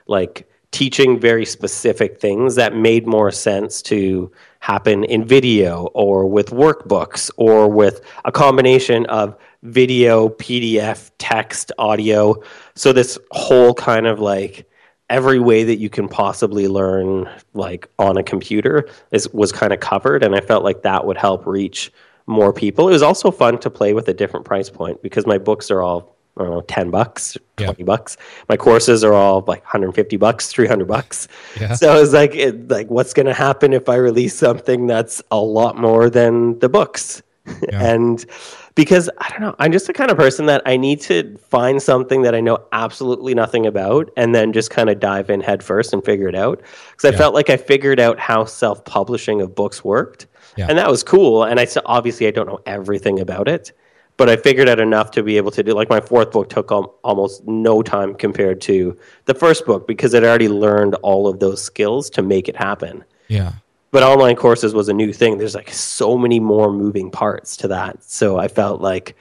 like 0.06 0.48
teaching 0.70 1.20
very 1.20 1.46
specific 1.46 2.20
things 2.20 2.56
that 2.56 2.76
made 2.76 3.06
more 3.06 3.32
sense 3.32 3.82
to 3.84 4.32
happen 4.60 5.04
in 5.04 5.26
video 5.26 5.86
or 5.94 6.26
with 6.26 6.50
workbooks 6.50 7.30
or 7.38 7.68
with 7.68 8.02
a 8.26 8.32
combination 8.32 9.06
of 9.08 9.36
video, 9.64 10.30
PDF, 10.30 11.12
text, 11.18 11.72
audio. 11.78 12.36
So 12.76 12.92
this 12.92 13.18
whole 13.32 13.74
kind 13.74 14.08
of 14.08 14.20
like 14.20 14.70
every 15.10 15.40
way 15.40 15.64
that 15.64 15.78
you 15.78 15.90
can 15.90 16.08
possibly 16.08 16.68
learn 16.68 17.30
like 17.54 17.88
on 18.00 18.18
a 18.18 18.24
computer 18.24 18.88
is 19.12 19.32
was 19.34 19.52
kind 19.52 19.74
of 19.74 19.80
covered 19.80 20.24
and 20.24 20.36
I 20.36 20.42
felt 20.42 20.64
like 20.64 20.82
that 20.84 21.06
would 21.06 21.18
help 21.18 21.46
reach 21.46 21.92
more 22.28 22.54
people. 22.54 22.88
It 22.88 22.92
was 22.94 23.02
also 23.04 23.32
fun 23.32 23.58
to 23.60 23.70
play 23.70 23.94
with 23.94 24.08
a 24.08 24.14
different 24.14 24.46
price 24.46 24.70
point 24.70 25.02
because 25.02 25.26
my 25.28 25.38
books 25.38 25.70
are 25.72 25.82
all 25.82 26.14
I 26.36 26.42
don't 26.46 26.50
know, 26.52 26.62
10 26.62 26.90
bucks, 26.90 27.38
Yeah. 27.60 27.68
20 27.68 27.84
bucks. 27.84 28.18
My 28.50 28.58
courses 28.58 29.04
are 29.04 29.14
all 29.14 29.44
like 29.48 29.62
150 29.66 30.18
bucks, 30.18 30.48
300 30.48 30.88
bucks. 30.88 31.28
Yeah. 31.62 31.76
So 31.76 32.02
it's 32.02 32.12
like, 32.12 32.34
it, 32.34 32.70
like 32.70 32.90
what's 32.90 33.14
going 33.14 33.28
to 33.28 33.36
happen 33.36 33.72
if 33.72 33.88
I 33.88 33.98
release 33.98 34.34
something 34.36 34.88
that's 34.88 35.22
a 35.30 35.38
lot 35.40 35.78
more 35.78 36.10
than 36.10 36.58
the 36.58 36.70
books? 36.70 37.22
Yeah. 37.46 37.54
and 37.94 38.26
because 38.74 39.12
I 39.20 39.30
don't 39.30 39.42
know, 39.42 39.56
I'm 39.60 39.72
just 39.72 39.86
the 39.86 39.94
kind 39.94 40.10
of 40.10 40.18
person 40.18 40.48
that 40.48 40.64
I 40.66 40.76
need 40.76 41.02
to 41.02 41.38
find 41.38 41.80
something 41.80 42.24
that 42.24 42.34
I 42.34 42.40
know 42.40 42.58
absolutely 42.72 43.36
nothing 43.36 43.68
about 43.68 44.10
and 44.18 44.34
then 44.34 44.54
just 44.54 44.72
kind 44.72 44.90
of 44.90 45.00
dive 45.00 45.30
in 45.30 45.40
head 45.40 45.62
first 45.62 45.94
and 45.94 46.04
figure 46.04 46.28
it 46.30 46.36
out. 46.36 46.64
Because 46.94 47.06
I 47.06 47.12
Yeah. 47.12 47.18
felt 47.20 47.36
like 47.36 47.52
I 47.52 47.58
figured 47.58 48.00
out 48.00 48.18
how 48.18 48.46
self 48.46 48.84
publishing 48.86 49.40
of 49.40 49.54
books 49.54 49.84
worked. 49.84 50.26
Yeah. 50.58 50.68
And 50.70 50.78
that 50.78 50.90
was 50.90 51.04
cool. 51.04 51.44
And 51.44 51.60
I 51.60 51.68
obviously 51.86 52.28
I 52.28 52.32
don't 52.32 52.48
know 52.48 52.60
everything 52.66 53.20
about 53.20 53.48
it, 53.48 53.72
but 54.18 54.30
I 54.30 54.36
figured 54.36 54.70
out 54.70 54.80
enough 54.80 55.12
to 55.12 55.24
be 55.24 55.38
able 55.38 55.52
to 55.52 55.64
do 55.64 55.74
like 55.74 55.90
my 55.90 56.00
fourth 56.02 56.32
book 56.32 56.50
took 56.50 56.72
al- 56.72 56.96
almost 57.04 57.46
no 57.48 57.82
time 57.82 58.14
compared 58.16 58.62
to 58.62 58.98
the 59.26 59.34
first 59.34 59.66
book 59.66 59.88
because 59.88 60.14
I'd 60.14 60.24
already 60.24 60.50
learned 60.50 60.96
all 60.96 61.28
of 61.28 61.40
those 61.40 61.62
skills 61.62 62.10
to 62.12 62.22
make 62.22 62.48
it 62.48 62.56
happen 62.56 63.04
Yeah. 63.28 63.54
but 63.92 64.04
online 64.04 64.36
courses 64.36 64.74
was 64.74 64.90
a 64.90 64.94
new 64.94 65.12
thing. 65.14 65.38
There's 65.38 65.56
like 65.56 65.72
so 65.72 66.18
many 66.18 66.40
more 66.40 66.72
moving 66.72 67.10
parts 67.12 67.58
to 67.58 67.68
that. 67.70 68.04
So 68.04 68.38
I 68.38 68.48
felt 68.48 68.82
like, 68.82 69.16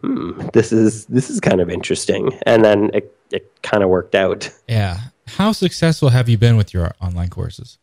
hmm, 0.00 0.40
this 0.52 0.72
is 0.72 1.04
this 1.06 1.28
is 1.30 1.40
kind 1.40 1.60
of 1.60 1.68
interesting. 1.70 2.38
And 2.46 2.64
then 2.64 2.90
it, 2.94 3.14
it 3.30 3.50
kind 3.62 3.82
of 3.82 3.88
worked 3.90 4.14
out. 4.14 4.50
Yeah. 4.68 4.98
How 5.26 5.52
successful 5.52 6.08
have 6.08 6.28
you 6.30 6.38
been 6.38 6.56
with 6.56 6.72
your 6.72 6.92
online 7.02 7.28
courses? 7.28 7.78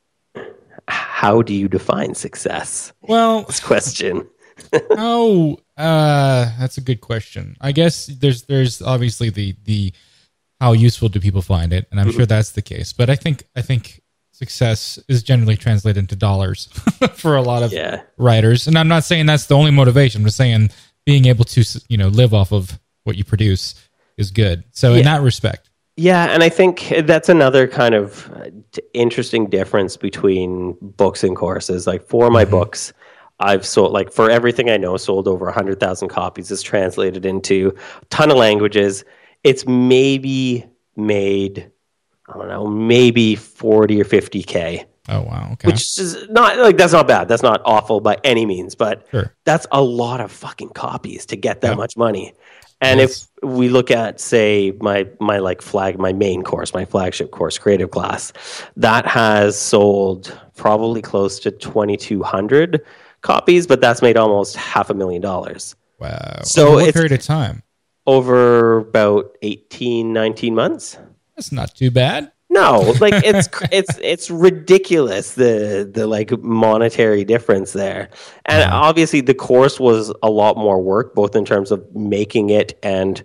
How 0.88 1.41
do 1.41 1.54
you 1.54 1.67
define 1.67 2.13
success? 2.15 2.93
Well, 3.02 3.43
This 3.43 3.60
question. 3.60 4.28
oh, 4.91 5.58
uh, 5.78 6.52
that's 6.60 6.78
a 6.78 6.82
good 6.82 7.02
question. 7.02 7.58
I 7.60 7.71
guess 7.71 8.06
there's 8.08 8.43
there's 8.43 8.82
obviously 8.82 9.30
the 9.30 9.56
the 9.65 9.93
how 10.62 10.71
useful 10.71 11.10
do 11.10 11.19
people 11.19 11.41
find 11.41 11.74
it, 11.74 11.88
and 11.91 12.00
I'm 12.00 12.12
sure 12.12 12.26
that's 12.26 12.52
the 12.52 12.62
case. 12.62 12.93
But 12.93 13.10
I 13.10 13.15
think 13.15 13.43
I 13.56 13.62
think 13.62 14.02
success 14.32 14.98
is 15.10 15.24
generally 15.24 15.58
translated 15.58 15.98
into 15.98 16.15
dollars 16.15 16.67
for 17.13 17.36
a 17.36 17.41
lot 17.41 17.63
of 17.63 17.74
Yeah. 17.74 18.02
writers, 18.17 18.67
and 18.67 18.78
I'm 18.78 18.88
not 18.88 19.04
saying 19.04 19.26
that's 19.26 19.48
the 19.48 19.56
only 19.56 19.71
motivation. 19.71 20.21
I'm 20.21 20.26
just 20.26 20.38
saying 20.38 20.69
being 21.06 21.26
able 21.26 21.45
to 21.45 21.63
you 21.89 21.98
know 21.98 22.08
live 22.08 22.34
off 22.34 22.54
of 22.54 22.80
what 23.04 23.17
you 23.17 23.24
produce 23.26 23.76
is 24.17 24.32
good. 24.32 24.63
So 24.71 24.93
in 24.93 25.04
that 25.04 25.21
respect, 25.21 25.69
Yeah, 25.97 26.25
and 26.25 26.43
I 26.43 26.49
think 26.49 26.91
that's 27.05 27.29
another 27.29 27.67
kind 27.67 27.95
of 27.95 28.29
uh, 28.36 28.49
interesting 28.93 29.49
difference 29.49 29.95
between 29.95 30.75
books 30.81 31.23
and 31.23 31.36
courses. 31.36 31.88
Like 31.88 32.05
for 32.05 32.29
my 32.29 32.43
books, 32.43 32.91
I've 33.39 33.65
sold 33.65 33.93
like 33.93 34.12
for 34.12 34.29
everything 34.29 34.69
I 34.69 34.77
know, 34.77 34.97
sold 34.97 35.27
over 35.27 35.49
hundred 35.51 35.79
thousand 35.79 36.10
copies. 36.10 36.51
It's 36.51 36.62
translated 36.62 37.25
into 37.25 37.73
a 38.01 38.05
ton 38.08 38.29
of 38.29 38.38
languages. 38.38 39.05
It's 39.43 39.65
maybe 39.67 40.65
made, 40.97 41.71
I 42.27 42.34
don't 42.38 42.49
know, 42.49 42.67
maybe 42.67 43.36
forty 43.36 44.01
or 44.01 44.05
fifty 44.05 44.43
k, 44.43 44.86
oh 45.08 45.21
wow, 45.21 45.49
okay, 45.53 45.67
which 45.67 45.97
is 45.97 46.27
not 46.29 46.58
like 46.58 46.75
that's 46.75 46.93
not 46.93 47.08
bad. 47.08 47.29
That's 47.29 47.43
not 47.43 47.62
awful 47.63 48.01
by 48.01 48.17
any 48.23 48.45
means, 48.45 48.75
but 48.75 49.08
sure, 49.12 49.34
that's 49.45 49.65
a 49.71 49.81
lot 49.81 50.19
of 50.19 50.31
fucking 50.31 50.69
copies 50.69 51.25
to 51.27 51.38
get 51.38 51.62
that 51.62 51.71
Yeah. 51.71 51.75
much 51.75 51.95
money. 51.95 52.34
And 52.81 52.99
Yes. 52.99 53.27
if 53.43 53.49
we 53.49 53.69
look 53.69 53.89
at, 53.89 54.19
say, 54.19 54.73
my 54.81 55.07
my 55.19 55.39
like 55.39 55.61
flag, 55.61 55.97
my 55.97 56.13
main 56.13 56.43
course, 56.43 56.73
my 56.73 56.85
flagship 56.85 57.31
course, 57.31 57.57
creative 57.57 57.91
class, 57.91 58.33
that 58.75 59.05
has 59.07 59.57
sold 59.57 60.38
probably 60.55 61.01
close 61.01 61.39
to 61.41 61.51
twenty 61.51 61.97
two 61.97 62.21
hundred 62.23 62.81
copies, 63.21 63.65
but 63.65 63.81
that's 63.81 64.01
made 64.01 64.17
almost 64.17 64.55
half 64.55 64.89
a 64.89 64.93
million 64.93 65.21
dollars 65.21 65.75
wow. 65.99 66.41
So 66.43 66.67
Over 66.67 66.75
what 66.83 66.93
period 66.93 67.11
of 67.13 67.21
time? 67.21 67.63
over 68.07 68.77
about 68.77 69.35
18, 69.41 70.13
19 70.13 70.53
months. 70.53 70.97
That's 71.35 71.51
not 71.51 71.73
too 71.75 71.89
bad. 71.89 72.31
No, 72.56 72.94
like 73.02 73.13
it's 73.26 73.48
it's 73.72 73.98
it's 74.02 74.32
ridiculous 74.32 75.34
the 75.34 75.89
the 75.91 76.08
like 76.08 76.32
monetary 76.41 77.24
difference 77.24 77.74
there. 77.74 78.10
And 78.46 78.60
Yeah. 78.62 78.74
obviously 78.74 79.22
the 79.22 79.34
course 79.34 79.80
was 79.80 80.13
a 80.24 80.30
lot 80.30 80.58
more 80.58 80.82
work 80.82 81.13
both 81.13 81.36
in 81.36 81.46
terms 81.46 81.72
of 81.72 81.80
making 81.96 82.50
it 82.50 82.80
and 82.82 83.24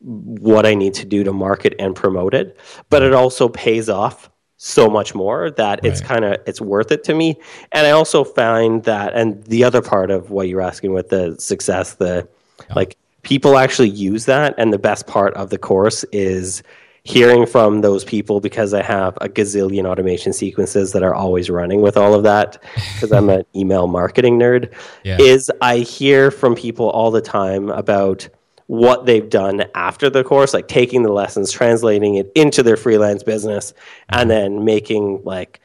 what 0.00 0.66
I 0.66 0.74
need 0.74 0.94
to 0.94 1.06
do 1.06 1.24
to 1.24 1.32
market 1.32 1.74
and 1.78 1.96
promote 1.96 2.34
it, 2.34 2.58
but 2.90 3.02
it 3.02 3.14
also 3.14 3.48
pays 3.48 3.88
off 3.88 4.28
so 4.56 4.88
much 4.88 5.14
more 5.14 5.50
that 5.50 5.80
it's 5.84 6.00
kind 6.00 6.24
of 6.24 6.36
it's 6.46 6.60
worth 6.60 6.90
it 6.92 7.04
to 7.04 7.14
me. 7.14 7.36
And 7.72 7.86
I 7.86 7.90
also 7.90 8.24
find 8.24 8.82
that 8.84 9.14
and 9.14 9.42
the 9.44 9.64
other 9.64 9.82
part 9.82 10.10
of 10.10 10.30
what 10.30 10.48
you're 10.48 10.60
asking 10.60 10.92
with 10.92 11.08
the 11.08 11.36
success 11.38 11.94
the 11.94 12.28
like 12.74 12.96
people 13.22 13.56
actually 13.56 13.90
use 13.90 14.26
that 14.26 14.54
and 14.58 14.72
the 14.72 14.78
best 14.78 15.06
part 15.06 15.34
of 15.34 15.50
the 15.50 15.58
course 15.58 16.04
is 16.12 16.62
hearing 17.04 17.44
from 17.44 17.82
those 17.82 18.02
people 18.02 18.40
because 18.40 18.72
I 18.72 18.82
have 18.82 19.16
a 19.20 19.28
gazillion 19.28 19.84
automation 19.84 20.32
sequences 20.32 20.92
that 20.92 21.02
are 21.02 21.14
always 21.14 21.50
running 21.50 21.82
with 21.82 21.98
all 21.98 22.14
of 22.14 22.22
that 22.22 22.62
because 22.94 23.12
I'm 23.12 23.28
an 23.28 23.44
email 23.54 23.86
marketing 23.86 24.38
nerd 24.38 24.72
Yeah. 25.04 25.18
is 25.20 25.50
I 25.60 25.78
hear 25.78 26.30
from 26.30 26.54
people 26.54 26.88
all 26.88 27.10
the 27.10 27.20
time 27.20 27.68
about 27.68 28.26
what 28.68 29.04
they've 29.04 29.28
done 29.28 29.66
after 29.74 30.08
the 30.08 30.24
course, 30.24 30.54
like 30.54 30.68
taking 30.68 31.02
the 31.02 31.12
lessons, 31.12 31.52
translating 31.52 32.14
it 32.14 32.32
into 32.34 32.62
their 32.62 32.78
freelance 32.78 33.22
business, 33.22 33.74
and 34.08 34.30
mm-hmm. 34.30 34.54
then 34.54 34.64
making 34.64 35.20
like 35.24 35.60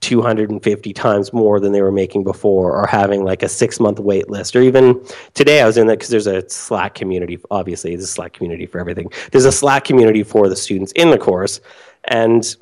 250 0.00 0.92
times 0.92 1.32
more 1.32 1.60
than 1.60 1.72
they 1.72 1.82
were 1.82 1.92
making 1.92 2.24
before, 2.24 2.72
or 2.72 2.86
having 2.86 3.24
like 3.24 3.42
a 3.42 3.48
six 3.48 3.78
month 3.78 3.98
wait 3.98 4.30
list. 4.30 4.56
Or 4.56 4.62
even 4.62 5.04
today, 5.34 5.60
I 5.60 5.66
was 5.66 5.76
in 5.76 5.86
that 5.88 5.98
because 5.98 6.08
there's 6.08 6.26
a 6.26 6.48
Slack 6.48 6.94
community. 6.94 7.38
Obviously, 7.50 7.90
there's 7.90 8.04
a 8.04 8.08
Slack 8.08 8.32
community 8.32 8.66
for 8.66 8.78
everything. 8.78 9.10
There's 9.30 9.44
a 9.44 9.52
Slack 9.52 9.84
community 9.84 10.22
for 10.22 10.48
the 10.48 10.56
students 10.56 10.92
in 10.92 11.10
the 11.10 11.18
course. 11.18 11.60
And 12.04 12.56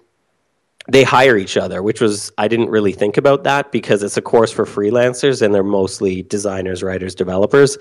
they 0.89 1.05
hire 1.05 1.37
each 1.37 1.57
other, 1.57 1.83
which 1.83 2.01
was 2.01 2.33
I 2.39 2.49
didn't 2.49 2.71
really 2.71 2.93
think 2.93 3.17
about 3.17 3.45
that 3.45 3.71
because 3.71 4.03
it's 4.03 4.17
a 4.17 4.23
course 4.23 4.51
for 4.51 4.65
freelancers 4.65 5.43
and 5.43 5.55
they're 5.55 5.63
mostly 5.63 6.23
designers, 6.23 6.83
writers, 6.83 7.15
developers. 7.15 7.79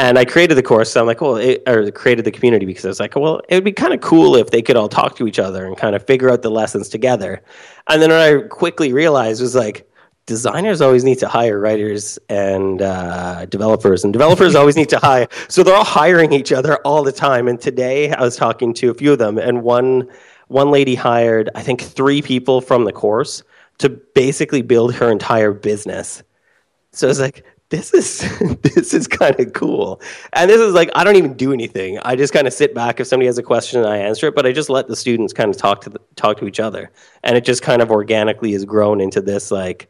And 0.00 0.18
I 0.18 0.24
created 0.24 0.54
the 0.54 0.62
course. 0.62 0.90
So 0.90 0.98
I'm 0.98 1.06
like, 1.06 1.20
well, 1.20 1.36
it, 1.36 1.62
or 1.66 1.90
created 1.90 2.24
the 2.24 2.30
community 2.30 2.64
because 2.64 2.86
I 2.86 2.88
was 2.88 3.00
like, 3.00 3.16
well, 3.16 3.42
it 3.50 3.54
would 3.54 3.64
be 3.64 3.72
kind 3.72 3.92
of 3.92 4.00
cool 4.00 4.34
if 4.34 4.48
they 4.48 4.62
could 4.62 4.74
all 4.74 4.88
talk 4.88 5.14
to 5.16 5.26
each 5.26 5.38
other 5.38 5.66
and 5.66 5.76
kind 5.76 5.94
of 5.94 6.06
figure 6.06 6.30
out 6.30 6.40
the 6.40 6.50
lessons 6.50 6.88
together. 6.88 7.42
And 7.86 8.00
then 8.00 8.08
what 8.08 8.20
I 8.20 8.48
quickly 8.48 8.94
realized 8.94 9.42
was 9.42 9.54
like, 9.54 9.86
designers 10.24 10.80
always 10.80 11.04
need 11.04 11.18
to 11.18 11.28
hire 11.28 11.60
writers 11.60 12.18
and 12.30 12.80
uh, 12.80 13.44
developers, 13.44 14.02
and 14.02 14.10
developers 14.10 14.54
always 14.54 14.74
need 14.74 14.88
to 14.88 14.98
hire. 14.98 15.28
So 15.48 15.62
they're 15.62 15.76
all 15.76 15.84
hiring 15.84 16.32
each 16.32 16.50
other 16.50 16.76
all 16.76 17.02
the 17.02 17.12
time. 17.12 17.46
And 17.46 17.60
today 17.60 18.10
I 18.10 18.22
was 18.22 18.36
talking 18.36 18.72
to 18.74 18.88
a 18.88 18.94
few 18.94 19.12
of 19.12 19.18
them, 19.18 19.36
and 19.36 19.62
one 19.62 20.08
one 20.48 20.70
lady 20.70 20.94
hired, 20.94 21.50
I 21.54 21.62
think, 21.62 21.82
three 21.82 22.22
people 22.22 22.62
from 22.62 22.84
the 22.84 22.92
course 22.92 23.42
to 23.78 23.90
basically 23.90 24.62
build 24.62 24.94
her 24.94 25.12
entire 25.12 25.52
business. 25.52 26.22
So 26.92 27.08
it's 27.08 27.20
like 27.20 27.44
this 27.70 27.94
is 27.94 28.18
this 28.62 28.92
is 28.92 29.08
kind 29.08 29.38
of 29.40 29.52
cool, 29.52 30.00
and 30.32 30.50
this 30.50 30.60
is 30.60 30.74
like 30.74 30.90
I 30.94 31.04
don't 31.04 31.16
even 31.16 31.34
do 31.34 31.52
anything. 31.52 31.98
I 32.00 32.16
just 32.16 32.32
kind 32.32 32.46
of 32.46 32.52
sit 32.52 32.74
back 32.74 33.00
if 33.00 33.06
somebody 33.06 33.26
has 33.26 33.38
a 33.38 33.42
question 33.42 33.80
and 33.80 33.88
I 33.88 33.96
answer 33.96 34.26
it, 34.26 34.34
but 34.34 34.44
I 34.44 34.52
just 34.52 34.68
let 34.68 34.88
the 34.88 34.96
students 34.96 35.32
kind 35.32 35.50
of 35.50 35.56
talk 35.56 35.80
to 35.82 35.90
the, 35.90 36.00
talk 36.16 36.36
to 36.38 36.46
each 36.46 36.60
other, 36.60 36.90
and 37.22 37.36
it 37.36 37.44
just 37.44 37.62
kind 37.62 37.80
of 37.80 37.90
organically 37.90 38.52
has 38.52 38.64
grown 38.64 39.00
into 39.00 39.20
this 39.20 39.50
like 39.50 39.88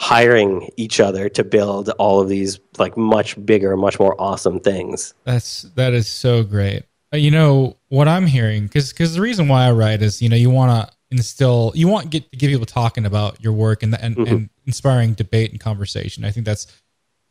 hiring 0.00 0.70
each 0.76 1.00
other 1.00 1.28
to 1.28 1.44
build 1.44 1.90
all 1.98 2.20
of 2.20 2.28
these 2.28 2.58
like 2.78 2.96
much 2.96 3.44
bigger, 3.44 3.76
much 3.76 4.00
more 4.00 4.20
awesome 4.20 4.60
things. 4.60 5.14
That's 5.24 5.62
that 5.74 5.92
is 5.92 6.08
so 6.08 6.42
great. 6.42 6.84
Uh, 7.12 7.18
You 7.18 7.30
know 7.30 7.76
what 7.88 8.08
I'm 8.08 8.26
hearing 8.26 8.64
because 8.64 8.92
because 8.92 9.14
the 9.14 9.20
reason 9.20 9.48
why 9.48 9.66
I 9.66 9.72
write 9.72 10.02
is 10.02 10.22
you 10.22 10.28
know 10.28 10.36
you 10.36 10.50
want 10.50 10.88
to 10.88 10.94
instill 11.10 11.72
you 11.74 11.88
want 11.88 12.10
get 12.10 12.30
to 12.32 12.38
get 12.38 12.48
people 12.48 12.66
talking 12.66 13.06
about 13.06 13.42
your 13.42 13.52
work 13.52 13.82
and 13.82 13.94
and, 14.00 14.16
and 14.16 14.50
inspiring 14.66 15.12
debate 15.12 15.50
and 15.50 15.60
conversation. 15.60 16.24
I 16.24 16.30
think 16.30 16.46
that's 16.46 16.66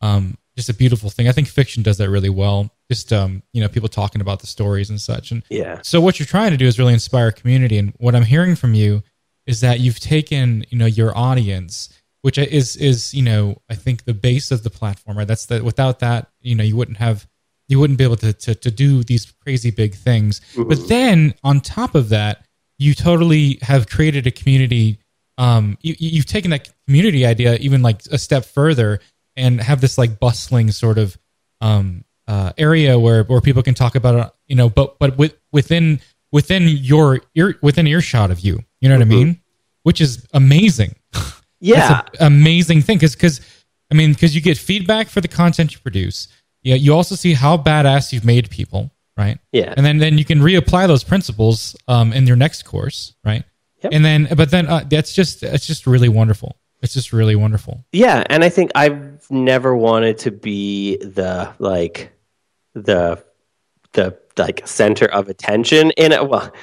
um, 0.02 0.38
just 0.56 0.70
a 0.70 0.74
beautiful 0.74 1.10
thing. 1.10 1.28
I 1.28 1.32
think 1.32 1.48
fiction 1.48 1.84
does 1.84 1.98
that 1.98 2.10
really 2.10 2.30
well. 2.30 2.72
Just 2.92 3.14
um, 3.14 3.44
you 3.54 3.62
know 3.62 3.68
people 3.68 3.90
talking 3.90 4.22
about 4.22 4.40
the 4.40 4.48
stories 4.48 4.90
and 4.90 5.00
such. 5.00 5.32
And 5.32 5.44
Yeah. 5.50 5.82
so 5.84 6.02
what 6.02 6.20
you're 6.20 6.26
trying 6.26 6.52
to 6.52 6.58
do 6.58 6.66
is 6.66 6.80
really 6.80 6.94
inspire 6.94 7.32
community. 7.32 7.78
And 7.78 7.94
what 7.98 8.16
I'm 8.16 8.24
hearing 8.24 8.56
from 8.56 8.74
you 8.74 9.04
is 9.46 9.62
that 9.62 9.80
you've 9.80 10.00
taken 10.00 10.66
you 10.70 10.78
know 10.78 10.86
your 10.88 11.16
audience, 11.18 11.90
which 12.24 12.38
is 12.38 12.76
is 12.76 13.14
you 13.14 13.22
know 13.24 13.62
I 13.70 13.76
think 13.76 14.06
the 14.06 14.14
base 14.14 14.52
of 14.52 14.64
the 14.64 14.70
platform. 14.70 15.18
Right. 15.18 15.28
That's 15.28 15.46
the 15.46 15.64
without 15.64 16.00
that 16.00 16.30
you 16.42 16.56
know 16.56 16.64
you 16.64 16.76
wouldn't 16.76 16.98
have 16.98 17.28
you 17.68 17.80
wouldn't 17.80 17.98
be 18.00 18.04
able 18.04 18.16
to 18.18 18.34
to, 18.34 18.56
to 18.56 18.72
do 18.72 19.04
these 19.04 19.32
crazy 19.42 19.70
big 19.72 19.94
things. 19.94 20.42
But 20.56 20.88
then 20.88 21.34
on 21.44 21.60
top 21.62 21.94
of 21.96 22.10
that, 22.10 22.46
you 22.80 22.94
totally 22.96 23.60
have 23.62 23.88
created 23.90 24.26
a 24.26 24.32
community. 24.32 25.00
Um, 25.38 25.78
you, 25.82 25.96
you've 26.00 26.26
taken 26.26 26.50
that 26.52 26.70
community 26.88 27.24
idea 27.26 27.58
even 27.58 27.84
like 27.84 28.02
a 28.12 28.18
step 28.18 28.44
further 28.44 29.00
and 29.38 29.62
have 29.62 29.80
this 29.80 29.98
like 29.98 30.20
bustling 30.20 30.72
sort 30.72 30.98
of 30.98 31.18
um, 31.62 32.04
uh, 32.28 32.52
area 32.58 33.00
where 33.00 33.24
where 33.24 33.40
people 33.40 33.64
can 33.64 33.74
talk 33.74 33.96
about 33.96 34.16
it. 34.16 34.34
You 34.48 34.56
know, 34.56 34.70
but 34.70 35.00
but 35.00 35.18
with, 35.18 35.36
within 35.52 36.02
within 36.32 36.68
your 36.68 37.22
ear 37.36 37.58
within 37.62 37.88
earshot 37.88 38.32
of 38.32 38.42
you. 38.42 38.64
You 38.82 38.90
know 38.90 38.96
what 38.96 39.02
I 39.02 39.06
mean? 39.06 39.42
Which 39.84 40.02
is 40.02 40.28
amazing. 40.34 40.96
Yeah. 41.60 42.04
Amazing 42.20 42.84
thing 42.84 42.98
because 42.98 43.16
because 43.16 43.42
I 43.92 43.96
mean 43.96 44.14
because 44.14 44.36
you 44.36 44.42
get 44.42 44.60
feedback 44.60 45.08
for 45.10 45.22
the 45.22 45.28
content 45.28 45.74
you 45.74 45.80
produce. 45.80 46.28
Yeah, 46.62 46.76
you 46.76 46.94
also 46.94 47.16
see 47.16 47.34
how 47.34 47.58
badass 47.58 48.14
you've 48.14 48.24
made 48.24 48.50
people, 48.52 48.92
right? 49.18 49.40
Yeah. 49.52 49.74
and 49.76 49.86
then 49.86 49.98
then 49.98 50.20
you 50.20 50.26
can 50.26 50.40
reapply 50.40 50.86
those 50.88 51.04
principles 51.04 51.76
um, 51.88 52.14
in 52.14 52.28
your 52.28 52.36
next 52.36 52.62
course, 52.64 53.16
right? 53.26 53.44
Yep. 53.84 53.94
And 53.94 54.06
then 54.06 54.28
but 54.36 54.52
then 54.52 54.68
uh, 54.68 54.84
that's 54.88 55.14
just 55.14 55.42
that's 55.42 55.66
just 55.66 55.88
really 55.88 56.10
wonderful. 56.10 56.58
It's 56.88 56.94
just 56.94 57.12
really 57.12 57.36
wonderful. 57.36 57.84
Yeah, 57.92 58.24
and 58.30 58.44
I 58.46 58.50
think 58.50 58.72
I've 58.76 59.30
never 59.30 59.76
wanted 59.76 60.20
to 60.20 60.32
be 60.32 60.96
the 60.98 61.54
like 61.60 62.14
the 62.76 63.22
the 63.92 64.18
like 64.38 64.66
center 64.66 65.06
of 65.06 65.28
attention 65.28 65.92
in 65.92 66.14
a 66.14 66.24
well 66.24 66.54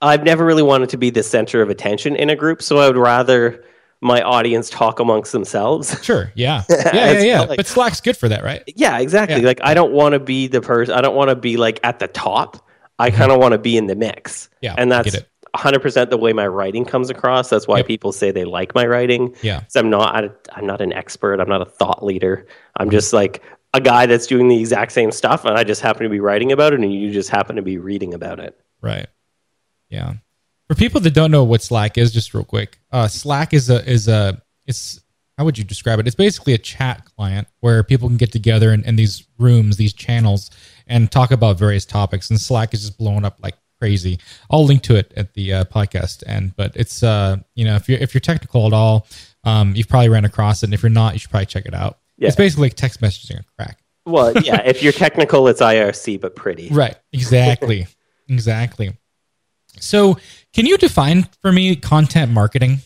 I've 0.00 0.24
never 0.24 0.44
really 0.46 0.62
wanted 0.62 0.88
to 0.90 0.96
be 0.96 1.10
the 1.10 1.22
center 1.22 1.60
of 1.60 1.68
attention 1.68 2.16
in 2.16 2.30
a 2.30 2.36
group, 2.36 2.62
so 2.62 2.78
I 2.78 2.86
would 2.86 2.96
rather 2.96 3.64
my 4.00 4.22
audience 4.22 4.70
talk 4.70 4.98
amongst 5.00 5.32
themselves. 5.32 6.02
Sure. 6.02 6.32
Yeah. 6.34 6.62
Yeah. 6.70 7.12
Yeah. 7.12 7.20
Yeah. 7.20 7.40
like- 7.42 7.56
but 7.58 7.66
Slack's 7.66 8.00
good 8.00 8.16
for 8.16 8.28
that, 8.30 8.42
right? 8.42 8.62
yeah, 8.76 8.98
exactly. 8.98 9.40
Yeah. 9.40 9.46
Like 9.46 9.60
I 9.62 9.74
don't 9.74 9.92
want 9.92 10.14
to 10.14 10.20
be 10.20 10.46
the 10.46 10.60
person 10.62 10.94
I 10.94 11.00
don't 11.02 11.14
want 11.16 11.28
to 11.30 11.36
be 11.36 11.56
like 11.58 11.80
at 11.82 11.98
the 11.98 12.08
top. 12.08 12.66
I 12.98 13.10
kind 13.10 13.30
of 13.30 13.38
want 13.38 13.52
to 13.52 13.58
be 13.58 13.76
in 13.76 13.86
the 13.86 13.94
mix. 13.94 14.46
Mm-hmm. 14.46 14.56
Yeah, 14.62 14.74
And 14.78 14.90
that's 14.90 15.14
it. 15.14 15.28
100% 15.56 16.10
the 16.10 16.16
way 16.16 16.32
my 16.32 16.46
writing 16.46 16.84
comes 16.84 17.10
across. 17.10 17.48
That's 17.50 17.66
why 17.66 17.78
Yep. 17.78 17.86
people 17.86 18.12
say 18.12 18.30
they 18.30 18.44
like 18.44 18.74
my 18.74 18.86
writing. 18.86 19.34
Yeah. 19.42 19.62
I'm 19.74 19.90
not 19.90 20.14
I, 20.14 20.30
I'm 20.52 20.66
not 20.66 20.80
an 20.80 20.92
expert. 20.92 21.40
I'm 21.40 21.48
not 21.48 21.62
a 21.62 21.66
thought 21.66 22.04
leader. 22.04 22.46
I'm 22.76 22.90
just 22.90 23.12
like 23.12 23.42
a 23.74 23.80
guy 23.80 24.06
that's 24.06 24.26
doing 24.26 24.48
the 24.48 24.58
exact 24.58 24.92
same 24.92 25.10
stuff 25.12 25.44
and 25.44 25.56
I 25.56 25.64
just 25.64 25.82
happen 25.82 26.04
to 26.04 26.08
be 26.08 26.20
writing 26.20 26.52
about 26.52 26.72
it 26.72 26.80
and 26.80 26.92
you 26.92 27.10
just 27.12 27.30
happen 27.30 27.56
to 27.56 27.62
be 27.62 27.78
reading 27.78 28.14
about 28.14 28.40
it. 28.40 28.58
Right. 28.80 29.06
Yeah. 29.88 30.14
For 30.68 30.74
people 30.74 31.00
that 31.02 31.14
don't 31.14 31.30
know 31.30 31.44
what 31.44 31.62
Slack 31.62 31.96
is, 31.96 32.12
just 32.12 32.34
real 32.34 32.44
quick, 32.44 32.80
uh, 32.90 33.06
Slack 33.08 33.54
is 33.54 33.70
a 33.70 33.88
is 33.88 34.08
a 34.08 34.42
it's 34.66 35.00
how 35.38 35.44
would 35.44 35.58
you 35.58 35.64
describe 35.64 35.98
it? 36.00 36.06
It's 36.06 36.16
basically 36.16 36.54
a 36.54 36.58
chat 36.58 37.04
client 37.16 37.46
where 37.60 37.82
people 37.82 38.08
can 38.08 38.16
get 38.16 38.32
together 38.32 38.72
in, 38.72 38.82
in 38.84 38.96
these 38.96 39.26
rooms, 39.38 39.76
these 39.76 39.92
channels, 39.92 40.50
and 40.86 41.10
talk 41.10 41.30
about 41.30 41.58
various 41.58 41.84
topics. 41.84 42.30
And 42.30 42.40
Slack 42.40 42.72
is 42.72 42.80
just 42.80 42.98
blowing 42.98 43.24
up 43.24 43.36
like 43.42 43.54
crazy. 43.78 44.18
I'll 44.50 44.64
link 44.64 44.82
to 44.84 44.96
it 44.96 45.12
at 45.16 45.34
the 45.34 45.52
uh, 45.52 45.64
podcast 45.64 46.22
end. 46.26 46.54
But 46.56 46.76
it's 46.76 47.02
uh, 47.02 47.38
you 47.54 47.64
know, 47.64 47.76
if 47.76 47.88
you're 47.88 47.98
if 47.98 48.14
you're 48.14 48.20
technical 48.20 48.66
at 48.66 48.72
all, 48.72 49.06
um, 49.44 49.74
you've 49.74 49.88
probably 49.88 50.08
ran 50.08 50.24
across 50.24 50.62
it. 50.62 50.66
And 50.66 50.74
if 50.74 50.82
you're 50.82 50.90
not, 50.90 51.14
you 51.14 51.18
should 51.18 51.30
probably 51.30 51.46
check 51.46 51.66
it 51.66 51.74
out. 51.74 51.98
Yeah. 52.18 52.28
It's 52.28 52.36
basically 52.36 52.66
like 52.66 52.74
text 52.74 53.00
messaging 53.00 53.36
on 53.36 53.44
crack. 53.56 53.78
Well, 54.06 54.32
yeah, 54.42 54.62
if 54.64 54.82
you're 54.82 54.92
technical 54.92 55.48
it's 55.48 55.60
IRC 55.60 56.20
but 56.20 56.36
pretty. 56.36 56.68
Right. 56.72 56.96
Exactly. 57.12 57.86
exactly. 58.28 58.96
So, 59.78 60.16
can 60.54 60.64
you 60.64 60.78
define 60.78 61.28
for 61.42 61.52
me 61.52 61.76
content 61.76 62.32
marketing? 62.32 62.78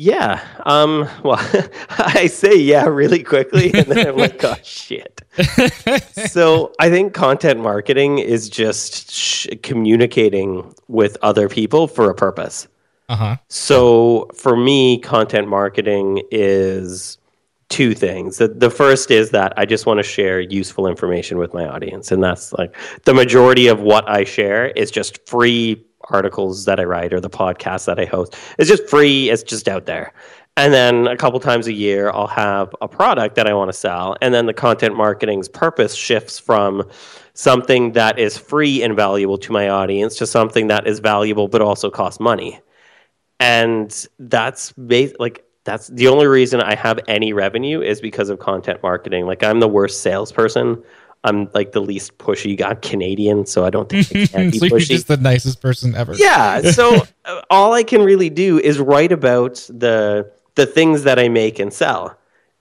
Yeah. 0.00 0.42
Um 0.64 1.06
well, 1.22 1.38
I 1.90 2.26
say 2.26 2.56
yeah 2.56 2.86
really 2.86 3.22
quickly 3.22 3.70
and 3.74 3.86
then 3.86 4.08
I'm 4.08 4.16
like, 4.16 4.42
"Oh 4.42 4.56
shit." 4.62 5.20
so 6.30 6.72
I 6.78 6.88
think 6.88 7.12
content 7.12 7.60
marketing 7.60 8.18
is 8.18 8.48
just 8.48 9.10
sh- 9.10 9.48
communicating 9.62 10.74
with 10.88 11.18
other 11.20 11.50
people 11.50 11.86
for 11.86 12.08
a 12.08 12.14
purpose. 12.14 12.66
Uh 13.10 13.16
huh. 13.16 13.36
So 13.48 14.30
for 14.34 14.56
me, 14.56 15.00
content 15.00 15.48
marketing 15.48 16.22
is 16.30 17.18
two 17.68 17.92
things. 17.92 18.38
The, 18.38 18.48
the 18.48 18.70
first 18.70 19.10
is 19.10 19.32
that 19.32 19.52
I 19.58 19.66
just 19.66 19.84
want 19.84 19.98
to 19.98 20.02
share 20.02 20.40
useful 20.40 20.86
information 20.86 21.36
with 21.36 21.52
my 21.52 21.66
audience. 21.66 22.10
And 22.10 22.24
that's 22.24 22.54
like 22.54 22.74
the 23.04 23.12
majority 23.12 23.68
of 23.68 23.80
what 23.80 24.08
I 24.08 24.24
share 24.24 24.68
is 24.68 24.90
just 24.90 25.28
free 25.28 25.84
articles 26.10 26.64
that 26.64 26.80
I 26.80 26.84
write 26.84 27.12
or 27.12 27.20
the 27.20 27.30
podcast 27.30 27.86
that 27.86 27.98
I 27.98 28.04
host. 28.04 28.36
It's 28.58 28.68
just 28.68 28.88
free, 28.88 29.30
it's 29.30 29.42
just 29.42 29.68
out 29.68 29.86
there. 29.86 30.12
And 30.56 30.72
then 30.74 31.06
a 31.06 31.16
couple 31.16 31.40
times 31.40 31.68
a 31.68 31.72
year, 31.72 32.10
I'll 32.10 32.26
have 32.26 32.74
a 32.80 32.88
product 32.88 33.36
that 33.36 33.46
I 33.46 33.54
want 33.54 33.70
to 33.70 33.72
sell. 33.72 34.16
And 34.20 34.34
then 34.34 34.46
the 34.46 34.52
content 34.52 34.96
marketing's 34.96 35.48
purpose 35.48 35.94
shifts 35.94 36.38
from 36.38 36.88
something 37.34 37.92
that 37.92 38.18
is 38.18 38.36
free 38.36 38.82
and 38.82 38.94
valuable 38.94 39.38
to 39.38 39.52
my 39.52 39.68
audience 39.68 40.16
to 40.16 40.26
something 40.26 40.66
that 40.66 40.86
is 40.86 40.98
valuable 40.98 41.48
but 41.48 41.62
also 41.62 41.88
costs 41.88 42.20
money 42.20 42.60
and 43.40 44.06
that's 44.18 44.72
bas- 44.72 45.14
like 45.18 45.44
that's 45.64 45.88
the 45.88 46.08
only 46.08 46.26
reason 46.26 46.60
I 46.60 46.74
have 46.74 47.00
any 47.08 47.32
revenue 47.32 47.80
is 47.80 48.00
because 48.00 48.28
of 48.28 48.38
content 48.38 48.82
marketing. 48.82 49.26
Like 49.26 49.42
I'm 49.42 49.60
the 49.60 49.68
worst 49.68 50.02
salesperson. 50.02 50.82
I'm 51.22 51.50
like 51.52 51.72
the 51.72 51.80
least 51.80 52.18
pushy. 52.18 52.62
I'm 52.62 52.76
Canadian, 52.76 53.46
so 53.46 53.64
I 53.64 53.70
don't 53.70 53.88
think 53.88 54.06
I 54.10 54.26
can 54.26 54.50
be 54.50 54.58
so 54.58 54.66
you're 54.66 54.78
just 54.80 55.08
the 55.08 55.16
nicest 55.16 55.60
person 55.60 55.94
ever. 55.94 56.14
yeah. 56.14 56.60
So 56.72 57.02
uh, 57.24 57.42
all 57.50 57.72
I 57.74 57.82
can 57.82 58.02
really 58.02 58.30
do 58.30 58.58
is 58.58 58.78
write 58.78 59.12
about 59.12 59.56
the 59.68 60.30
the 60.54 60.66
things 60.66 61.04
that 61.04 61.18
I 61.18 61.28
make 61.28 61.58
and 61.58 61.72
sell. 61.72 62.16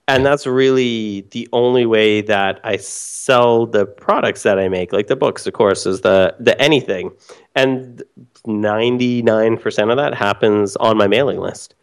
And 0.07 0.25
that's 0.25 0.47
really 0.47 1.21
the 1.31 1.47
only 1.53 1.85
way 1.85 2.21
that 2.21 2.59
I 2.63 2.77
sell 2.77 3.67
the 3.67 3.85
products 3.85 4.41
that 4.41 4.57
I 4.57 4.67
make, 4.67 4.91
like 4.91 5.05
the 5.05 5.15
books, 5.15 5.43
the 5.43 5.51
courses, 5.51 6.01
the 6.01 6.35
the 6.39 6.59
anything. 6.59 7.11
And 7.55 8.01
99% 8.47 9.91
of 9.91 9.97
that 9.97 10.13
happens 10.15 10.75
on 10.77 10.97
my 10.97 11.07
mailing 11.07 11.39
list 11.39 11.75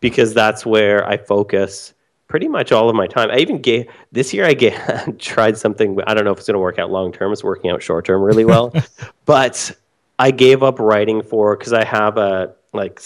because 0.00 0.34
that's 0.34 0.64
where 0.66 1.06
I 1.08 1.16
focus 1.16 1.93
pretty 2.28 2.48
much 2.48 2.72
all 2.72 2.88
of 2.88 2.96
my 2.96 3.06
time. 3.06 3.30
I 3.30 3.38
even 3.38 3.60
gave 3.60 3.86
this 4.12 4.32
year 4.32 4.44
I 4.44 4.54
gave, 4.54 4.78
tried 5.18 5.56
something 5.56 5.98
I 6.06 6.14
don't 6.14 6.24
know 6.24 6.32
if 6.32 6.38
it's 6.38 6.46
going 6.46 6.54
to 6.54 6.60
work 6.60 6.78
out 6.78 6.90
long 6.90 7.12
term, 7.12 7.32
it's 7.32 7.44
working 7.44 7.70
out 7.70 7.82
short 7.82 8.06
term 8.06 8.22
really 8.22 8.44
well. 8.44 8.72
but 9.24 9.70
I 10.18 10.30
gave 10.30 10.62
up 10.62 10.78
writing 10.78 11.22
for 11.22 11.56
cuz 11.56 11.72
I 11.72 11.84
have 11.84 12.18
a 12.18 12.54
like 12.72 13.00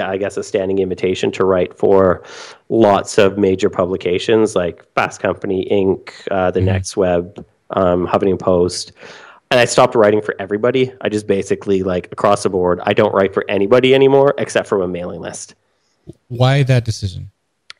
I 0.00 0.16
guess 0.16 0.36
a 0.36 0.42
standing 0.42 0.78
invitation 0.78 1.30
to 1.32 1.44
write 1.44 1.76
for 1.76 2.22
lots 2.68 3.18
of 3.18 3.36
major 3.36 3.68
publications 3.68 4.56
like 4.56 4.84
Fast 4.94 5.20
Company 5.20 5.68
Inc., 5.70 6.10
uh, 6.30 6.50
The 6.50 6.60
mm-hmm. 6.60 6.66
Next 6.66 6.96
Web, 6.96 7.44
um, 7.70 8.06
Huffington 8.06 8.38
Post. 8.38 8.92
And 9.50 9.60
I 9.60 9.66
stopped 9.66 9.94
writing 9.94 10.22
for 10.22 10.34
everybody. 10.38 10.92
I 11.02 11.10
just 11.10 11.26
basically, 11.26 11.82
like 11.82 12.10
across 12.10 12.42
the 12.44 12.50
board, 12.50 12.80
I 12.84 12.94
don't 12.94 13.14
write 13.14 13.34
for 13.34 13.44
anybody 13.48 13.94
anymore 13.94 14.34
except 14.38 14.68
from 14.68 14.80
a 14.80 14.88
mailing 14.88 15.20
list. 15.20 15.54
Why 16.28 16.62
that 16.62 16.84
decision? 16.84 17.30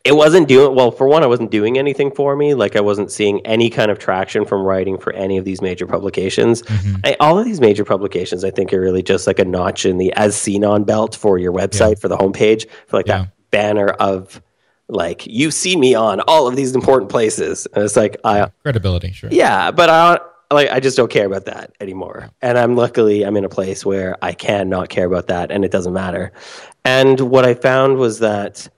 It 0.04 0.14
wasn't 0.14 0.46
doing 0.46 0.76
well 0.76 0.90
for 0.90 1.08
one 1.08 1.22
i 1.22 1.26
wasn't 1.26 1.50
doing 1.50 1.78
anything 1.78 2.10
for 2.10 2.36
me. 2.36 2.54
Like 2.54 2.76
i 2.76 2.80
wasn't 2.80 3.10
seeing 3.10 3.44
any 3.46 3.70
kind 3.70 3.90
of 3.90 3.98
traction 3.98 4.44
from 4.44 4.62
writing 4.62 4.98
for 4.98 5.12
any 5.14 5.38
of 5.38 5.44
these 5.44 5.62
major 5.62 5.86
publications. 5.86 6.62
Mm-hmm. 6.62 6.96
I, 7.04 7.16
all 7.18 7.38
of 7.38 7.44
these 7.44 7.60
major 7.60 7.84
publications 7.84 8.44
i 8.44 8.50
think 8.50 8.72
are 8.72 8.80
really 8.80 9.02
just 9.02 9.26
like 9.26 9.38
a 9.38 9.44
notch 9.44 9.86
in 9.86 9.98
the 9.98 10.12
as 10.12 10.36
seen 10.36 10.64
on 10.64 10.84
belt 10.84 11.16
for 11.16 11.38
your 11.38 11.52
website 11.52 11.96
yeah. 11.96 12.00
for 12.00 12.08
the 12.08 12.16
homepage 12.16 12.68
for 12.86 12.98
like 12.98 13.06
yeah. 13.06 13.18
that 13.18 13.50
banner 13.50 13.88
of 13.88 14.42
like 14.88 15.26
you 15.26 15.50
see 15.50 15.76
me 15.76 15.94
on 15.94 16.20
all 16.20 16.46
of 16.46 16.56
these 16.56 16.74
important 16.74 17.10
places. 17.10 17.66
And 17.72 17.82
it's 17.82 17.96
like 17.96 18.18
i 18.24 18.50
credibility 18.62 19.12
sure. 19.12 19.30
Yeah 19.32 19.70
but 19.70 19.88
i 19.88 20.20
like 20.52 20.68
i 20.70 20.78
just 20.80 20.98
don't 20.98 21.10
care 21.10 21.26
about 21.26 21.46
that 21.46 21.72
anymore. 21.80 22.30
And 22.42 22.58
i'm 22.58 22.76
luckily 22.76 23.24
i'm 23.24 23.36
in 23.38 23.44
a 23.44 23.48
place 23.48 23.86
where 23.86 24.16
i 24.22 24.34
can 24.34 24.68
not 24.68 24.90
care 24.90 25.06
about 25.06 25.28
that 25.28 25.50
and 25.50 25.64
it 25.64 25.70
doesn't 25.70 25.94
matter. 25.94 26.32
And 26.84 27.18
what 27.18 27.46
i 27.46 27.54
found 27.54 27.96
was 27.96 28.18
that 28.18 28.68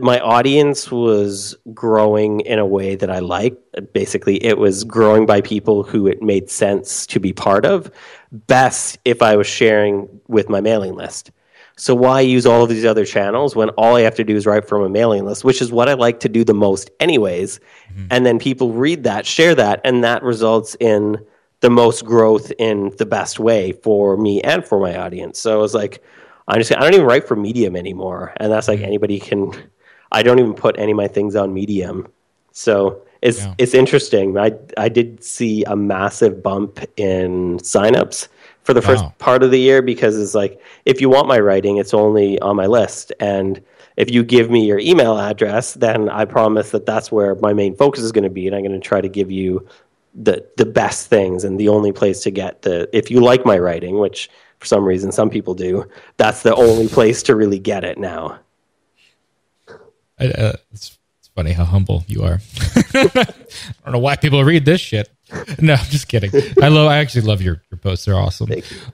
my 0.00 0.20
audience 0.20 0.90
was 0.90 1.56
growing 1.72 2.40
in 2.40 2.58
a 2.58 2.66
way 2.66 2.94
that 2.94 3.10
I 3.10 3.18
like. 3.18 3.56
Basically, 3.92 4.42
it 4.44 4.58
was 4.58 4.84
growing 4.84 5.26
by 5.26 5.40
people 5.40 5.82
who 5.82 6.06
it 6.06 6.22
made 6.22 6.50
sense 6.50 7.06
to 7.08 7.20
be 7.20 7.32
part 7.32 7.64
of. 7.66 7.90
Best 8.32 8.98
if 9.04 9.22
I 9.22 9.36
was 9.36 9.46
sharing 9.46 10.08
with 10.28 10.48
my 10.48 10.60
mailing 10.60 10.94
list. 10.94 11.30
So 11.76 11.94
why 11.94 12.20
use 12.20 12.46
all 12.46 12.62
of 12.62 12.68
these 12.68 12.84
other 12.84 13.04
channels 13.04 13.56
when 13.56 13.70
all 13.70 13.96
I 13.96 14.02
have 14.02 14.14
to 14.16 14.24
do 14.24 14.36
is 14.36 14.46
write 14.46 14.68
from 14.68 14.82
a 14.82 14.88
mailing 14.88 15.24
list, 15.24 15.42
which 15.42 15.60
is 15.60 15.72
what 15.72 15.88
I 15.88 15.94
like 15.94 16.20
to 16.20 16.28
do 16.28 16.44
the 16.44 16.54
most, 16.54 16.90
anyways. 17.00 17.58
Mm-hmm. 17.90 18.06
And 18.10 18.24
then 18.24 18.38
people 18.38 18.72
read 18.72 19.02
that, 19.04 19.26
share 19.26 19.56
that, 19.56 19.80
and 19.84 20.04
that 20.04 20.22
results 20.22 20.76
in 20.78 21.18
the 21.60 21.70
most 21.70 22.04
growth 22.04 22.52
in 22.58 22.92
the 22.98 23.06
best 23.06 23.40
way 23.40 23.72
for 23.72 24.16
me 24.16 24.40
and 24.42 24.64
for 24.64 24.78
my 24.78 24.96
audience. 24.96 25.40
So 25.40 25.52
I 25.52 25.56
was 25.56 25.74
like, 25.74 26.02
I 26.46 26.58
just 26.58 26.70
I 26.72 26.80
don't 26.80 26.94
even 26.94 27.06
write 27.06 27.26
for 27.26 27.36
Medium 27.36 27.74
anymore, 27.74 28.34
and 28.36 28.52
that's 28.52 28.68
like 28.68 28.78
mm-hmm. 28.78 28.86
anybody 28.86 29.18
can 29.18 29.50
I 30.14 30.22
don't 30.22 30.38
even 30.38 30.54
put 30.54 30.78
any 30.78 30.92
of 30.92 30.96
my 30.96 31.08
things 31.08 31.34
on 31.34 31.52
Medium. 31.52 32.08
So 32.52 33.02
it's 33.20 33.40
yeah. 33.40 33.54
it's 33.58 33.74
interesting. 33.74 34.38
I 34.38 34.52
I 34.76 34.88
did 34.88 35.24
see 35.24 35.64
a 35.64 35.74
massive 35.74 36.42
bump 36.42 36.78
in 36.96 37.58
signups 37.58 38.28
for 38.62 38.72
the 38.72 38.80
first 38.80 39.04
part 39.18 39.42
of 39.42 39.50
the 39.50 39.58
year 39.58 39.82
because 39.82 40.16
it's 40.16 40.34
like 40.34 40.60
if 40.84 41.00
you 41.00 41.10
want 41.10 41.26
my 41.26 41.38
writing, 41.38 41.78
it's 41.78 41.92
only 41.92 42.38
on 42.40 42.54
my 42.54 42.66
list, 42.66 43.12
and 43.18 43.60
if 43.96 44.10
you 44.10 44.22
give 44.22 44.50
me 44.50 44.64
your 44.66 44.78
email 44.78 45.18
address, 45.18 45.74
then 45.74 46.08
I 46.08 46.24
promise 46.24 46.70
that 46.70 46.86
that's 46.86 47.10
where 47.12 47.34
my 47.36 47.52
main 47.52 47.74
focus 47.76 48.02
is 48.02 48.12
going 48.12 48.24
to 48.24 48.30
be, 48.30 48.46
and 48.46 48.54
I'm 48.54 48.62
going 48.62 48.80
to 48.80 48.88
try 48.88 49.00
to 49.00 49.08
give 49.08 49.30
you 49.30 49.66
the 50.14 50.46
the 50.56 50.66
best 50.66 51.08
things 51.08 51.42
and 51.42 51.58
the 51.58 51.68
only 51.68 51.90
place 51.90 52.22
to 52.22 52.30
get 52.30 52.62
the 52.62 52.88
if 52.96 53.10
you 53.10 53.20
like 53.20 53.44
my 53.44 53.58
writing, 53.58 53.98
which 53.98 54.30
for 54.60 54.66
some 54.66 54.84
reason 54.84 55.10
some 55.10 55.28
people 55.28 55.54
do, 55.54 55.84
that's 56.18 56.42
the 56.42 56.54
only 56.54 56.88
place 56.88 57.22
to 57.24 57.34
really 57.34 57.58
get 57.58 57.82
it 57.84 57.98
now. 57.98 58.38
I, 60.24 60.30
uh, 60.30 60.52
it's, 60.72 60.98
it's 61.18 61.28
funny 61.34 61.52
how 61.52 61.64
humble 61.64 62.04
you 62.06 62.22
are. 62.22 62.40
I 62.94 63.26
don't 63.84 63.92
know 63.92 63.98
why 63.98 64.16
people 64.16 64.42
read 64.44 64.64
this 64.64 64.80
shit. 64.80 65.10
No, 65.60 65.74
I'm 65.74 65.84
just 65.86 66.08
kidding. 66.08 66.30
I 66.62 66.68
love. 66.68 66.88
I 66.88 66.98
actually 66.98 67.22
love 67.22 67.40
your 67.42 67.62
your 67.70 67.78
posts. 67.78 68.04
They're 68.04 68.14
awesome. 68.14 68.50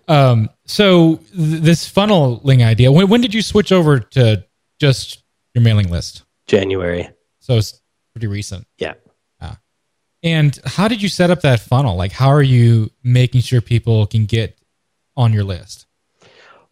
Um, 0.08 0.48
so 0.64 1.16
th- 1.36 1.62
this 1.62 1.90
funneling 1.90 2.64
idea. 2.64 2.92
When 2.92 3.08
when 3.08 3.20
did 3.20 3.34
you 3.34 3.42
switch 3.42 3.72
over 3.72 3.98
to 3.98 4.44
just 4.78 5.22
your 5.54 5.62
mailing 5.62 5.90
list? 5.90 6.24
January. 6.46 7.10
So 7.40 7.56
it's 7.56 7.80
pretty 8.12 8.28
recent. 8.28 8.66
Yeah. 8.78 8.94
Ah. 9.40 9.58
And 10.22 10.58
how 10.64 10.88
did 10.88 11.02
you 11.02 11.08
set 11.08 11.30
up 11.30 11.42
that 11.42 11.60
funnel? 11.60 11.96
Like, 11.96 12.12
how 12.12 12.28
are 12.28 12.42
you 12.42 12.90
making 13.02 13.42
sure 13.42 13.60
people 13.60 14.06
can 14.06 14.26
get 14.26 14.58
on 15.16 15.32
your 15.32 15.44
list? 15.44 15.86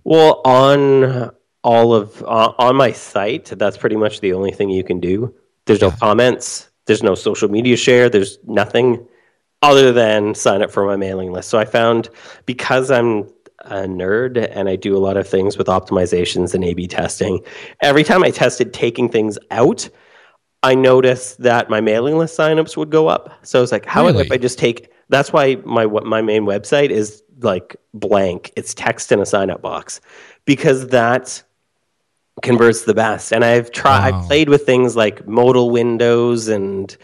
Well, 0.05 0.41
on 0.45 1.33
all 1.69 1.93
of 1.93 2.23
uh, 2.23 2.55
on 2.59 2.77
my 2.77 2.91
site. 2.93 3.45
That's 3.45 3.77
pretty 3.77 3.97
much 3.97 4.21
the 4.21 4.33
only 4.33 4.53
thing 4.53 4.71
you 4.71 4.83
can 4.83 5.01
do. 5.01 5.35
There's 5.67 5.83
no 5.83 5.91
comments. 5.91 6.71
There's 6.87 7.03
no 7.03 7.15
social 7.15 7.51
media 7.51 7.77
share. 7.77 8.09
There's 8.09 8.39
nothing 8.45 9.07
other 9.61 9.93
than 9.93 10.35
sign 10.35 10.63
up 10.63 10.71
for 10.71 10.87
my 10.87 10.97
mailing 10.97 11.31
list. 11.31 11.51
So 11.51 11.59
I 11.59 11.67
found 11.67 12.09
because 12.47 12.91
I'm 12.91 13.29
a 13.67 13.83
nerd 13.83 14.51
and 14.51 14.67
I 14.67 14.77
do 14.77 14.97
a 14.97 15.03
lot 15.07 15.19
of 15.19 15.29
things 15.29 15.59
with 15.59 15.67
optimizations 15.67 16.55
and 16.55 16.65
A/B 16.65 16.87
testing. 16.87 17.41
Every 17.83 18.03
time 18.03 18.25
I 18.25 18.31
tested 18.31 18.73
taking 18.73 19.11
things 19.11 19.39
out, 19.51 19.91
I 20.63 20.75
noticed 20.75 21.43
that 21.43 21.69
my 21.69 21.83
mailing 21.83 22.17
list 22.17 22.39
signups 22.39 22.79
would 22.79 22.89
go 22.89 23.09
up. 23.09 23.35
So 23.43 23.59
I 23.59 23.61
was 23.61 23.73
like, 23.73 23.85
how 23.85 24.07
really? 24.07 24.25
if 24.25 24.33
I 24.33 24.39
just 24.39 24.59
take? 24.59 24.91
That's 25.11 25.35
why 25.35 25.57
my 25.67 25.85
my 25.85 26.23
main 26.23 26.45
website 26.45 26.89
is 26.89 27.23
like 27.41 27.77
blank. 27.93 28.53
It's 28.57 28.73
text 28.73 29.13
in 29.13 29.21
a 29.21 29.27
sign 29.27 29.51
up 29.51 29.61
box 29.61 30.01
because 30.47 30.87
that 30.89 31.43
converts 32.43 32.83
the 32.83 32.95
best. 32.95 33.33
And 33.33 33.45
I've 33.45 33.71
tried, 33.71 34.11
wow. 34.11 34.21
I've 34.21 34.27
played 34.27 34.49
with 34.49 34.65
things 34.65 34.97
like 34.97 35.27
modal 35.27 35.71
windows 35.71 36.49
and 36.49 36.97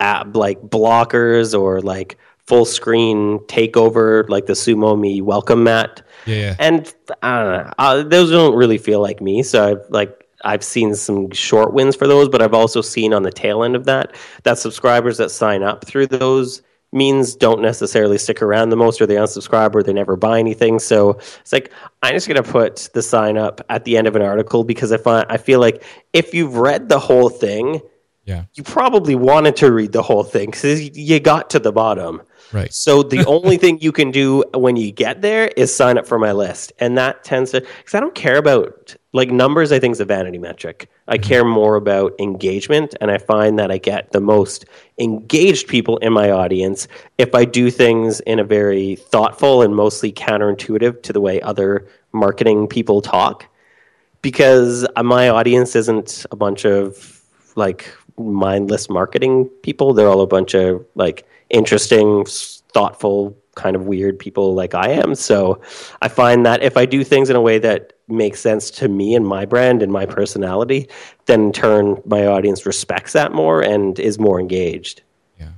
uh, 0.00 0.24
like 0.32 0.60
blockers 0.62 1.58
or 1.58 1.80
like 1.80 2.18
full 2.46 2.64
screen 2.64 3.38
takeover, 3.46 4.28
like 4.28 4.46
the 4.46 4.54
SumoMe 4.54 5.22
welcome 5.22 5.64
mat. 5.64 6.02
Yeah. 6.26 6.56
And 6.58 6.92
I 7.22 7.38
don't 7.38 7.52
know, 7.52 7.72
uh, 7.78 8.02
those 8.02 8.30
don't 8.30 8.56
really 8.56 8.78
feel 8.78 9.00
like 9.00 9.20
me. 9.20 9.42
So 9.42 9.70
I've 9.70 9.90
like, 9.90 10.16
I've 10.42 10.64
seen 10.64 10.94
some 10.94 11.30
short 11.32 11.74
wins 11.74 11.94
for 11.94 12.06
those, 12.06 12.28
but 12.28 12.40
I've 12.40 12.54
also 12.54 12.80
seen 12.80 13.12
on 13.12 13.22
the 13.22 13.30
tail 13.30 13.62
end 13.62 13.76
of 13.76 13.84
that 13.84 14.14
that 14.44 14.58
subscribers 14.58 15.18
that 15.18 15.30
sign 15.30 15.62
up 15.62 15.84
through 15.84 16.06
those 16.06 16.62
means 16.92 17.36
don't 17.36 17.62
necessarily 17.62 18.18
stick 18.18 18.42
around 18.42 18.70
the 18.70 18.76
most 18.76 19.00
or 19.00 19.06
they 19.06 19.14
unsubscribe 19.14 19.74
or 19.74 19.82
they 19.82 19.92
never 19.92 20.16
buy 20.16 20.38
anything. 20.38 20.78
So 20.78 21.10
it's 21.10 21.52
like 21.52 21.72
I'm 22.02 22.14
just 22.14 22.26
gonna 22.26 22.42
put 22.42 22.88
the 22.94 23.02
sign 23.02 23.38
up 23.38 23.60
at 23.68 23.84
the 23.84 23.96
end 23.96 24.06
of 24.06 24.16
an 24.16 24.22
article 24.22 24.64
because 24.64 24.92
I 24.92 24.96
find 24.96 25.26
I 25.28 25.36
feel 25.36 25.60
like 25.60 25.84
if 26.12 26.34
you've 26.34 26.56
read 26.56 26.88
the 26.88 26.98
whole 26.98 27.28
thing, 27.28 27.80
yeah, 28.24 28.44
you 28.54 28.62
probably 28.62 29.14
wanted 29.14 29.56
to 29.56 29.72
read 29.72 29.92
the 29.92 30.02
whole 30.02 30.24
thing 30.24 30.50
because 30.50 30.96
you 30.96 31.20
got 31.20 31.50
to 31.50 31.58
the 31.58 31.72
bottom. 31.72 32.22
Right. 32.52 32.72
So 32.72 33.02
the 33.02 33.24
only 33.26 33.56
thing 33.56 33.80
you 33.80 33.92
can 33.92 34.10
do 34.10 34.44
when 34.54 34.76
you 34.76 34.90
get 34.90 35.22
there 35.22 35.48
is 35.56 35.74
sign 35.74 35.96
up 35.96 36.06
for 36.06 36.18
my 36.18 36.32
list, 36.32 36.72
and 36.80 36.98
that 36.98 37.22
tends 37.24 37.52
to 37.52 37.60
because 37.60 37.94
I 37.94 38.00
don't 38.00 38.14
care 38.14 38.36
about 38.36 38.96
like 39.12 39.30
numbers. 39.30 39.72
I 39.72 39.78
think 39.78 39.92
is 39.92 40.00
a 40.00 40.04
vanity 40.04 40.38
metric. 40.38 40.88
I 41.08 41.16
mm-hmm. 41.16 41.28
care 41.28 41.44
more 41.44 41.76
about 41.76 42.14
engagement, 42.18 42.94
and 43.00 43.10
I 43.10 43.18
find 43.18 43.58
that 43.58 43.70
I 43.70 43.78
get 43.78 44.12
the 44.12 44.20
most 44.20 44.64
engaged 44.98 45.68
people 45.68 45.96
in 45.98 46.12
my 46.12 46.30
audience 46.30 46.88
if 47.18 47.34
I 47.34 47.44
do 47.44 47.70
things 47.70 48.20
in 48.20 48.38
a 48.38 48.44
very 48.44 48.96
thoughtful 48.96 49.62
and 49.62 49.74
mostly 49.74 50.12
counterintuitive 50.12 51.02
to 51.02 51.12
the 51.12 51.20
way 51.20 51.40
other 51.40 51.86
marketing 52.12 52.68
people 52.68 53.00
talk. 53.02 53.46
Because 54.22 54.86
my 55.02 55.30
audience 55.30 55.74
isn't 55.74 56.26
a 56.30 56.36
bunch 56.36 56.66
of 56.66 57.22
like 57.56 57.90
mindless 58.18 58.90
marketing 58.90 59.46
people. 59.62 59.94
They're 59.94 60.08
all 60.08 60.20
a 60.20 60.26
bunch 60.26 60.54
of 60.54 60.84
like 60.94 61.26
interesting, 61.48 62.26
thoughtful, 62.72 63.36
kind 63.54 63.76
of 63.76 63.86
weird 63.86 64.18
people 64.18 64.54
like 64.54 64.74
I 64.74 64.90
am. 64.90 65.14
So 65.14 65.60
I 66.02 66.08
find 66.08 66.46
that 66.46 66.62
if 66.62 66.76
I 66.76 66.86
do 66.86 67.04
things 67.04 67.30
in 67.30 67.36
a 67.36 67.40
way 67.40 67.58
that 67.58 67.92
makes 68.08 68.40
sense 68.40 68.70
to 68.70 68.88
me 68.88 69.14
and 69.14 69.26
my 69.26 69.44
brand 69.44 69.82
and 69.82 69.92
my 69.92 70.06
personality, 70.06 70.88
then 71.26 71.46
in 71.46 71.52
turn 71.52 72.00
my 72.04 72.26
audience 72.26 72.66
respects 72.66 73.12
that 73.12 73.32
more 73.32 73.60
and 73.60 73.98
is 73.98 74.18
more 74.18 74.40
engaged. 74.40 75.02
Yeah. 75.38 75.52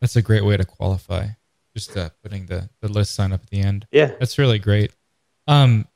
That's 0.00 0.16
a 0.16 0.22
great 0.22 0.44
way 0.44 0.56
to 0.56 0.64
qualify. 0.64 1.28
Just 1.74 1.96
uh, 1.96 2.10
putting 2.22 2.46
the, 2.46 2.68
the 2.80 2.88
list 2.88 3.14
sign 3.14 3.32
up 3.32 3.42
at 3.42 3.50
the 3.50 3.60
end. 3.60 3.86
Yeah. 3.90 4.12
That's 4.18 4.38
really 4.38 4.58
great. 4.58 4.92
Um, 5.46 5.86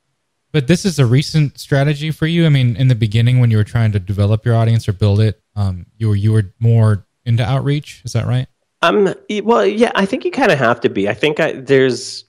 but 0.53 0.69
this 0.69 0.87
is 0.87 0.99
a 0.99 1.05
recent 1.05 1.59
strategy 1.61 2.11
for 2.11 2.27
you. 2.27 2.47
I 2.47 2.49
mean, 2.49 2.77
in 2.77 2.89
the 2.89 2.95
beginning 2.95 3.41
when 3.41 3.51
you 3.51 3.59
were 3.59 3.65
trying 3.65 3.93
to 3.93 4.01
develop 4.01 4.47
your 4.47 4.55
audience 4.55 4.89
or 4.89 4.95
build 4.95 5.21
it, 5.21 5.43
um, 5.55 5.87
you 5.99 6.09
were 6.09 6.17
you 6.17 6.33
were 6.33 6.55
more 6.59 7.07
into 7.27 7.45
outreach. 7.45 8.01
Is 8.05 8.15
that 8.15 8.27
right? 8.27 8.47
Um, 8.83 9.15
well, 9.43 9.67
yeah, 9.67 9.93
I 9.95 10.07
think 10.07 10.25
you 10.25 10.31
kind 10.31 10.53
of 10.53 10.59
have 10.59 10.81
to 10.83 10.89
be. 10.89 11.09
I 11.09 11.15
think 11.15 11.41
I, 11.41 11.53
there's 11.53 12.25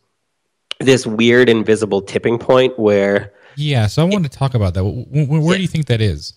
this 0.79 1.05
weird 1.05 1.49
invisible 1.49 2.01
tipping 2.01 2.39
point 2.39 2.77
where. 2.79 3.33
Yeah, 3.55 3.87
so 3.87 4.01
I 4.01 4.05
wanted 4.05 4.31
to 4.31 4.37
talk 4.37 4.53
about 4.53 4.73
that. 4.75 4.83
Where, 4.83 5.41
where 5.41 5.55
do 5.55 5.61
you 5.61 5.67
think 5.67 5.87
that 5.87 6.01
is? 6.01 6.33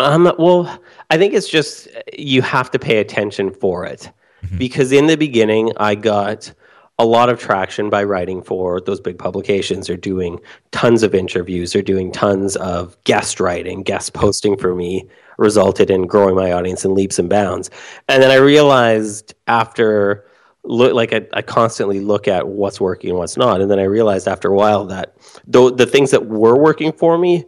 Um, 0.00 0.32
well, 0.38 0.78
I 1.10 1.18
think 1.18 1.34
it's 1.34 1.48
just 1.48 1.88
you 2.18 2.42
have 2.42 2.70
to 2.72 2.78
pay 2.78 2.98
attention 2.98 3.52
for 3.52 3.86
it 3.86 4.10
because 4.58 4.92
in 4.92 5.06
the 5.06 5.16
beginning, 5.16 5.72
I 5.76 5.94
got 5.94 6.52
a 6.98 7.04
lot 7.04 7.28
of 7.28 7.40
traction 7.40 7.90
by 7.90 8.04
writing 8.04 8.42
for 8.42 8.80
those 8.80 9.00
big 9.00 9.18
publications 9.18 9.90
or 9.90 9.96
doing 9.96 10.38
tons 10.70 11.02
of 11.02 11.14
interviews 11.14 11.74
or 11.74 11.82
doing 11.82 12.12
tons 12.12 12.56
of 12.56 12.96
guest 13.04 13.40
writing, 13.40 13.82
guest 13.82 14.12
posting 14.12 14.56
for 14.56 14.74
me 14.74 15.08
resulted 15.38 15.90
in 15.90 16.06
growing 16.06 16.34
my 16.34 16.52
audience 16.52 16.84
in 16.84 16.94
leaps 16.94 17.18
and 17.18 17.28
bounds. 17.28 17.70
And 18.08 18.22
then 18.22 18.30
I 18.30 18.36
realized 18.36 19.34
after 19.46 20.24
look 20.64 20.94
like 20.94 21.12
I, 21.12 21.26
I 21.32 21.42
constantly 21.42 22.00
look 22.00 22.26
at 22.26 22.48
what's 22.48 22.80
working 22.80 23.10
and 23.10 23.18
what's 23.18 23.36
not 23.36 23.60
and 23.60 23.70
then 23.70 23.78
i 23.78 23.82
realized 23.82 24.26
after 24.26 24.48
a 24.48 24.54
while 24.54 24.86
that 24.86 25.14
the, 25.46 25.70
the 25.70 25.84
things 25.84 26.10
that 26.10 26.24
were 26.24 26.56
working 26.56 26.90
for 26.90 27.18
me 27.18 27.44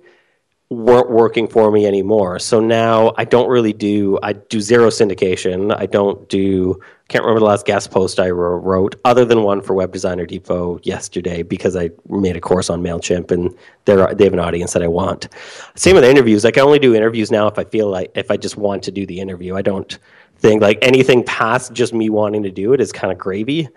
weren't 0.69 1.11
working 1.11 1.47
for 1.47 1.71
me 1.71 1.87
anymore. 1.87 2.39
So 2.41 2.59
now 2.59 3.13
I 3.17 3.25
don't 3.25 3.49
really 3.49 3.73
do 3.73 4.19
I 4.23 4.33
do 4.33 4.61
zero 4.61 4.89
syndication. 4.89 5.75
I 5.77 5.87
don't 5.87 6.29
do 6.29 6.81
can't 7.09 7.23
remember 7.23 7.39
the 7.39 7.47
last 7.47 7.67
guest 7.67 7.93
post 7.93 8.19
I 8.19 8.31
wrote 8.31 8.97
other 9.05 9.25
than 9.25 9.45
one 9.45 9.63
for 9.63 9.75
Web 9.75 9.93
Designer 9.93 10.27
Depot 10.27 10.81
yesterday 10.83 11.45
because 11.45 11.77
I 11.77 11.91
made 12.09 12.37
a 12.37 12.41
course 12.41 12.69
on 12.69 12.83
Mailchimp 12.83 13.31
and 13.31 13.55
they 13.85 13.95
they 14.15 14.25
have 14.25 14.33
an 14.33 14.41
audience 14.41 14.73
that 14.73 14.83
I 14.83 14.89
want. 14.89 15.29
Same 15.77 15.95
with 15.95 16.05
interviews. 16.05 16.45
I 16.45 16.51
only 16.59 16.81
do 16.81 16.97
interviews 16.97 17.31
now 17.31 17.47
if 17.47 17.61
I 17.61 17.65
feel 17.65 17.89
like 17.89 18.11
if 18.17 18.31
I 18.31 18.37
just 18.37 18.57
want 18.57 18.83
to 18.85 18.91
do 18.91 19.07
the 19.07 19.21
interview. 19.21 19.55
I 19.55 19.63
don't 19.63 19.97
think 20.39 20.63
like 20.63 20.79
anything 20.83 21.23
past 21.23 21.73
just 21.75 21.95
me 21.95 22.11
wanting 22.11 22.43
to 22.43 22.51
do 22.51 22.73
it 22.73 22.81
is 22.81 22.91
kind 22.91 23.13
of 23.13 23.19
gravy. 23.19 23.69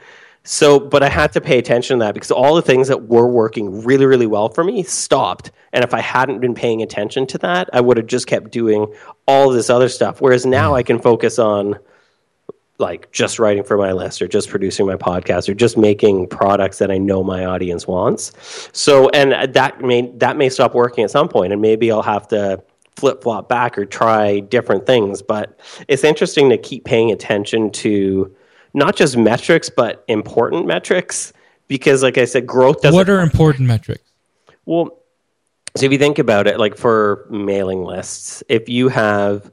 So, 0.44 0.80
but 0.80 1.04
I 1.04 1.10
had 1.10 1.34
to 1.34 1.42
pay 1.42 1.58
attention 1.60 2.00
to 2.00 2.06
that 2.06 2.14
because 2.14 2.32
all 2.32 2.56
the 2.56 2.62
things 2.62 2.88
that 2.88 3.08
were 3.08 3.28
working 3.28 3.84
really, 3.84 4.06
really 4.06 4.26
well 4.26 4.50
for 4.50 4.64
me 4.64 4.84
stopped. 4.84 5.52
And 5.74 5.84
if 5.84 5.94
I 5.94 6.00
hadn't 6.00 6.40
been 6.40 6.56
paying 6.56 6.82
attention 6.82 7.28
to 7.28 7.38
that, 7.40 7.70
I 7.74 7.82
would 7.82 7.98
have 7.98 8.08
just 8.08 8.26
kept 8.26 8.52
doing 8.52 8.92
all 9.28 9.50
this 9.50 9.70
other 9.70 9.90
stuff. 9.90 10.22
Whereas 10.22 10.46
now 10.46 10.72
mm. 10.72 10.76
I 10.78 10.84
can 10.84 11.00
focus 11.00 11.40
on 11.40 11.78
like 12.80 13.12
just 13.12 13.40
writing 13.40 13.64
for 13.64 13.78
my 13.78 13.92
list 13.92 14.22
or 14.22 14.28
just 14.28 14.50
producing 14.50 14.88
my 14.88 14.96
podcast 14.96 15.50
or 15.50 15.54
just 15.54 15.78
making 15.78 16.28
products 16.28 16.78
that 16.78 16.90
I 16.90 16.98
know 16.98 17.24
my 17.24 17.46
audience 17.46 17.86
wants. 17.86 18.32
So, 18.72 19.10
and 19.10 19.54
that 19.54 19.82
may, 19.82 20.10
that 20.18 20.38
may 20.38 20.50
stop 20.50 20.74
working 20.74 21.04
at 21.04 21.12
some 21.12 21.28
point 21.28 21.52
and 21.52 21.62
maybe 21.62 21.92
I'll 21.92 22.02
have 22.02 22.30
to 22.30 22.64
flip 22.96 23.22
flop 23.22 23.50
back 23.50 23.78
or 23.78 23.86
try 23.86 24.40
different 24.40 24.86
things. 24.86 25.22
But 25.22 25.60
it's 25.88 26.04
interesting 26.04 26.50
to 26.50 26.58
keep 26.58 26.86
paying 26.86 27.12
attention 27.12 27.72
to, 27.72 28.34
not 28.74 28.96
just 28.96 29.18
metrics, 29.18 29.70
but 29.70 30.04
important 30.08 30.66
metrics. 30.66 31.34
Because, 31.68 32.02
like 32.02 32.18
I 32.18 32.26
said, 32.26 32.48
growth 32.48 32.82
doesn't. 32.82 32.96
What 32.96 33.10
are 33.10 33.22
important 33.22 33.68
metrics? 33.68 34.02
Well, 34.66 34.98
so 35.76 35.86
if 35.86 35.92
you 35.92 36.00
think 36.00 36.18
about 36.18 36.48
it, 36.48 36.60
like 36.60 36.76
for 36.76 37.28
mailing 37.30 37.84
lists, 37.84 38.42
if 38.50 38.68
you 38.68 38.88
have, 38.90 39.52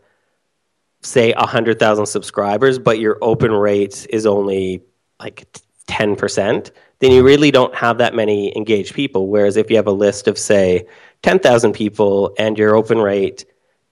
say, 1.02 1.34
100,000 1.34 2.06
subscribers, 2.06 2.78
but 2.78 2.98
your 2.98 3.18
open 3.20 3.52
rate 3.52 4.06
is 4.08 4.24
only 4.24 4.82
like 5.20 5.46
10%, 5.88 6.70
then 7.00 7.12
you 7.12 7.22
really 7.22 7.50
don't 7.50 7.74
have 7.74 7.98
that 7.98 8.14
many 8.14 8.56
engaged 8.56 8.94
people. 8.94 9.28
Whereas 9.28 9.58
if 9.58 9.68
you 9.70 9.76
have 9.76 9.86
a 9.86 9.92
list 9.92 10.26
of, 10.26 10.38
say, 10.38 10.86
10,000 11.20 11.74
people 11.74 12.34
and 12.38 12.56
your 12.56 12.74
open 12.74 12.98
rate 12.98 13.44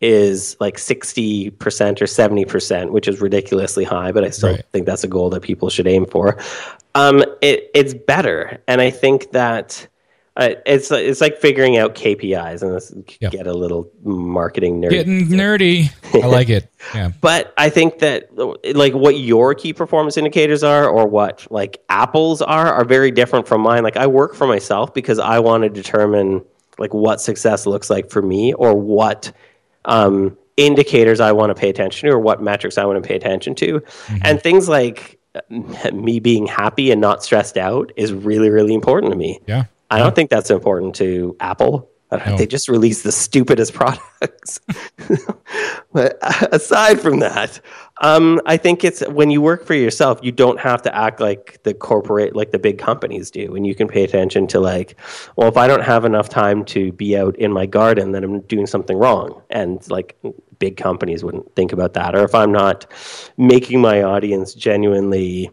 is 0.05 0.55
like 0.61 0.77
60% 0.77 1.51
or 1.51 2.05
70%, 2.05 2.91
which 2.91 3.09
is 3.09 3.23
ridiculously 3.23 3.85
high, 3.85 4.13
but 4.13 4.23
I 4.23 4.29
still 4.29 4.51
right. 4.51 4.65
think 4.71 4.85
that's 4.85 5.03
a 5.03 5.09
goal 5.09 5.31
that 5.31 5.41
people 5.41 5.71
should 5.71 5.87
aim 5.87 6.05
for. 6.05 6.39
Um, 6.95 7.25
it, 7.41 7.71
it's 7.75 7.95
better. 7.95 8.63
And 8.69 8.83
I 8.83 8.91
think 8.91 9.33
that 9.33 9.89
uh, 10.37 10.51
it's 10.67 10.91
it's 10.91 11.21
like 11.21 11.39
figuring 11.39 11.79
out 11.79 11.95
KPIs, 11.95 12.61
and 12.63 13.07
get 13.31 13.47
a 13.47 13.53
little 13.53 13.89
marketing 14.03 14.83
nerd. 14.83 14.91
Getting 14.91 15.21
nerdy, 15.29 15.91
I 16.13 16.27
like 16.27 16.49
it. 16.49 16.69
Yeah, 16.93 17.13
but 17.21 17.55
I 17.57 17.71
think 17.71 18.01
that 18.01 18.37
like 18.75 18.95
what 18.95 19.17
your 19.17 19.55
key 19.55 19.73
performance 19.73 20.17
indicators 20.17 20.65
are, 20.65 20.89
or 20.89 21.07
what 21.07 21.47
like 21.53 21.81
Apple's 21.89 22.43
are, 22.43 22.67
are 22.67 22.85
very 22.85 23.13
different 23.13 23.47
from 23.47 23.61
mine. 23.61 23.85
Like 23.85 23.97
I 23.97 24.09
work 24.09 24.35
for 24.35 24.49
myself 24.49 24.93
because 24.93 25.21
I 25.21 25.39
want 25.39 25.63
to 25.63 25.69
determine 25.69 26.45
like 26.79 26.93
what 26.93 27.21
success 27.21 27.65
looks 27.65 27.89
like 27.89 28.11
for 28.11 28.21
me, 28.21 28.55
or 28.55 28.75
what 28.75 29.33
um, 29.85 30.37
indicators 30.57 31.21
I 31.21 31.33
want 31.33 31.51
to 31.51 31.55
pay 31.55 31.69
attention 31.69 32.09
to 32.09 32.15
or 32.15 32.19
what 32.19 32.43
metrics 32.43 32.79
I 32.79 32.85
want 32.85 33.03
to 33.03 33.07
pay 33.07 33.17
attention 33.17 33.55
to. 33.57 33.81
Mm-hmm. 33.81 34.17
And 34.23 34.43
things 34.43 34.69
like 34.69 35.19
uh, 35.35 35.91
me 35.93 36.21
being 36.21 36.47
happy 36.47 36.91
and 36.91 37.01
not 37.01 37.25
stressed 37.25 37.57
out 37.57 37.93
is 37.97 38.13
really, 38.13 38.51
really 38.51 38.75
important 38.75 39.13
to 39.13 39.19
me. 39.19 39.41
Yeah. 39.47 39.65
I 39.91 39.99
don't 39.99 40.15
think 40.15 40.31
that's 40.31 40.51
important 40.51 40.97
to 40.97 41.37
Apple. 41.41 41.89
No. 42.27 42.37
They 42.37 42.47
just 42.47 42.69
release 42.69 43.03
the 43.03 43.13
stupidest 43.13 43.73
products. 43.81 44.61
but 45.93 46.19
aside 46.53 47.01
from 47.01 47.21
that, 47.21 47.61
um, 48.01 48.41
I 48.45 48.57
think 48.57 48.85
it's 48.85 49.07
when 49.09 49.31
you 49.31 49.41
work 49.41 49.65
for 49.65 49.75
yourself, 49.75 50.19
you 50.23 50.33
don't 50.33 50.59
have 50.59 50.83
to 50.83 50.95
act 50.95 51.21
like 51.21 51.63
the 51.63 51.75
corporate, 51.75 52.35
like 52.35 52.51
the 52.51 52.59
big 52.59 52.79
companies 52.79 53.31
do, 53.31 53.55
and 53.55 53.67
you 53.67 53.75
can 53.75 53.89
pay 53.89 54.03
attention 54.03 54.47
to 54.49 54.61
like, 54.61 54.99
well, 55.37 55.49
if 55.49 55.57
I 55.57 55.67
don't 55.67 55.83
have 55.83 56.05
enough 56.05 56.29
time 56.29 56.65
to 56.67 56.93
be 56.93 57.17
out 57.17 57.37
in 57.37 57.53
my 57.53 57.67
garden, 57.67 58.13
then 58.13 58.25
I'm 58.25 58.41
doing 58.43 58.67
something 58.67 58.97
wrong, 58.97 59.43
and 59.51 59.89
like 59.91 60.17
big 60.59 60.77
companies 60.77 61.23
wouldn't 61.23 61.55
think 61.55 61.73
about 61.73 61.95
that, 61.95 62.15
or 62.15 62.25
if 62.25 62.35
I'm 62.35 62.53
not 62.53 62.87
making 63.37 63.81
my 63.81 64.03
audience 64.03 64.55
genuinely 64.55 65.51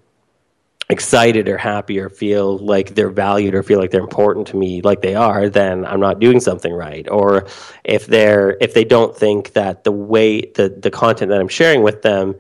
excited 0.92 1.48
or 1.48 1.58
happy 1.58 1.98
or 1.98 2.10
feel 2.10 2.58
like 2.58 2.96
they're 2.96 3.10
valued 3.10 3.56
or 3.56 3.64
feel 3.64 3.80
like 3.80 3.92
they're 3.92 4.02
important 4.02 4.46
to 4.46 4.58
me 4.58 4.82
like 4.82 5.02
they 5.02 5.16
are 5.16 5.48
then 5.48 5.86
i'm 5.86 6.02
not 6.02 6.20
doing 6.20 6.42
something 6.42 6.74
right 6.74 7.10
or 7.10 7.48
if 7.86 8.08
they're 8.08 8.58
if 8.60 8.74
they 8.74 8.84
don't 8.84 9.16
think 9.16 9.54
that 9.54 9.86
the 9.86 9.92
way 9.92 10.42
the 10.56 10.68
the 10.68 10.92
content 10.92 11.30
that 11.30 11.40
i'm 11.40 11.48
sharing 11.48 11.82
with 11.82 12.02
them 12.02 12.36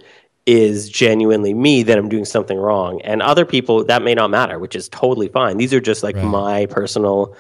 is 0.45 0.89
genuinely 0.89 1.53
me 1.53 1.81
then 1.81 1.97
i'm 1.97 2.09
doing 2.09 2.25
something 2.25 2.57
wrong 2.57 3.01
and 3.03 3.21
other 3.21 3.45
people 3.45 3.85
that 3.85 4.01
may 4.01 4.13
not 4.13 4.29
matter 4.29 4.59
which 4.59 4.75
is 4.75 4.89
totally 4.89 5.29
fine 5.29 5.55
these 5.55 5.73
are 5.73 5.79
just 5.79 6.03
like 6.03 6.17
right. 6.17 6.25
my 6.25 6.65
personal 6.65 7.33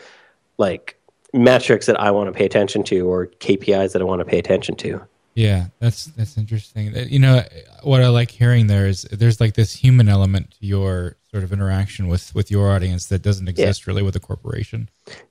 like 0.57 0.97
metrics 1.33 1.87
that 1.87 1.99
i 1.99 2.09
want 2.09 2.27
to 2.27 2.31
pay 2.31 2.45
attention 2.45 2.83
to 2.83 3.01
or 3.01 3.27
kpis 3.27 3.91
that 3.91 4.01
i 4.01 4.05
want 4.05 4.19
to 4.19 4.25
pay 4.25 4.39
attention 4.39 4.75
to 4.77 5.01
yeah, 5.33 5.67
that's 5.79 6.05
that's 6.05 6.37
interesting. 6.37 6.95
Uh, 6.95 7.05
you 7.07 7.19
know, 7.19 7.43
what 7.83 8.01
I 8.01 8.07
like 8.09 8.31
hearing 8.31 8.67
there 8.67 8.87
is 8.87 9.03
there's 9.11 9.39
like 9.39 9.53
this 9.53 9.73
human 9.73 10.09
element 10.09 10.51
to 10.59 10.65
your 10.65 11.17
sort 11.29 11.43
of 11.43 11.53
interaction 11.53 12.07
with 12.07 12.33
with 12.35 12.51
your 12.51 12.71
audience 12.71 13.07
that 13.07 13.21
doesn't 13.21 13.47
exist 13.47 13.81
yeah. 13.81 13.91
really 13.91 14.03
with 14.03 14.15
a 14.15 14.19
corporation. 14.19 14.89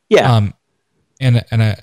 Yeah. 0.09 0.35
Um, 0.35 0.55
and 1.21 1.45
and 1.51 1.63
I, 1.63 1.77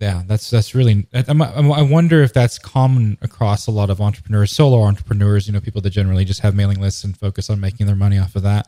yeah, 0.00 0.22
that's 0.26 0.50
that's 0.50 0.74
really. 0.74 1.06
I, 1.14 1.24
I 1.28 1.82
wonder 1.82 2.22
if 2.22 2.32
that's 2.32 2.58
common 2.58 3.16
across 3.22 3.66
a 3.66 3.70
lot 3.70 3.90
of 3.90 4.00
entrepreneurs, 4.00 4.50
solo 4.50 4.82
entrepreneurs. 4.82 5.46
You 5.46 5.52
know, 5.52 5.60
people 5.60 5.80
that 5.82 5.90
generally 5.90 6.24
just 6.24 6.40
have 6.40 6.54
mailing 6.54 6.80
lists 6.80 7.04
and 7.04 7.16
focus 7.16 7.48
on 7.48 7.60
making 7.60 7.86
their 7.86 7.96
money 7.96 8.18
off 8.18 8.36
of 8.36 8.42
that. 8.42 8.66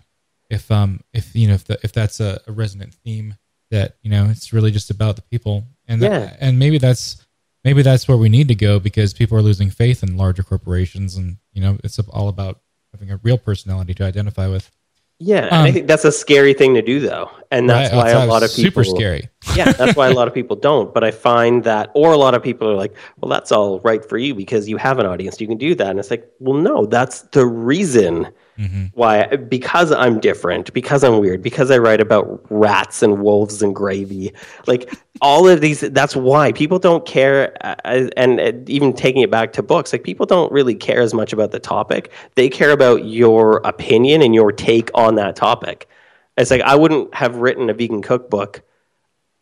If 0.49 0.71
um 0.71 1.01
if 1.13 1.35
you 1.35 1.49
know 1.49 1.55
if 1.55 1.65
the, 1.65 1.79
if 1.83 1.93
that's 1.93 2.21
a, 2.21 2.41
a 2.47 2.53
resonant 2.53 2.95
theme 2.95 3.35
that 3.71 3.97
you 4.03 4.11
know 4.11 4.27
it's 4.31 4.53
really 4.53 4.71
just 4.71 4.91
about 4.91 5.17
the 5.17 5.23
people 5.23 5.65
and 5.89 6.01
yeah. 6.01 6.21
That, 6.21 6.37
and 6.41 6.59
maybe 6.59 6.79
that's 6.79 7.26
maybe 7.67 7.83
that's 7.83 8.07
where 8.07 8.17
we 8.17 8.29
need 8.29 8.47
to 8.47 8.55
go 8.55 8.79
because 8.79 9.13
people 9.13 9.37
are 9.37 9.43
losing 9.43 9.71
faith 9.71 10.05
in 10.05 10.17
larger 10.17 10.45
corporations, 10.45 11.17
and 11.17 11.37
you 11.53 11.61
know, 11.61 11.77
it's 11.83 11.99
all 11.99 12.29
about 12.29 12.61
having 12.93 13.11
a 13.11 13.19
real 13.25 13.37
personality 13.37 13.93
to 13.95 14.05
identify 14.05 14.47
with. 14.47 14.71
Yeah, 15.19 15.47
um, 15.47 15.65
I 15.65 15.73
think 15.73 15.89
that's 15.89 16.05
a 16.05 16.13
scary 16.13 16.55
thing 16.55 16.75
to 16.75 16.83
do, 16.83 17.01
though, 17.01 17.29
and 17.51 17.69
that's 17.69 17.93
right, 17.93 17.99
why 17.99 18.11
a 18.11 18.27
lot 18.27 18.45
of 18.45 18.51
people 18.51 18.85
super 18.85 18.85
scary. 18.85 19.29
yeah, 19.57 19.73
that's 19.73 19.97
why 19.97 20.09
a 20.09 20.13
lot 20.13 20.29
of 20.29 20.35
people 20.35 20.55
don't. 20.57 20.95
But 20.95 21.03
I 21.03 21.11
find 21.11 21.65
that, 21.65 21.91
or 21.95 22.13
a 22.13 22.17
lot 22.19 22.35
of 22.35 22.43
people 22.43 22.71
are 22.71 22.75
like, 22.75 22.95
"Well, 23.19 23.29
that's 23.29 23.51
all 23.51 23.81
right 23.81 24.05
for 24.05 24.17
you 24.17 24.35
because 24.35 24.69
you 24.69 24.77
have 24.77 25.01
an 25.01 25.07
audience, 25.07 25.41
you 25.41 25.49
can 25.49 25.59
do 25.59 25.75
that." 25.75 25.89
And 25.89 25.99
it's 25.99 26.11
like, 26.11 26.31
well, 26.39 26.61
no, 26.61 26.87
that's 26.87 27.23
the 27.23 27.47
reason 27.47 28.29
Mm-hmm. 28.59 28.87
Why? 28.95 29.37
Because 29.37 29.93
I'm 29.93 30.19
different, 30.19 30.73
because 30.73 31.05
I'm 31.05 31.19
weird, 31.19 31.43
because 31.43 31.71
I 31.71 31.79
write 31.79 32.01
about 32.01 32.41
rats 32.51 33.03
and 33.03 33.21
wolves 33.21 33.63
and 33.63 33.75
gravy. 33.75 34.33
Like 34.67 34.95
all 35.21 35.49
of 35.49 35.61
these, 35.61 35.81
that's 35.81 36.17
why 36.17 36.53
people 36.53 36.79
don't 36.79 37.07
care. 37.07 37.57
Uh, 37.61 38.09
and 38.17 38.41
uh, 38.41 38.53
even 38.67 38.93
taking 38.93 39.23
it 39.23 39.31
back 39.31 39.53
to 39.55 39.63
books, 39.63 39.93
like 39.93 40.05
people 40.05 40.27
don't 40.27 40.51
really 40.53 40.75
care 40.75 41.01
as 41.01 41.15
much 41.15 41.33
about 41.33 41.51
the 41.51 41.61
topic. 41.61 42.13
They 42.35 42.49
care 42.49 42.71
about 42.71 43.05
your 43.05 43.59
opinion 43.65 44.23
and 44.23 44.35
your 44.35 44.53
take 44.53 44.91
on 44.95 45.15
that 45.17 45.37
topic. 45.37 45.89
It's 46.37 46.51
like 46.51 46.63
I 46.63 46.75
wouldn't 46.75 47.15
have 47.15 47.37
written 47.37 47.71
a 47.71 47.75
vegan 47.75 48.03
cookbook 48.03 48.63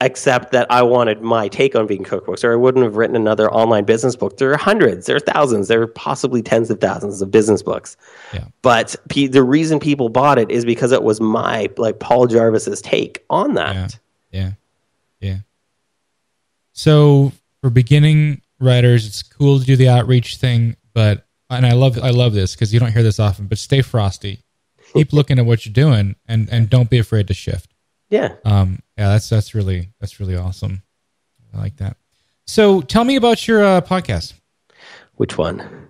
except 0.01 0.53
that 0.53 0.71
I 0.71 0.83
wanted 0.83 1.23
my 1.23 1.49
take 1.49 1.75
on 1.75 1.89
vegan 1.89 2.05
cookbooks, 2.05 2.45
or 2.45 2.53
I 2.53 2.57
wouldn't 2.57 2.85
have 2.85 2.97
written 2.97 3.17
another 3.17 3.51
online 3.51 3.85
business 3.85 4.17
book. 4.17 4.37
There 4.37 4.53
are 4.53 4.57
hundreds, 4.57 5.07
there 5.07 5.17
are 5.17 5.21
thousands, 5.21 5.69
there 5.69 5.81
are 5.81 5.87
possibly 5.87 6.43
tens 6.43 6.69
of 6.71 6.81
thousands 6.81 7.23
of 7.23 7.31
business 7.31 7.63
books. 7.63 7.97
Yeah. 8.33 8.45
But 8.63 8.97
the 9.09 9.43
reason 9.43 9.81
people 9.81 10.09
bought 10.09 10.39
it 10.39 10.51
is 10.51 10.65
because 10.65 10.93
it 10.93 11.03
was 11.03 11.21
my, 11.21 11.71
like 11.79 12.01
Paul 12.01 12.27
Jarvis's 12.27 12.83
take 12.83 13.25
on 13.31 13.55
that. 13.55 13.99
Yeah. 14.31 14.41
Yeah. 14.41 14.53
So 16.75 17.33
for 17.63 17.71
beginning 17.71 18.43
writers, 18.61 19.07
it's 19.07 19.23
cool 19.23 19.59
to 19.59 19.65
do 19.65 19.77
the 19.77 19.89
outreach 19.89 20.37
thing, 20.37 20.77
but 20.93 21.27
and 21.49 21.65
I 21.65 21.73
love 21.73 21.99
I 22.03 22.11
love 22.11 22.35
this 22.35 22.55
because 22.55 22.75
you 22.75 22.81
don't 22.81 22.93
hear 22.93 23.03
this 23.03 23.21
often. 23.21 23.47
But 23.47 23.59
stay 23.59 23.81
frosty, 23.81 24.41
keep 24.93 25.13
looking 25.13 25.39
at 25.39 25.47
what 25.47 25.65
you're 25.65 25.73
doing, 25.73 26.17
and 26.27 26.49
and 26.51 26.69
don't 26.69 26.91
be 26.91 26.99
afraid 26.99 27.29
to 27.29 27.35
shift. 27.35 27.73
Yeah. 28.11 28.35
Um, 28.45 28.81
yeah, 28.99 29.09
that's 29.09 29.29
that's 29.29 29.55
really 29.55 29.91
that's 30.01 30.21
really 30.21 30.37
awesome. 30.37 30.83
I 31.55 31.59
like 31.59 31.77
that. 31.77 31.97
So 32.47 32.81
tell 32.81 33.05
me 33.05 33.17
about 33.17 33.47
your 33.47 33.65
uh, 33.65 33.81
podcast. 33.81 34.35
Which 35.15 35.39
one? 35.39 35.89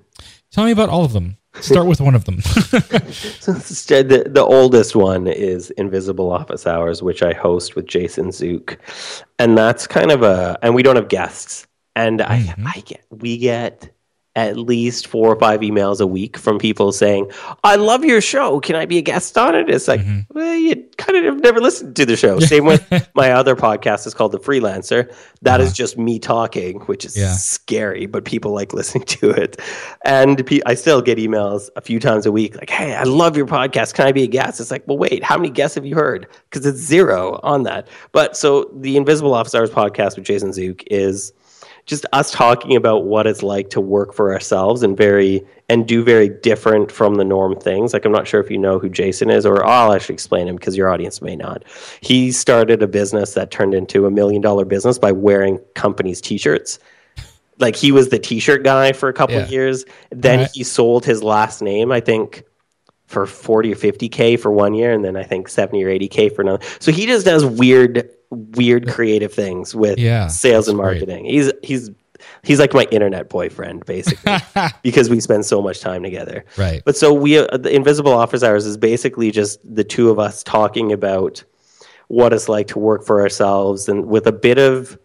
Tell 0.53 0.65
me 0.65 0.71
about 0.71 0.91
all 0.91 1.05
of 1.05 1.15
them. 1.15 1.39
Start 1.61 1.87
with 1.87 2.01
one 2.01 2.15
of 2.15 2.25
them. 2.25 2.37
the, 2.37 4.25
the 4.27 4.45
oldest 4.45 4.97
one 4.97 5.27
is 5.27 5.71
Invisible 5.71 6.33
Office 6.33 6.67
Hours, 6.67 7.03
which 7.03 7.23
I 7.23 7.33
host 7.33 7.77
with 7.77 7.87
Jason 7.87 8.33
Zook, 8.33 8.79
and 9.39 9.57
that's 9.57 9.87
kind 9.87 10.11
of 10.11 10.23
a. 10.23 10.59
And 10.63 10.75
we 10.75 10.83
don't 10.83 10.97
have 10.97 11.09
guests, 11.09 11.67
and 11.95 12.21
mm-hmm. 12.21 12.67
I, 12.67 12.73
I 12.77 12.81
get 12.81 13.05
we 13.11 13.39
get 13.39 13.94
at 14.37 14.57
least 14.57 15.07
four 15.07 15.29
or 15.29 15.39
five 15.39 15.61
emails 15.61 16.01
a 16.01 16.07
week 16.07 16.37
from 16.37 16.59
people 16.59 16.91
saying, 16.91 17.31
I 17.63 17.77
love 17.77 18.05
your 18.05 18.21
show. 18.21 18.59
Can 18.59 18.75
I 18.75 18.85
be 18.85 18.99
a 18.99 19.03
guest 19.03 19.39
on 19.39 19.55
it? 19.55 19.71
It's 19.71 19.87
like, 19.87 20.01
mm-hmm. 20.01 20.21
well, 20.37 20.55
you 20.57 20.85
kind 20.97 21.17
of 21.17 21.25
have 21.25 21.43
never 21.43 21.61
listened 21.61 21.95
to 21.97 22.05
the 22.05 22.17
show. 22.17 22.39
Same 22.41 22.65
with 22.65 22.85
my 23.15 23.31
other 23.31 23.55
podcast 23.55 24.09
is 24.09 24.15
called 24.15 24.33
The 24.33 24.41
Freelancer. 24.41 25.15
That 25.43 25.61
uh-huh. 25.61 25.69
is 25.69 25.73
just 25.73 25.97
me 25.97 26.19
talking, 26.19 26.81
which 26.81 27.05
is 27.05 27.17
yeah. 27.17 27.33
scary, 27.33 28.07
but 28.07 28.25
people 28.25 28.53
like 28.53 28.73
listening 28.73 29.05
to 29.07 29.31
it. 29.31 29.61
And 30.05 30.43
I 30.67 30.75
still 30.75 31.01
get 31.01 31.19
emails 31.19 31.71
a 31.77 31.81
few 31.81 32.01
times 32.01 32.27
a 32.27 32.33
week 32.33 32.57
like, 32.57 32.71
hey, 32.71 32.95
I 32.95 33.05
love 33.05 33.37
your 33.37 33.47
podcast. 33.47 33.95
Can 33.95 34.07
I 34.07 34.13
be 34.13 34.25
a 34.25 34.29
guest? 34.29 34.59
It's 34.59 34.73
like, 34.73 34.83
well, 34.89 34.99
wait, 34.99 35.23
how 35.23 35.37
many 35.37 35.51
guests 35.51 35.77
have 35.77 35.87
you 35.87 35.95
heard? 35.95 36.27
Because 36.51 36.67
it's 36.67 36.79
zero 36.79 37.39
on 37.45 37.63
that. 37.65 37.87
But 38.11 38.37
so 38.37 38.69
the 38.75 38.97
Invisible 38.97 39.33
Office 39.33 39.55
Hours 39.55 39.71
podcast 39.71 40.17
with 40.17 40.25
Jason 40.25 40.53
Zook 40.53 40.83
is– 40.89 41.33
just 41.87 42.07
us 42.13 42.31
talking 42.31 42.77
about 42.77 43.05
what 43.05 43.27
it's 43.27 43.43
like 43.43 43.71
to 43.71 43.81
work 43.81 44.15
for 44.15 44.33
ourselves 44.33 44.83
and 44.83 44.97
very 44.97 45.45
and 45.69 45.87
do 45.87 46.03
very 46.03 46.29
different 46.29 46.91
from 46.91 47.17
the 47.17 47.25
norm 47.25 47.59
things. 47.59 47.93
Like 47.93 48.05
I'm 48.05 48.13
not 48.13 48.27
sure 48.27 48.41
if 48.41 48.51
you 48.51 48.59
know 48.59 48.79
who 48.79 48.89
Jason 48.89 49.31
is, 49.31 49.45
or 49.45 49.65
I'll 49.65 49.93
actually 49.93 50.15
explain 50.15 50.49
him 50.49 50.57
because 50.57 50.77
your 50.77 50.91
audience 50.91 51.21
may 51.21 51.37
not. 51.37 51.65
He 52.01 52.33
started 52.33 52.83
a 52.83 52.87
business 52.87 53.35
that 53.35 53.51
turned 53.51 53.75
into 53.75 54.07
a 54.07 54.11
million 54.11 54.41
dollar 54.41 54.65
business 54.65 54.99
by 54.99 55.13
wearing 55.13 55.59
companies' 55.75 56.21
t-shirts. 56.21 56.79
Like 57.59 57.77
he 57.77 57.93
was 57.93 58.09
the 58.09 58.19
t-shirt 58.19 58.65
guy 58.65 58.93
for 58.93 59.09
a 59.09 59.13
couple 59.13 59.37
yeah. 59.37 59.43
of 59.43 59.51
years. 59.51 59.85
Then 60.11 60.41
right. 60.41 60.51
he 60.53 60.65
sold 60.65 61.05
his 61.05 61.23
last 61.23 61.63
name, 61.63 61.93
I 61.93 62.01
think, 62.01 62.45
for 63.07 63.27
40 63.27 63.73
or 63.73 63.77
50k 63.77 64.41
for 64.41 64.51
one 64.51 64.75
year 64.75 64.93
and 64.93 65.05
then 65.05 65.17
I 65.17 65.23
think 65.23 65.49
70 65.49 65.85
or 65.85 65.89
80k 65.89 66.35
for 66.35 66.43
another. 66.43 66.65
So 66.81 66.91
he 66.91 67.07
just 67.07 67.27
does 67.27 67.45
weird 67.45 68.11
weird 68.35 68.89
creative 68.89 69.33
things 69.33 69.75
with 69.75 69.99
yeah, 69.99 70.29
sales 70.29 70.69
and 70.69 70.79
marketing. 70.79 71.25
Great. 71.25 71.33
He's 71.33 71.53
he's 71.63 71.91
he's 72.43 72.59
like 72.59 72.75
my 72.75 72.85
internet 72.91 73.29
boyfriend 73.29 73.85
basically 73.87 74.37
because 74.83 75.11
we 75.11 75.21
spend 75.21 75.45
so 75.45 75.61
much 75.61 75.81
time 75.81 76.03
together. 76.03 76.45
Right. 76.57 76.83
But 76.85 76.97
so 76.97 77.13
we 77.13 77.39
uh, 77.39 77.57
the 77.57 77.75
invisible 77.75 78.13
office 78.13 78.43
hours 78.43 78.67
is 78.67 78.77
basically 78.77 79.31
just 79.31 79.59
the 79.65 79.85
two 79.85 80.11
of 80.11 80.19
us 80.19 80.43
talking 80.43 80.93
about 80.93 81.43
what 82.09 82.33
it's 82.33 82.49
like 82.49 82.69
to 82.69 82.79
work 82.79 83.05
for 83.05 83.21
ourselves 83.21 83.89
and 83.89 84.07
with 84.07 84.27
a 84.27 84.33
bit 84.33 84.59
of 84.59 84.99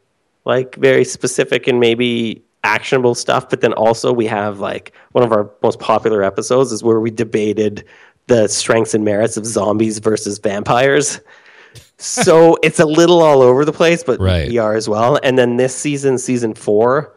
like 0.46 0.76
very 0.76 1.06
specific 1.06 1.68
and 1.68 1.80
maybe 1.80 2.44
actionable 2.66 3.16
stuff 3.16 3.50
but 3.50 3.62
then 3.62 3.72
also 3.74 4.12
we 4.12 4.26
have 4.26 4.60
like 4.60 4.92
one 5.14 5.24
of 5.24 5.32
our 5.32 5.50
most 5.64 5.80
popular 5.80 6.24
episodes 6.24 6.74
is 6.74 6.84
where 6.84 7.00
we 7.00 7.10
debated 7.10 7.86
the 8.28 8.48
strengths 8.48 8.94
and 8.94 9.06
merits 9.06 9.38
of 9.38 9.46
zombies 9.46 10.00
versus 10.00 10.40
vampires 10.40 11.22
so 12.00 12.58
it's 12.64 12.80
a 12.80 12.86
little 12.86 13.22
all 13.22 13.42
over 13.42 13.66
the 13.66 13.74
place, 13.74 14.04
but 14.04 14.20
right. 14.20 14.48
we 14.48 14.58
are 14.58 14.74
as 14.74 14.88
well. 14.88 15.20
And 15.22 15.38
then 15.38 15.58
this 15.58 15.76
season, 15.76 16.18
season 16.18 16.56
four, 16.56 17.14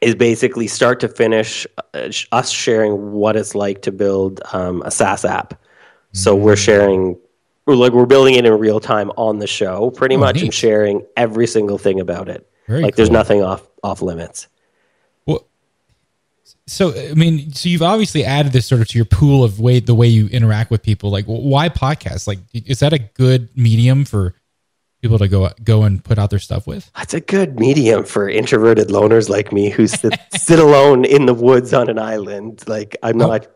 is 0.00 0.14
basically 0.14 0.68
start 0.68 1.00
to 1.00 1.08
finish 1.08 1.66
uh, 1.92 2.08
us 2.32 2.50
sharing 2.50 3.12
what 3.12 3.36
it's 3.36 3.54
like 3.54 3.82
to 3.82 3.92
build 3.92 4.40
um, 4.52 4.82
a 4.82 4.90
SaaS 4.90 5.24
app. 5.24 5.60
So 6.12 6.36
mm 6.36 6.40
we're 6.40 6.56
sharing, 6.56 7.18
we're 7.66 7.74
like 7.74 7.92
we're 7.92 8.06
building 8.06 8.34
it 8.34 8.44
in 8.44 8.52
real 8.58 8.80
time 8.80 9.10
on 9.16 9.38
the 9.38 9.46
show, 9.46 9.90
pretty 9.90 10.16
oh, 10.16 10.18
much, 10.18 10.36
neat. 10.36 10.44
and 10.44 10.54
sharing 10.54 11.06
every 11.16 11.46
single 11.46 11.78
thing 11.78 12.00
about 12.00 12.28
it. 12.28 12.48
Very 12.66 12.82
like 12.82 12.94
cool. 12.94 12.96
there's 12.96 13.10
nothing 13.10 13.42
off 13.42 13.68
off 13.82 14.02
limits 14.02 14.48
so 16.70 16.96
I 16.96 17.14
mean, 17.14 17.52
so 17.52 17.68
you've 17.68 17.82
obviously 17.82 18.24
added 18.24 18.52
this 18.52 18.66
sort 18.66 18.80
of 18.80 18.86
to 18.88 18.98
your 18.98 19.04
pool 19.04 19.42
of 19.42 19.58
way 19.58 19.80
the 19.80 19.94
way 19.94 20.06
you 20.06 20.28
interact 20.28 20.70
with 20.70 20.84
people. 20.84 21.10
Like, 21.10 21.24
why 21.24 21.68
podcast? 21.68 22.28
Like, 22.28 22.38
is 22.52 22.78
that 22.78 22.92
a 22.92 23.00
good 23.00 23.48
medium 23.56 24.04
for 24.04 24.36
people 25.02 25.18
to 25.18 25.26
go 25.26 25.50
go 25.64 25.82
and 25.82 26.04
put 26.04 26.16
out 26.16 26.30
their 26.30 26.38
stuff 26.38 26.68
with? 26.68 26.88
It's 26.96 27.12
a 27.12 27.20
good 27.20 27.58
medium 27.58 28.04
for 28.04 28.28
introverted 28.28 28.86
loners 28.86 29.28
like 29.28 29.52
me 29.52 29.70
who 29.70 29.88
sit, 29.88 30.14
sit 30.36 30.60
alone 30.60 31.04
in 31.04 31.26
the 31.26 31.34
woods 31.34 31.74
on 31.74 31.90
an 31.90 31.98
island. 31.98 32.62
Like, 32.68 32.96
I'm 33.02 33.18
not. 33.18 33.48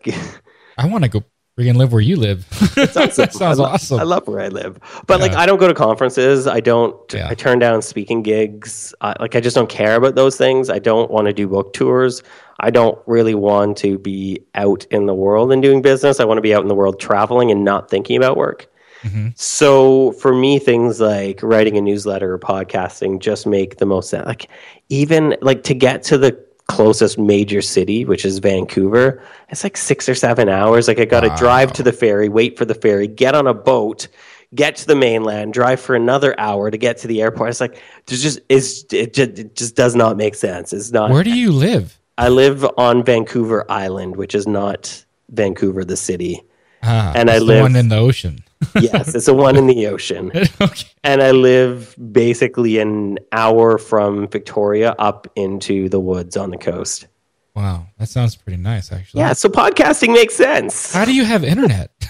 I 0.77 0.87
want 0.89 1.05
to 1.05 1.11
go 1.11 1.23
freaking 1.59 1.77
live 1.77 1.93
where 1.93 2.01
you 2.01 2.17
live. 2.17 2.47
That 2.75 3.15
sounds 3.15 3.41
I 3.41 3.53
lo- 3.53 3.65
awesome. 3.65 4.01
I 4.01 4.03
love 4.03 4.27
where 4.27 4.41
I 4.41 4.49
live, 4.49 4.79
but 5.07 5.21
yeah. 5.21 5.27
like 5.27 5.37
I 5.37 5.47
don't 5.47 5.59
go 5.59 5.69
to 5.69 5.75
conferences. 5.75 6.47
I 6.47 6.61
don't. 6.61 6.97
Yeah. 7.13 7.29
I 7.29 7.35
turn 7.35 7.59
down 7.59 7.83
speaking 7.83 8.23
gigs. 8.23 8.95
I, 9.01 9.15
like 9.21 9.37
I 9.37 9.41
just 9.41 9.55
don't 9.55 9.69
care 9.69 9.97
about 9.97 10.17
those 10.17 10.37
things. 10.37 10.71
I 10.71 10.79
don't 10.79 11.11
want 11.11 11.27
to 11.27 11.33
do 11.33 11.47
book 11.47 11.73
tours. 11.73 12.23
I 12.61 12.71
don't 12.71 12.99
really 13.07 13.35
want 13.35 13.77
to 13.79 13.99
be 13.99 14.41
out 14.55 14.87
in 14.91 15.07
the 15.07 15.15
world 15.15 15.53
and 15.53 15.63
doing 15.63 15.83
business. 15.83 16.21
I 16.21 16.25
want 16.25 16.39
to 16.39 16.43
be 16.43 16.55
out 16.55 16.63
in 16.63 16.69
the 16.69 16.75
world 16.75 17.01
traveling 17.01 17.51
and 17.51 17.65
not 17.65 17.89
thinking 17.91 18.17
about 18.17 18.37
work. 18.37 18.69
Mm-hmm. 19.03 19.29
So 19.35 20.13
for 20.13 20.35
me, 20.35 20.59
things 20.59 21.01
like 21.01 21.43
writing 21.43 21.77
a 21.77 21.81
newsletter 21.81 22.33
or 22.33 22.39
podcasting 22.39 23.21
just 23.21 23.47
make 23.47 23.77
the 23.77 23.87
most 23.87 24.09
sense. 24.09 24.27
Like 24.27 24.49
even 24.89 25.37
like 25.43 25.63
to 25.65 25.75
get 25.75 26.03
to 26.05 26.19
the 26.19 26.43
closest 26.69 27.19
major 27.19 27.61
city, 27.61 28.05
which 28.05 28.25
is 28.25 28.39
Vancouver, 28.39 29.23
it's 29.51 29.62
like 29.65 29.77
six 29.77 30.09
or 30.09 30.15
seven 30.15 30.49
hours. 30.49 30.89
Like 30.89 30.99
I 30.99 31.05
got 31.05 31.21
to 31.21 31.29
wow. 31.29 31.37
drive 31.37 31.73
to 31.75 31.83
the 31.83 31.93
ferry, 31.93 32.29
wait 32.29 32.57
for 32.57 32.65
the 32.65 32.75
ferry, 32.75 33.07
get 33.07 33.35
on 33.35 33.47
a 33.47 33.55
boat, 33.55 34.09
get 34.55 34.77
to 34.77 34.87
the 34.87 34.97
mainland, 34.97 35.53
drive 35.53 35.81
for 35.81 35.95
another 35.95 36.39
hour 36.39 36.71
to 36.71 36.77
get 36.77 36.99
to 36.99 37.09
the 37.09 37.23
airport. 37.23 37.51
It's 37.51 37.61
like 37.61 37.81
there's 38.07 38.23
just 38.23 38.41
it's 38.49 38.85
it 38.93 39.15
just, 39.15 39.39
it 39.39 39.57
just 39.57 39.77
does 39.77 39.95
not 39.95 40.17
make 40.17 40.35
sense. 40.35 40.73
It's 40.73 40.91
not. 40.91 41.11
Where 41.11 41.25
do 41.25 41.37
you 41.37 41.53
live? 41.53 41.99
I 42.17 42.29
live 42.29 42.65
on 42.79 43.05
Vancouver 43.05 43.71
Island, 43.71 44.17
which 44.17 44.35
is 44.35 44.47
not 44.47 45.05
Vancouver 45.31 45.85
the 45.85 45.97
city. 45.97 46.43
Ah, 46.83 47.12
and 47.15 47.31
I 47.31 47.39
live 47.39 47.62
one 47.62 47.77
in 47.77 47.89
the 47.89 47.97
ocean. 47.97 48.45
Yes, 48.81 49.15
it's 49.15 49.27
the 49.27 49.35
one 49.35 49.57
in 49.57 49.67
the 49.67 49.87
ocean. 49.87 50.31
okay. 50.61 50.89
And 51.03 51.23
I 51.23 51.31
live 51.31 51.95
basically 52.12 52.79
an 52.79 53.19
hour 53.33 53.79
from 53.79 54.29
Victoria 54.29 54.95
up 54.99 55.27
into 55.37 55.89
the 55.89 56.01
woods 56.01 56.37
on 56.37 56.51
the 56.51 56.59
coast. 56.59 57.07
Wow, 57.55 57.87
that 57.99 58.09
sounds 58.09 58.35
pretty 58.35 58.61
nice, 58.61 58.91
actually. 58.91 59.21
Yeah, 59.21 59.33
so 59.33 59.49
podcasting 59.49 60.12
makes 60.12 60.35
sense. 60.35 60.93
How 60.93 61.05
do 61.05 61.15
you 61.15 61.25
have 61.25 61.45
internet? 61.45 61.91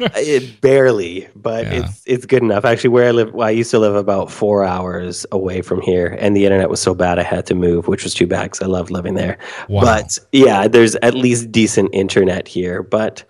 Uh, 0.00 0.10
it 0.16 0.60
barely, 0.60 1.28
but 1.36 1.66
yeah. 1.66 1.84
it's 1.84 2.02
it's 2.06 2.26
good 2.26 2.42
enough. 2.42 2.64
Actually, 2.64 2.90
where 2.90 3.08
I 3.08 3.10
live, 3.10 3.34
well, 3.34 3.46
I 3.46 3.50
used 3.50 3.70
to 3.72 3.78
live 3.78 3.94
about 3.94 4.30
four 4.30 4.64
hours 4.64 5.26
away 5.32 5.60
from 5.60 5.82
here, 5.82 6.16
and 6.18 6.34
the 6.34 6.44
internet 6.44 6.70
was 6.70 6.80
so 6.80 6.94
bad 6.94 7.18
I 7.18 7.22
had 7.22 7.46
to 7.46 7.54
move, 7.54 7.86
which 7.86 8.04
was 8.04 8.14
too 8.14 8.26
bad 8.26 8.44
because 8.44 8.62
I 8.62 8.66
loved 8.66 8.90
living 8.90 9.14
there. 9.14 9.38
Wow. 9.68 9.82
But 9.82 10.18
yeah, 10.32 10.68
there's 10.68 10.94
at 10.96 11.14
least 11.14 11.52
decent 11.52 11.90
internet 11.92 12.48
here. 12.48 12.82
But 12.82 13.24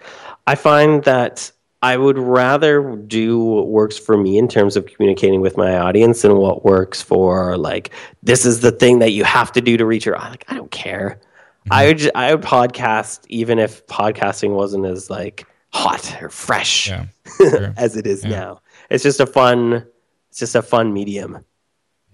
I 0.47 0.55
find 0.55 1.03
that 1.05 1.51
I 1.83 1.97
would 1.97 2.19
rather 2.19 2.97
do 2.97 3.39
what 3.39 3.69
works 3.69 3.97
for 3.97 4.17
me 4.17 4.37
in 4.37 4.49
terms 4.49 4.77
of 4.77 4.87
communicating 4.87 5.41
with 5.41 5.57
my 5.57 5.79
audience 5.79 6.25
and 6.25 6.37
what 6.37 6.65
works 6.65 7.01
for 7.01 7.57
like 7.57 7.91
this 8.23 8.45
is 8.45 8.61
the 8.61 8.73
thing 8.73 8.99
that 8.99 9.13
you 9.13 9.25
have 9.25 9.51
to 9.53 9.63
do 9.63 9.79
to 9.79 9.87
reach 9.87 10.05
your 10.05 10.17
like 10.17 10.45
I 10.49 10.55
don't 10.55 10.71
care. 10.71 11.21
Mm-hmm. 11.21 11.73
I 11.73 11.87
would 11.87 12.11
I 12.15 12.35
would 12.35 12.45
podcast 12.45 13.25
even 13.29 13.59
if 13.59 13.87
podcasting 13.87 14.51
wasn't 14.51 14.85
as 14.85 15.09
like 15.09 15.47
hot 15.73 16.21
or 16.23 16.29
fresh 16.29 16.89
yeah, 16.89 17.07
sure. 17.39 17.73
as 17.79 17.97
it 17.97 18.07
is 18.07 18.25
yeah. 18.25 18.31
now. 18.31 18.63
It's 18.91 19.03
just 19.03 19.21
a 19.21 19.27
fun 19.27 19.87
it's 20.29 20.39
just 20.39 20.55
a 20.55 20.63
fun 20.63 20.93
medium. 20.93 21.45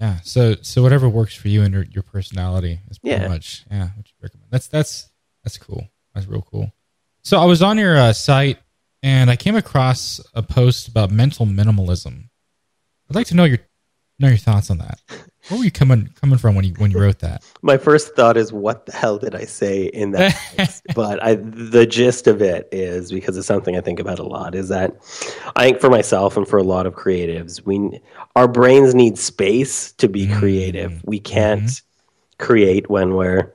Yeah. 0.00 0.20
So 0.22 0.54
so 0.62 0.80
whatever 0.80 1.08
works 1.08 1.34
for 1.34 1.48
you 1.48 1.62
and 1.62 1.74
your, 1.74 1.84
your 1.84 2.04
personality 2.04 2.80
is 2.88 3.00
pretty 3.00 3.20
yeah. 3.20 3.28
much 3.28 3.64
yeah, 3.68 3.88
what 3.96 4.06
you 4.06 4.14
recommend. 4.22 4.50
That's 4.50 4.68
that's 4.68 5.10
that's 5.42 5.58
cool. 5.58 5.88
That's 6.14 6.28
real 6.28 6.42
cool. 6.42 6.72
So 7.22 7.40
I 7.40 7.44
was 7.46 7.60
on 7.60 7.78
your 7.78 7.96
uh, 7.96 8.12
site 8.12 8.58
and 9.02 9.30
I 9.30 9.36
came 9.36 9.56
across 9.56 10.20
a 10.34 10.42
post 10.42 10.88
about 10.88 11.10
mental 11.10 11.46
minimalism. 11.46 12.28
I'd 13.08 13.16
like 13.16 13.26
to 13.28 13.34
know 13.34 13.44
your 13.44 13.58
know 14.18 14.28
your 14.28 14.36
thoughts 14.36 14.70
on 14.70 14.78
that. 14.78 15.00
Where 15.48 15.58
were 15.58 15.64
you 15.64 15.70
coming 15.70 16.10
coming 16.20 16.38
from 16.38 16.54
when 16.54 16.64
you 16.64 16.74
when 16.78 16.90
you 16.90 16.98
wrote 16.98 17.20
that? 17.20 17.44
My 17.62 17.76
first 17.76 18.16
thought 18.16 18.36
is, 18.36 18.52
what 18.52 18.86
the 18.86 18.92
hell 18.92 19.18
did 19.18 19.34
I 19.34 19.44
say 19.44 19.84
in 19.84 20.10
that? 20.12 20.82
but 20.94 21.22
I, 21.22 21.36
the 21.36 21.86
gist 21.86 22.26
of 22.26 22.42
it 22.42 22.68
is 22.72 23.12
because 23.12 23.36
it's 23.36 23.46
something 23.46 23.76
I 23.76 23.80
think 23.80 24.00
about 24.00 24.18
a 24.18 24.24
lot. 24.24 24.54
Is 24.54 24.68
that 24.70 24.96
I 25.54 25.66
think 25.66 25.80
for 25.80 25.90
myself 25.90 26.36
and 26.36 26.48
for 26.48 26.58
a 26.58 26.64
lot 26.64 26.86
of 26.86 26.94
creatives, 26.94 27.64
we 27.64 28.00
our 28.34 28.48
brains 28.48 28.94
need 28.94 29.18
space 29.18 29.92
to 29.92 30.08
be 30.08 30.26
mm-hmm. 30.26 30.38
creative. 30.38 31.04
We 31.04 31.20
can't 31.20 31.62
mm-hmm. 31.62 32.44
create 32.44 32.90
when 32.90 33.14
we're 33.14 33.52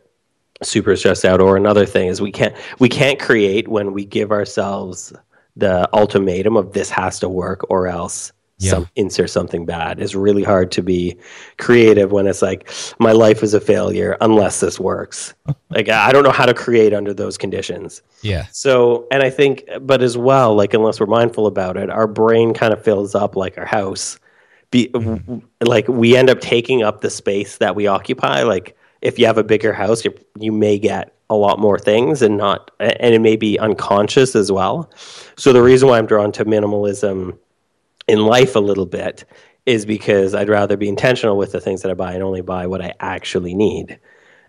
super 0.64 0.96
stressed 0.96 1.26
out. 1.26 1.42
Or 1.42 1.58
another 1.58 1.86
thing 1.86 2.08
is 2.08 2.22
we 2.22 2.32
can't 2.32 2.56
we 2.80 2.88
can't 2.88 3.20
create 3.20 3.68
when 3.68 3.92
we 3.92 4.06
give 4.06 4.32
ourselves 4.32 5.12
the 5.56 5.90
ultimatum 5.94 6.56
of 6.58 6.74
this 6.74 6.90
has 6.90 7.20
to 7.20 7.30
work 7.30 7.70
or 7.70 7.88
else 7.88 8.32
yeah. 8.62 8.72
some 8.72 8.90
insert 8.96 9.30
something 9.30 9.66
bad. 9.66 10.00
It's 10.00 10.14
really 10.14 10.44
hard 10.44 10.72
to 10.74 10.84
be 10.84 11.18
creative 11.58 12.12
when 12.12 12.28
it's 12.28 12.42
like 12.42 12.70
my 13.00 13.12
life 13.12 13.42
is 13.42 13.54
a 13.54 13.60
failure 13.60 14.18
unless 14.22 14.60
this 14.60 14.80
works. 14.80 15.34
like 15.70 15.90
I 15.90 16.12
don't 16.12 16.24
know 16.24 16.32
how 16.32 16.46
to 16.46 16.54
create 16.54 16.94
under 16.94 17.14
those 17.14 17.38
conditions. 17.38 18.04
Yeah. 18.22 18.46
So 18.52 19.08
and 19.12 19.24
I 19.24 19.30
think 19.30 19.68
but 19.82 20.04
as 20.04 20.18
well 20.18 20.56
like 20.56 20.74
unless 20.74 21.00
we're 21.00 21.08
mindful 21.08 21.48
about 21.48 21.76
it, 21.76 21.90
our 21.90 22.08
brain 22.08 22.54
kind 22.54 22.72
of 22.72 22.84
fills 22.84 23.16
up 23.16 23.36
like 23.36 23.58
our 23.58 23.66
house 23.66 24.20
be 24.70 24.88
w- 24.88 25.42
like 25.62 25.88
we 25.88 26.16
end 26.16 26.30
up 26.30 26.40
taking 26.40 26.84
up 26.84 27.02
the 27.02 27.10
space 27.10 27.58
that 27.58 27.76
we 27.76 27.88
occupy. 27.88 28.44
Like 28.44 28.78
if 29.02 29.18
you 29.18 29.26
have 29.26 29.38
a 29.38 29.44
bigger 29.44 29.74
house, 29.74 30.06
you 30.06 30.14
you 30.40 30.52
may 30.52 30.78
get 30.78 31.14
a 31.30 31.36
lot 31.36 31.60
more 31.60 31.80
things 31.80 32.22
and 32.22 32.38
not 32.38 32.72
and 32.80 33.16
it 33.16 33.22
may 33.22 33.36
be 33.36 33.58
unconscious 33.60 34.36
as 34.36 34.52
well. 34.52 34.90
So 35.38 35.54
the 35.54 35.64
reason 35.64 35.88
why 35.88 35.98
I'm 35.98 36.06
drawn 36.06 36.32
to 36.34 36.46
minimalism 36.46 37.38
in 38.08 38.26
life 38.26 38.56
a 38.56 38.60
little 38.60 38.86
bit 38.86 39.24
is 39.66 39.86
because 39.86 40.36
I'd 40.36 40.50
rather 40.50 40.76
be 40.76 40.90
intentional 40.90 41.38
with 41.38 41.52
the 41.52 41.62
things 41.62 41.82
that 41.82 41.92
I 41.92 41.94
buy 41.94 42.14
and 42.14 42.24
only 42.24 42.42
buy 42.42 42.68
what 42.68 42.82
I 42.82 42.94
actually 43.00 43.54
need. 43.54 44.00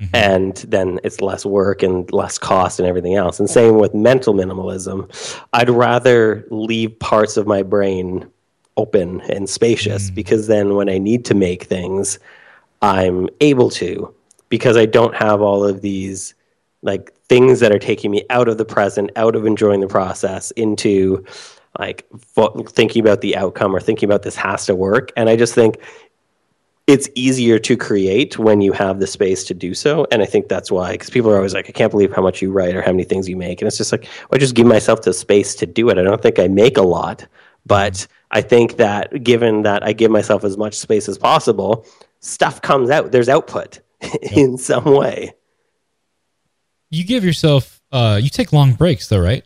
Mm-hmm. 0.01 0.17
And 0.17 0.57
then 0.57 0.99
it's 1.05 1.21
less 1.21 1.45
work 1.45 1.83
and 1.83 2.11
less 2.13 2.39
cost 2.39 2.81
and 2.81 2.89
everything 2.89 3.15
else. 3.15 3.39
And 3.39 3.49
same 3.49 3.79
with 3.79 3.95
mental 3.95 4.35
minimalism. 4.35 5.09
I'd 5.53 5.71
rather 5.71 6.47
leave 6.51 6.99
parts 6.99 7.37
of 7.37 7.47
my 7.47 7.63
brain 7.63 8.27
open 8.77 9.21
and 9.23 9.49
spacious 9.49 10.11
mm. 10.11 10.15
because 10.15 10.47
then 10.47 10.75
when 10.75 10.89
I 10.89 10.99
need 10.99 11.25
to 11.27 11.35
make 11.35 11.65
things, 11.65 12.19
I'm 12.81 13.29
able 13.41 13.71
to 13.71 14.13
because 14.53 14.77
I 14.77 14.85
don't 14.85 15.15
have 15.15 15.41
all 15.41 15.65
of 15.65 15.81
these 15.81 16.35
like 16.83 17.15
things 17.31 17.61
that 17.61 17.73
are 17.73 17.79
taking 17.79 18.11
me 18.11 18.23
out 18.29 18.49
of 18.49 18.59
the 18.59 18.67
present, 18.67 19.11
out 19.17 19.35
of 19.35 19.47
enjoying 19.47 19.81
the 19.81 19.89
process 19.89 20.51
into 20.51 21.25
like 21.79 22.07
fo- 22.19 22.63
thinking 22.65 23.01
about 23.01 23.23
the 23.23 23.35
outcome 23.35 23.75
or 23.75 23.81
thinking 23.81 24.07
about 24.07 24.25
this 24.25 24.37
has 24.37 24.67
to 24.67 24.75
work. 24.75 25.11
And 25.17 25.31
I 25.31 25.37
just 25.37 25.55
think 25.55 25.79
it's 26.87 27.09
easier 27.15 27.59
to 27.61 27.79
create 27.79 28.39
when 28.39 28.61
you 28.61 28.73
have 28.73 29.01
the 29.01 29.07
space 29.07 29.43
to 29.45 29.55
do 29.55 29.73
so. 29.73 30.07
And 30.13 30.21
I 30.21 30.27
think 30.27 30.49
that's 30.49 30.71
why, 30.71 30.93
because 30.93 31.09
people 31.09 31.31
are 31.31 31.37
always 31.37 31.55
like, 31.55 31.71
I 31.71 31.73
can't 31.73 31.91
believe 31.91 32.13
how 32.13 32.21
much 32.21 32.43
you 32.43 32.53
write 32.53 32.77
or 32.77 32.83
how 32.83 32.91
many 32.91 33.05
things 33.05 33.27
you 33.31 33.39
make. 33.39 33.63
And 33.63 33.69
it's 33.69 33.79
just 33.79 33.91
like, 33.91 34.03
well, 34.03 34.35
I 34.35 34.37
just 34.37 34.55
give 34.55 34.67
myself 34.67 35.01
the 35.01 35.15
space 35.15 35.55
to 35.55 35.67
do 35.67 35.89
it. 35.89 35.97
I 35.97 36.03
don't 36.03 36.21
think 36.21 36.39
I 36.39 36.49
make 36.49 36.77
a 36.77 36.83
lot, 36.83 37.27
but 37.65 38.07
I 38.33 38.43
think 38.43 38.77
that 38.77 39.25
given 39.25 39.63
that 39.63 39.83
I 39.83 39.95
give 39.95 40.11
myself 40.11 40.45
as 40.45 40.59
much 40.59 40.75
space 40.75 41.09
as 41.09 41.17
possible, 41.17 41.87
stuff 42.21 42.61
comes 42.61 42.91
out. 42.91 43.13
There's 43.13 43.31
output 43.31 43.81
in 44.23 44.59
some 44.59 44.85
way. 44.85 45.33
You 46.91 47.05
give 47.05 47.25
yourself, 47.25 47.81
uh, 47.91 48.21
you 48.23 48.29
take 48.29 48.53
long 48.53 48.75
breaks 48.75 49.09
though, 49.09 49.21
right? 49.21 49.45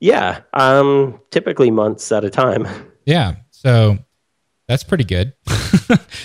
Yeah, 0.00 0.40
um, 0.54 1.20
typically 1.30 1.70
months 1.70 2.10
at 2.12 2.24
a 2.24 2.30
time. 2.30 2.66
Yeah. 3.06 3.36
So 3.50 3.98
that's 4.68 4.84
pretty 4.84 5.02
good. 5.02 5.32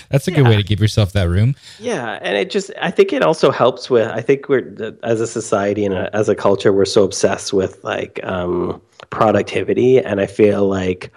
that's 0.08 0.28
a 0.28 0.30
good 0.30 0.46
way 0.46 0.56
to 0.56 0.62
give 0.62 0.78
yourself 0.78 1.12
that 1.14 1.28
room. 1.28 1.56
Yeah, 1.80 2.20
and 2.22 2.36
it 2.36 2.48
just 2.48 2.70
I 2.80 2.92
think 2.92 3.12
it 3.12 3.22
also 3.22 3.50
helps 3.50 3.90
with 3.90 4.08
I 4.08 4.20
think 4.20 4.48
we're 4.48 4.96
as 5.02 5.20
a 5.20 5.26
society 5.26 5.84
and 5.84 5.94
a, 5.94 6.14
as 6.14 6.28
a 6.28 6.36
culture 6.36 6.72
we're 6.72 6.84
so 6.84 7.02
obsessed 7.02 7.52
with 7.52 7.82
like 7.82 8.20
um, 8.22 8.80
productivity, 9.10 9.98
and 9.98 10.20
I 10.20 10.26
feel 10.26 10.68
like 10.68 11.12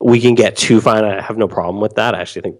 we 0.00 0.20
can 0.20 0.34
get 0.34 0.56
too 0.56 0.80
fine. 0.80 1.04
I 1.04 1.20
have 1.20 1.38
no 1.38 1.46
problem 1.46 1.80
with 1.80 1.94
that. 1.94 2.16
I 2.16 2.20
actually 2.20 2.42
think 2.42 2.56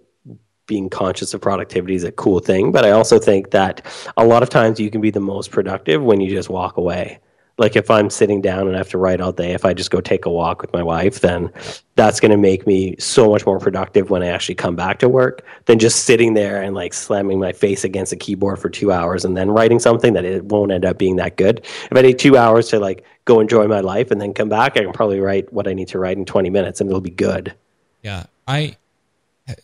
being 0.67 0.89
conscious 0.89 1.35
of 1.35 1.41
productivity 1.41 1.95
is 1.95 2.05
a 2.05 2.13
cool 2.13 2.41
thing, 2.41 2.73
but 2.73 2.85
I 2.85 2.91
also 2.91 3.19
think 3.19 3.51
that 3.51 3.85
a 4.17 4.25
lot 4.25 4.43
of 4.43 4.51
times 4.51 4.79
you 4.79 4.91
can 4.91 5.01
be 5.01 5.11
the 5.11 5.21
most 5.21 5.51
productive 5.51 6.03
when 6.03 6.21
you 6.21 6.31
just 6.31 6.49
walk 6.49 6.77
away. 6.77 7.19
Like 7.59 7.77
if 7.77 7.91
I'm 7.91 8.09
sitting 8.09 8.41
down 8.41 8.67
and 8.67 8.75
I 8.75 8.79
have 8.79 8.89
to 8.91 8.99
write 8.99 9.21
all 9.21 9.33
day, 9.33 9.53
if 9.53 9.65
I 9.65 9.75
just 9.75 9.91
go 9.91 10.01
take 10.01 10.25
a 10.25 10.31
walk 10.31 10.63
with 10.63 10.73
my 10.73 10.83
wife, 10.83 11.21
then 11.21 11.53
that's 11.97 12.19
going 12.19 12.31
to 12.31 12.39
make 12.39 12.67
me 12.67 12.97
so 12.99 13.29
much 13.29 13.45
more 13.45 13.59
productive 13.59 14.09
when 14.09 14.23
I 14.23 14.29
actually 14.29 14.55
come 14.55 14.75
back 14.75 14.99
to 15.01 15.09
work 15.09 15.45
than 15.67 15.79
just 15.79 16.05
sitting 16.05 16.33
there 16.33 16.63
and 16.63 16.75
like 16.75 16.95
slamming 16.95 17.39
my 17.39 17.53
face 17.53 17.85
against 17.85 18.13
a 18.13 18.17
keyboard 18.17 18.59
for 18.59 18.71
two 18.71 18.91
hours 18.91 19.25
and 19.25 19.37
then 19.37 19.51
writing 19.51 19.79
something 19.79 20.15
that 20.15 20.25
it 20.25 20.45
won't 20.47 20.73
end 20.73 20.87
up 20.87 20.97
being 20.97 21.17
that 21.17 21.37
good. 21.37 21.59
If 21.59 21.93
I 21.97 22.01
need 22.01 22.19
two 22.19 22.39
hours 22.39 22.69
to 22.71 22.81
like 22.81 23.05
go 23.27 23.39
enjoy 23.39 23.69
my 23.69 23.81
life 23.81 24.11
and 24.11 24.21
then 24.21 24.33
come 24.33 24.49
back, 24.49 24.77
I 24.79 24.83
can 24.83 24.93
probably 24.93 25.21
write 25.21 25.53
what 25.53 25.69
I 25.69 25.75
need 25.75 25.89
to 25.89 25.99
write 25.99 26.17
in 26.17 26.25
20 26.25 26.49
minutes 26.49 26.81
and 26.81 26.89
it'll 26.89 27.03
be 27.03 27.11
good. 27.11 27.55
Yeah. 28.03 28.25
I, 28.49 28.77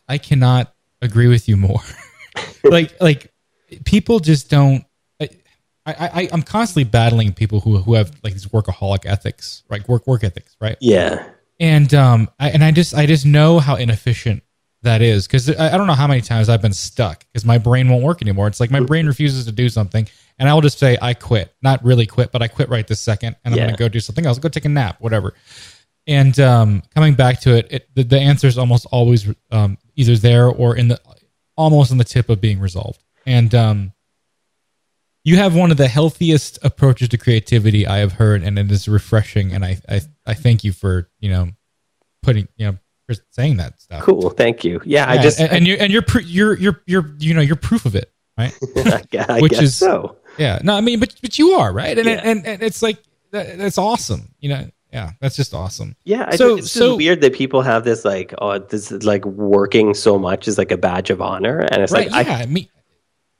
I 0.06 0.18
cannot 0.18 0.74
agree 1.02 1.28
with 1.28 1.48
you 1.48 1.56
more. 1.56 1.80
like, 2.64 3.00
like 3.00 3.32
people 3.84 4.20
just 4.20 4.50
don't, 4.50 4.84
I, 5.20 5.28
I, 5.86 6.28
I'm 6.32 6.42
constantly 6.42 6.84
battling 6.84 7.32
people 7.32 7.60
who, 7.60 7.78
who 7.78 7.94
have 7.94 8.12
like 8.22 8.34
these 8.34 8.46
workaholic 8.46 9.06
ethics, 9.06 9.62
right? 9.70 9.86
Work, 9.88 10.06
work 10.06 10.22
ethics, 10.22 10.54
right? 10.60 10.76
Yeah. 10.80 11.26
and 11.58 11.92
um 11.94 12.28
I, 12.38 12.50
and 12.50 12.62
I 12.62 12.72
just 12.72 12.94
I 12.94 13.06
just 13.06 13.24
know 13.24 13.58
how 13.58 13.76
inefficient 13.76 14.42
that 14.82 15.00
is 15.00 15.26
because 15.26 15.48
I, 15.56 15.74
I 15.74 15.78
don't 15.78 15.86
know 15.86 15.94
how 15.94 16.06
many 16.06 16.20
times 16.20 16.50
I've 16.50 16.60
been 16.60 16.74
stuck 16.74 17.24
because 17.32 17.46
my 17.46 17.56
brain 17.56 17.88
won't 17.88 18.04
work 18.04 18.20
anymore. 18.20 18.48
It's 18.48 18.60
like 18.60 18.70
my 18.70 18.80
brain 18.80 19.06
refuses 19.06 19.46
to 19.46 19.52
do 19.52 19.70
something, 19.70 20.06
and 20.38 20.46
I 20.46 20.52
will 20.52 20.60
just 20.60 20.78
say 20.78 20.98
I 21.00 21.14
quit, 21.14 21.54
not 21.62 21.82
really 21.82 22.04
quit, 22.06 22.32
but 22.32 22.42
I 22.42 22.48
quit 22.48 22.68
right 22.68 22.86
this 22.86 23.00
second, 23.00 23.36
and 23.44 23.54
I'm 23.54 23.58
Yeah. 23.58 23.64
gonna 23.68 23.78
go 23.78 23.88
do 23.88 23.98
something 24.00 24.26
else, 24.26 24.38
go 24.38 24.50
take 24.50 24.66
a 24.66 24.68
nap, 24.68 24.96
whatever. 25.00 25.32
And 26.08 26.40
um, 26.40 26.82
coming 26.94 27.14
back 27.14 27.40
to 27.42 27.54
it, 27.56 27.66
it 27.70 27.88
the, 27.94 28.02
the 28.02 28.18
answer 28.18 28.46
is 28.48 28.56
almost 28.58 28.86
always 28.90 29.32
um, 29.52 29.76
either 29.94 30.16
there 30.16 30.46
or 30.46 30.74
in 30.74 30.88
the 30.88 30.98
almost 31.56 31.92
on 31.92 31.98
the 31.98 32.04
tip 32.04 32.28
of 32.30 32.40
being 32.40 32.58
resolved. 32.58 33.04
And 33.26 33.54
um, 33.54 33.92
you 35.24 35.36
have 35.36 35.54
one 35.54 35.70
of 35.70 35.76
the 35.76 35.86
healthiest 35.88 36.58
approaches 36.64 37.10
to 37.10 37.18
creativity 37.18 37.86
I 37.86 37.98
have 37.98 38.12
heard, 38.12 38.42
and 38.42 38.58
it 38.58 38.70
is 38.72 38.88
refreshing. 38.88 39.52
And 39.52 39.64
I 39.64 39.78
I, 39.88 40.00
I 40.26 40.34
thank 40.34 40.64
you 40.64 40.72
for 40.72 41.10
you 41.20 41.30
know 41.30 41.48
putting 42.22 42.48
you 42.56 42.66
know 42.68 42.78
for 43.06 43.14
saying 43.30 43.58
that 43.58 43.78
stuff. 43.80 44.02
Cool. 44.02 44.30
Thank 44.30 44.64
you. 44.64 44.80
Yeah. 44.84 45.08
I 45.10 45.18
just, 45.18 45.40
and, 45.40 45.50
and 45.52 45.66
you're 45.66 45.78
and 45.78 45.92
you're 45.92 46.02
pr- 46.02 46.20
you're 46.20 46.56
you're 46.58 46.82
you're 46.86 47.14
you 47.18 47.34
know 47.34 47.40
you're 47.42 47.56
proof 47.56 47.84
of 47.84 47.94
it, 47.94 48.10
right? 48.38 48.54
I, 49.28 49.40
which 49.40 49.52
guess 49.52 49.62
is- 49.62 49.76
so. 49.76 50.16
yeah. 50.38 50.58
No, 50.62 50.74
I 50.74 50.80
mean, 50.80 51.00
but 51.00 51.14
but 51.20 51.38
you 51.38 51.50
are 51.52 51.70
right, 51.70 51.98
and 51.98 52.06
Yeah. 52.08 52.20
and, 52.24 52.46
and 52.46 52.62
it's 52.62 52.80
like 52.82 52.96
that, 53.32 53.58
that's 53.58 53.76
awesome. 53.78 54.34
You 54.40 54.48
know, 54.50 54.70
yeah, 54.92 55.10
that's 55.20 55.36
just 55.36 55.54
awesome. 55.54 55.94
Yeah, 56.04 56.30
So- 56.30 56.48
think 56.48 56.60
it's 56.60 56.72
so- 56.72 56.96
weird 56.96 57.20
that 57.20 57.32
people 57.34 57.62
have 57.62 57.84
this 57.84 58.04
like, 58.04 58.34
oh, 58.40 58.58
this 58.58 58.90
is 58.92 59.04
like 59.04 59.24
working 59.24 59.94
so 59.94 60.18
much 60.18 60.48
is 60.48 60.58
like 60.58 60.70
a 60.72 60.78
badge 60.78 61.10
of 61.10 61.20
honor, 61.20 61.60
and 61.60 61.82
it's 61.82 61.92
Right? 61.92 62.10
like 62.10 62.26
yeah. 62.26 62.32
I, 62.38 62.40
I 62.40 62.46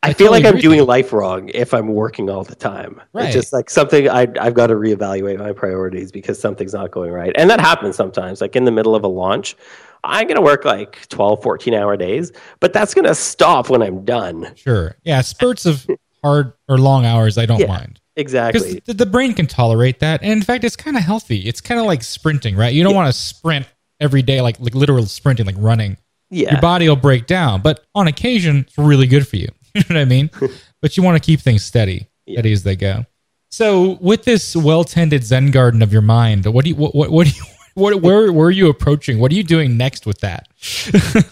I, 0.05 0.11
I 0.11 0.13
feel 0.13 0.29
totally 0.29 0.45
like 0.45 0.55
I'm 0.55 0.61
doing 0.61 0.87
life 0.87 1.13
wrong 1.13 1.51
if 1.55 1.75
I'm 1.75 1.89
working 1.89 2.31
all 2.31 2.45
the 2.45 2.55
time. 2.55 3.01
Right. 3.13 3.25
It's 3.27 3.35
just 3.35 3.53
like 3.53 3.69
something 3.69 4.09
I 4.09 4.29
I've 4.41 4.55
got 4.55 4.69
to 4.69 4.75
reevaluate 4.75 5.39
my 5.39 5.53
priorities 5.53 6.13
because 6.13 6.41
something's 6.41 6.73
not 6.73 6.93
going 6.93 7.11
right, 7.11 7.33
and 7.37 7.51
that 7.51 7.61
happens 7.61 7.97
sometimes. 7.97 8.41
Like 8.41 8.55
in 8.55 8.65
the 8.65 8.71
middle 8.71 8.95
of 8.95 9.03
a 9.03 9.09
launch, 9.09 9.57
I'm 10.05 10.29
gonna 10.29 10.41
work 10.41 10.65
like 10.65 11.09
12, 11.09 11.43
14 11.43 11.75
hour 11.75 11.97
days, 11.97 12.31
but 12.61 12.73
that's 12.73 12.95
gonna 12.95 13.15
stop 13.15 13.71
when 13.71 13.83
I'm 13.83 14.05
done. 14.05 14.53
sure. 14.55 14.95
Yeah, 15.03 15.21
spurts 15.23 15.67
of 15.67 15.85
hard 16.23 16.53
or 16.69 16.79
long 16.79 17.05
hours, 17.05 17.37
I 17.37 17.47
don't 17.47 17.59
Yeah. 17.59 17.67
mind. 17.67 18.01
Exactly. 18.19 18.83
the, 18.85 18.95
the 18.95 19.07
brain 19.07 19.33
can 19.33 19.47
tolerate 19.47 20.01
that 20.01 20.23
and 20.23 20.33
in 20.33 20.43
fact 20.43 20.65
it's 20.65 20.77
kind 20.77 20.97
of 20.97 21.03
healthy 21.03 21.41
it's 21.49 21.61
kind 21.61 21.81
of 21.81 21.87
like 21.87 22.03
sprinting 22.03 22.57
right 22.57 22.75
you 22.75 22.83
don't 22.83 22.95
want 22.95 23.13
to 23.13 23.19
sprint 23.19 23.67
every 24.01 24.23
day 24.23 24.41
like 24.41 24.59
like 24.61 24.75
literal 24.75 25.07
sprinting 25.07 25.47
like 25.47 25.55
running 25.59 25.97
Yeah. 26.31 26.53
your 26.53 26.61
body 26.61 26.89
will 26.89 26.97
break 26.97 27.27
down 27.27 27.63
but 27.63 27.85
on 27.95 28.09
occasion 28.09 28.65
it's 28.67 28.77
really 28.77 29.07
good 29.07 29.27
for 29.27 29.37
you 29.37 29.49
you 29.75 29.81
know 29.89 29.95
what 29.95 29.97
i 29.99 30.05
mean 30.05 30.31
but 30.83 30.97
you 30.97 31.03
want 31.03 31.21
to 31.21 31.25
keep 31.25 31.41
things 31.41 31.65
steady 31.65 32.09
steady 32.29 32.53
as 32.53 32.63
they 32.65 32.77
go 32.77 33.05
so 33.51 33.97
with 34.01 34.25
this 34.25 34.55
well-tended 34.57 35.23
zen 35.25 35.51
garden 35.51 35.81
of 35.81 35.93
your 35.93 36.03
mind 36.03 36.45
what 36.47 36.65
do 36.65 36.71
you 36.71 36.77
what 36.77 36.95
what, 36.95 37.11
what 37.11 37.27
do 37.27 37.33
you 37.35 37.43
what, 37.75 38.03
where, 38.03 38.33
where 38.33 38.49
are 38.49 38.51
you 38.51 38.69
approaching? 38.69 39.21
What 39.21 39.31
are 39.31 39.37
you 39.37 39.45
doing 39.45 39.77
next 39.77 40.05
with 40.05 40.19
that? 40.19 40.49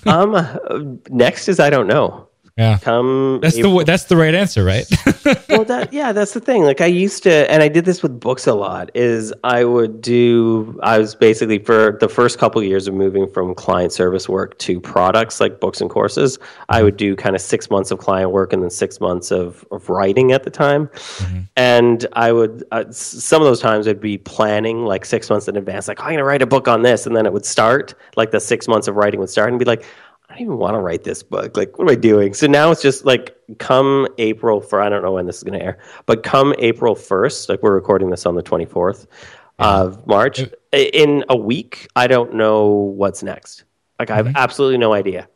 um. 0.07 1.01
Next 1.11 1.49
is 1.49 1.59
I 1.59 1.71
don't 1.71 1.89
know. 1.89 2.29
Yeah, 2.57 2.79
Come. 2.79 3.41
that's 3.43 3.57
the 3.57 3.85
that's 3.85 4.05
the 4.05 4.17
right 4.17 4.35
answer, 4.35 4.65
right? 4.65 4.87
well 5.49 5.65
that 5.65 5.93
yeah 5.93 6.13
that's 6.13 6.33
the 6.33 6.41
thing 6.41 6.63
like 6.63 6.81
i 6.81 6.87
used 6.87 7.23
to 7.23 7.51
and 7.51 7.63
i 7.63 7.69
did 7.69 7.85
this 7.85 8.03
with 8.03 8.19
books 8.21 8.47
a 8.47 8.55
lot 8.55 8.91
is 8.95 9.33
i 9.45 9.65
would 9.65 10.01
do 10.01 10.79
i 10.83 10.99
was 10.99 11.15
basically 11.15 11.59
for 11.59 11.97
the 12.01 12.09
first 12.09 12.39
couple 12.39 12.61
of 12.61 12.67
years 12.67 12.87
of 12.87 12.95
moving 12.95 13.29
from 13.29 13.55
client 13.55 13.93
service 13.93 14.29
work 14.29 14.57
to 14.59 14.81
products 14.81 15.41
like 15.41 15.61
books 15.61 15.81
and 15.81 15.91
courses 15.91 16.39
i 16.69 16.83
would 16.83 16.97
do 16.97 17.17
kind 17.17 17.35
of 17.35 17.43
six 17.43 17.71
months 17.71 17.91
of 17.91 17.99
client 17.99 18.31
work 18.31 18.53
and 18.53 18.63
then 18.63 18.71
six 18.71 19.01
months 19.01 19.31
of, 19.31 19.65
of 19.71 19.89
writing 19.89 20.33
at 20.33 20.45
the 20.45 20.51
time 20.51 20.89
and 21.57 22.07
i 22.13 22.33
would 22.33 22.65
uh, 22.73 22.85
some 22.91 23.41
of 23.41 23.47
those 23.47 23.61
times 23.61 23.87
i'd 23.89 24.01
be 24.01 24.19
planning 24.19 24.85
like 24.85 25.05
six 25.05 25.31
months 25.31 25.49
in 25.49 25.57
advance 25.57 25.89
like 25.89 26.01
i'm 26.01 26.07
going 26.07 26.19
to 26.19 26.25
write 26.25 26.43
a 26.43 26.47
book 26.47 26.69
on 26.69 26.83
this 26.83 27.07
and 27.07 27.17
then 27.17 27.27
it 27.27 27.33
would 27.33 27.47
start 27.47 27.95
like 28.17 28.31
the 28.31 28.41
six 28.41 28.69
months 28.69 28.89
of 28.89 28.97
writing 28.97 29.21
would 29.21 29.31
start 29.31 29.49
and 29.51 29.59
be 29.59 29.65
like 29.65 29.85
don't 30.37 30.43
even 30.43 30.59
want 30.59 30.75
to 30.75 30.81
write 30.81 31.05
this 31.05 31.23
book. 31.23 31.57
Like, 31.57 31.79
what 31.79 31.89
am 31.89 31.91
I 31.91 31.95
doing? 31.95 32.35
So 32.35 32.47
now 32.47 32.71
it's 32.71 32.83
just 32.83 33.05
like 33.05 33.37
come 33.59 34.07
April 34.19 34.61
for 34.61 34.81
I 34.81 34.89
don't 34.89 35.03
know 35.03 35.13
when 35.13 35.27
this 35.27 35.39
is 35.39 35.43
going 35.43 35.59
to 35.59 35.65
air, 35.65 35.79
but 36.05 36.23
come 36.23 36.55
April 36.59 36.95
1st, 36.95 37.49
like 37.49 37.63
we're 37.63 37.75
recording 37.75 38.11
this 38.11 38.27
on 38.27 38.35
the 38.35 38.43
24th 38.43 39.07
of 39.59 40.07
March, 40.07 40.45
in 40.73 41.25
a 41.31 41.37
week, 41.37 41.89
I 41.97 42.07
don't 42.07 42.35
know 42.35 42.67
what's 42.67 43.23
next. 43.23 43.65
Like, 43.99 44.11
I 44.11 44.17
have 44.17 44.27
mm-hmm. 44.27 44.37
absolutely 44.37 44.77
no 44.77 44.93
idea. 44.93 45.29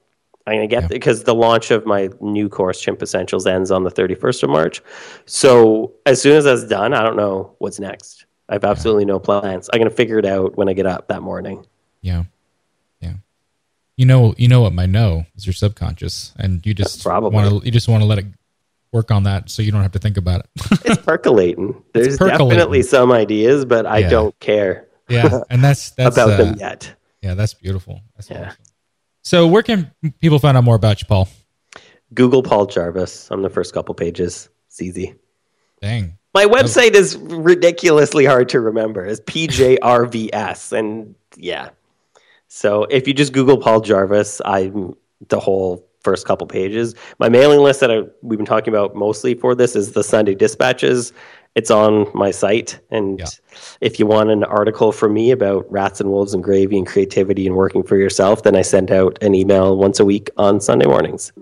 I'm 0.46 0.56
going 0.56 0.68
to 0.68 0.74
get 0.80 0.90
because 0.90 1.24
the 1.24 1.34
launch 1.34 1.70
of 1.70 1.86
my 1.86 2.10
new 2.20 2.48
course, 2.48 2.80
Chimp 2.80 3.02
Essentials, 3.02 3.46
ends 3.46 3.70
on 3.70 3.84
the 3.84 3.90
31st 3.90 4.42
of 4.42 4.50
March. 4.50 4.82
So 5.24 5.94
as 6.04 6.20
soon 6.20 6.36
as 6.36 6.44
that's 6.44 6.64
done, 6.64 6.92
I 6.92 7.02
don't 7.02 7.16
know 7.16 7.54
what's 7.58 7.80
next. 7.80 8.26
I 8.48 8.54
have 8.54 8.64
absolutely 8.64 9.04
no 9.04 9.18
plans. 9.20 9.70
I'm 9.72 9.78
going 9.78 9.88
to 9.88 9.96
figure 9.96 10.18
it 10.18 10.26
out 10.26 10.56
when 10.56 10.68
I 10.68 10.72
get 10.72 10.86
up 10.86 11.08
that 11.08 11.22
morning. 11.22 11.64
yeah, 12.02 12.24
yeah. 12.24 12.24
You 14.00 14.06
know, 14.06 14.34
you 14.38 14.48
know 14.48 14.62
what 14.62 14.72
my 14.72 14.86
no 14.86 15.26
is 15.36 15.44
your 15.44 15.52
subconscious, 15.52 16.32
and 16.38 16.64
you 16.64 16.72
just 16.72 17.02
Probably. 17.02 17.34
want 17.34 17.50
to 17.50 17.66
you 17.66 17.70
just 17.70 17.86
want 17.86 18.02
to 18.02 18.06
let 18.06 18.16
it 18.18 18.24
work 18.92 19.10
on 19.10 19.24
that, 19.24 19.50
so 19.50 19.60
you 19.60 19.70
don't 19.72 19.82
have 19.82 19.92
to 19.92 19.98
think 19.98 20.16
about 20.16 20.40
it. 20.40 20.46
it's 20.86 21.02
percolating. 21.02 21.82
There's 21.92 22.16
percolating. 22.16 22.48
definitely 22.48 22.80
some 22.80 23.12
ideas, 23.12 23.66
but 23.66 23.84
I 23.84 23.98
Yeah. 23.98 24.08
don't 24.08 24.40
care 24.40 24.86
yeah, 25.10 25.42
and 25.50 25.62
that's 25.66 25.90
that's 25.90 26.16
about 26.16 26.30
uh, 26.30 26.36
them 26.38 26.56
yet. 26.58 26.94
Yeah, 27.20 27.34
that's 27.34 27.52
beautiful. 27.52 28.00
That's 28.16 28.30
Yeah. 28.30 28.46
awesome. 28.46 28.62
So 29.20 29.46
where 29.46 29.62
can 29.62 29.90
people 30.22 30.38
find 30.38 30.56
out 30.56 30.64
more 30.64 30.76
about 30.76 31.02
you, 31.02 31.06
Paul? 31.06 31.28
Google 32.14 32.42
Paul 32.42 32.64
Jarvis 32.64 33.30
on 33.30 33.42
the 33.42 33.50
first 33.50 33.74
couple 33.74 33.94
pages. 33.94 34.48
It's 34.68 34.80
easy. 34.80 35.14
Dang. 35.82 36.16
My 36.32 36.46
website 36.46 36.92
is 36.94 37.18
ridiculously 37.18 38.24
hard 38.24 38.48
to 38.48 38.60
remember. 38.60 39.04
It's 39.04 39.20
PJRVS. 39.20 40.72
And 40.72 41.14
yeah. 41.36 41.68
So 42.52 42.82
if 42.90 43.06
you 43.06 43.14
just 43.14 43.32
Google 43.32 43.56
Paul 43.56 43.80
Jarvis, 43.80 44.42
I'm 44.44 44.94
the 45.28 45.38
whole 45.38 45.88
first 46.02 46.26
couple 46.26 46.48
pages. 46.48 46.96
My 47.20 47.28
mailing 47.28 47.60
list 47.60 47.78
that 47.78 47.92
I, 47.92 48.02
we've 48.22 48.38
been 48.38 48.46
talking 48.46 48.74
about 48.74 48.96
mostly 48.96 49.34
for 49.34 49.54
this 49.54 49.76
is 49.76 49.92
the 49.92 50.02
Sunday 50.02 50.34
Dispatches. 50.34 51.12
It's 51.54 51.70
on 51.70 52.08
my 52.12 52.32
site. 52.32 52.80
And 52.90 53.20
Yeah. 53.20 53.26
if 53.80 54.00
you 54.00 54.06
want 54.06 54.30
an 54.30 54.42
article 54.42 54.90
from 54.90 55.14
me 55.14 55.30
about 55.30 55.64
rats 55.70 56.00
and 56.00 56.10
wolves 56.10 56.34
and 56.34 56.42
gravy 56.42 56.76
and 56.76 56.86
creativity 56.86 57.46
and 57.46 57.54
working 57.54 57.84
for 57.84 57.96
yourself, 57.96 58.42
then 58.42 58.56
I 58.56 58.62
send 58.62 58.90
out 58.90 59.16
an 59.22 59.36
email 59.36 59.76
once 59.76 60.00
a 60.00 60.04
week 60.04 60.28
on 60.36 60.60
Sunday 60.60 60.86
mornings. 60.86 61.32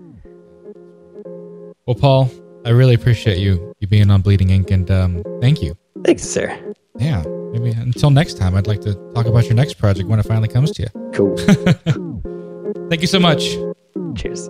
Well, 1.87 1.95
Paul, 1.95 2.29
I 2.65 2.69
really 2.69 2.93
appreciate 2.93 3.39
you 3.39 3.73
you 3.79 3.87
being 3.87 4.11
on 4.11 4.21
Bleeding 4.21 4.51
Ink, 4.51 4.69
and 4.69 4.91
um, 4.91 5.23
thank 5.41 5.63
you. 5.63 5.75
Thanks, 6.03 6.23
sir. 6.23 6.55
Yeah. 6.99 7.23
Maybe 7.51 7.71
until 7.71 8.11
next 8.11 8.37
time, 8.37 8.55
I'd 8.55 8.67
like 8.67 8.81
to 8.81 8.93
talk 9.15 9.25
about 9.25 9.45
your 9.45 9.55
next 9.55 9.73
project 9.75 10.07
when 10.07 10.19
it 10.19 10.23
finally 10.23 10.49
comes 10.49 10.71
to 10.71 10.83
you. 10.83 10.89
Cool. 11.13 11.35
Thank 12.89 13.01
you 13.01 13.07
so 13.07 13.19
much. 13.19 13.55
Cheers. 14.15 14.49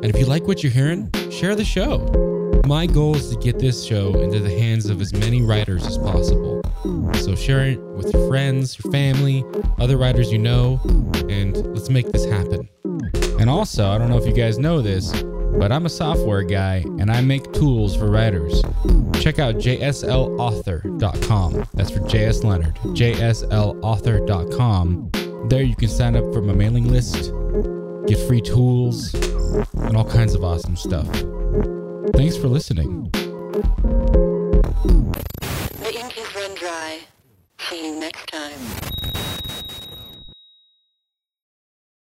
And 0.00 0.14
if 0.14 0.18
you 0.18 0.26
like 0.26 0.46
what 0.46 0.62
you're 0.62 0.70
hearing, 0.70 1.10
share 1.28 1.56
the 1.56 1.64
show. 1.64 1.98
My 2.66 2.86
goal 2.86 3.16
is 3.16 3.30
to 3.30 3.36
get 3.36 3.58
this 3.58 3.84
show 3.84 4.14
into 4.20 4.38
the 4.38 4.50
hands 4.50 4.88
of 4.90 5.00
as 5.00 5.12
many 5.12 5.42
writers 5.42 5.84
as 5.84 5.98
possible. 5.98 6.62
So 7.14 7.34
share 7.34 7.66
it 7.66 7.80
with 7.80 8.12
your 8.12 8.28
friends, 8.28 8.78
your 8.78 8.92
family, 8.92 9.44
other 9.78 9.96
writers 9.96 10.30
you 10.30 10.38
know, 10.38 10.80
and 11.28 11.56
let's 11.74 11.90
make 11.90 12.12
this 12.12 12.24
happen. 12.26 12.68
And 13.40 13.50
also, 13.50 13.90
I 13.90 13.98
don't 13.98 14.08
know 14.08 14.18
if 14.18 14.26
you 14.26 14.32
guys 14.32 14.56
know 14.58 14.80
this, 14.80 15.10
but 15.58 15.72
I'm 15.72 15.86
a 15.86 15.90
software 15.90 16.44
guy 16.44 16.84
and 17.00 17.10
I 17.10 17.20
make 17.20 17.52
tools 17.52 17.96
for 17.96 18.08
writers. 18.08 18.62
Check 19.20 19.40
out 19.40 19.56
jslauthor.com. 19.56 21.64
That's 21.74 21.90
for 21.90 21.98
JS 22.00 22.44
Leonard. 22.44 22.76
jslauthor.com. 22.76 25.10
There 25.48 25.62
you 25.62 25.74
can 25.74 25.88
sign 25.88 26.14
up 26.14 26.32
for 26.32 26.42
my 26.42 26.52
mailing 26.52 26.86
list, 26.86 27.32
get 28.06 28.18
free 28.28 28.40
tools, 28.40 29.10
and 29.54 29.96
all 29.96 30.04
kinds 30.04 30.34
of 30.34 30.44
awesome 30.44 30.76
stuff. 30.76 31.06
Thanks 32.14 32.36
for 32.36 32.48
listening. 32.48 33.10
The 35.80 35.92
ink 35.94 36.18
is 36.18 36.34
run 36.34 36.54
dry. 36.54 37.00
See 37.60 37.86
you 37.86 38.00
next 38.00 38.26
time. 38.28 38.87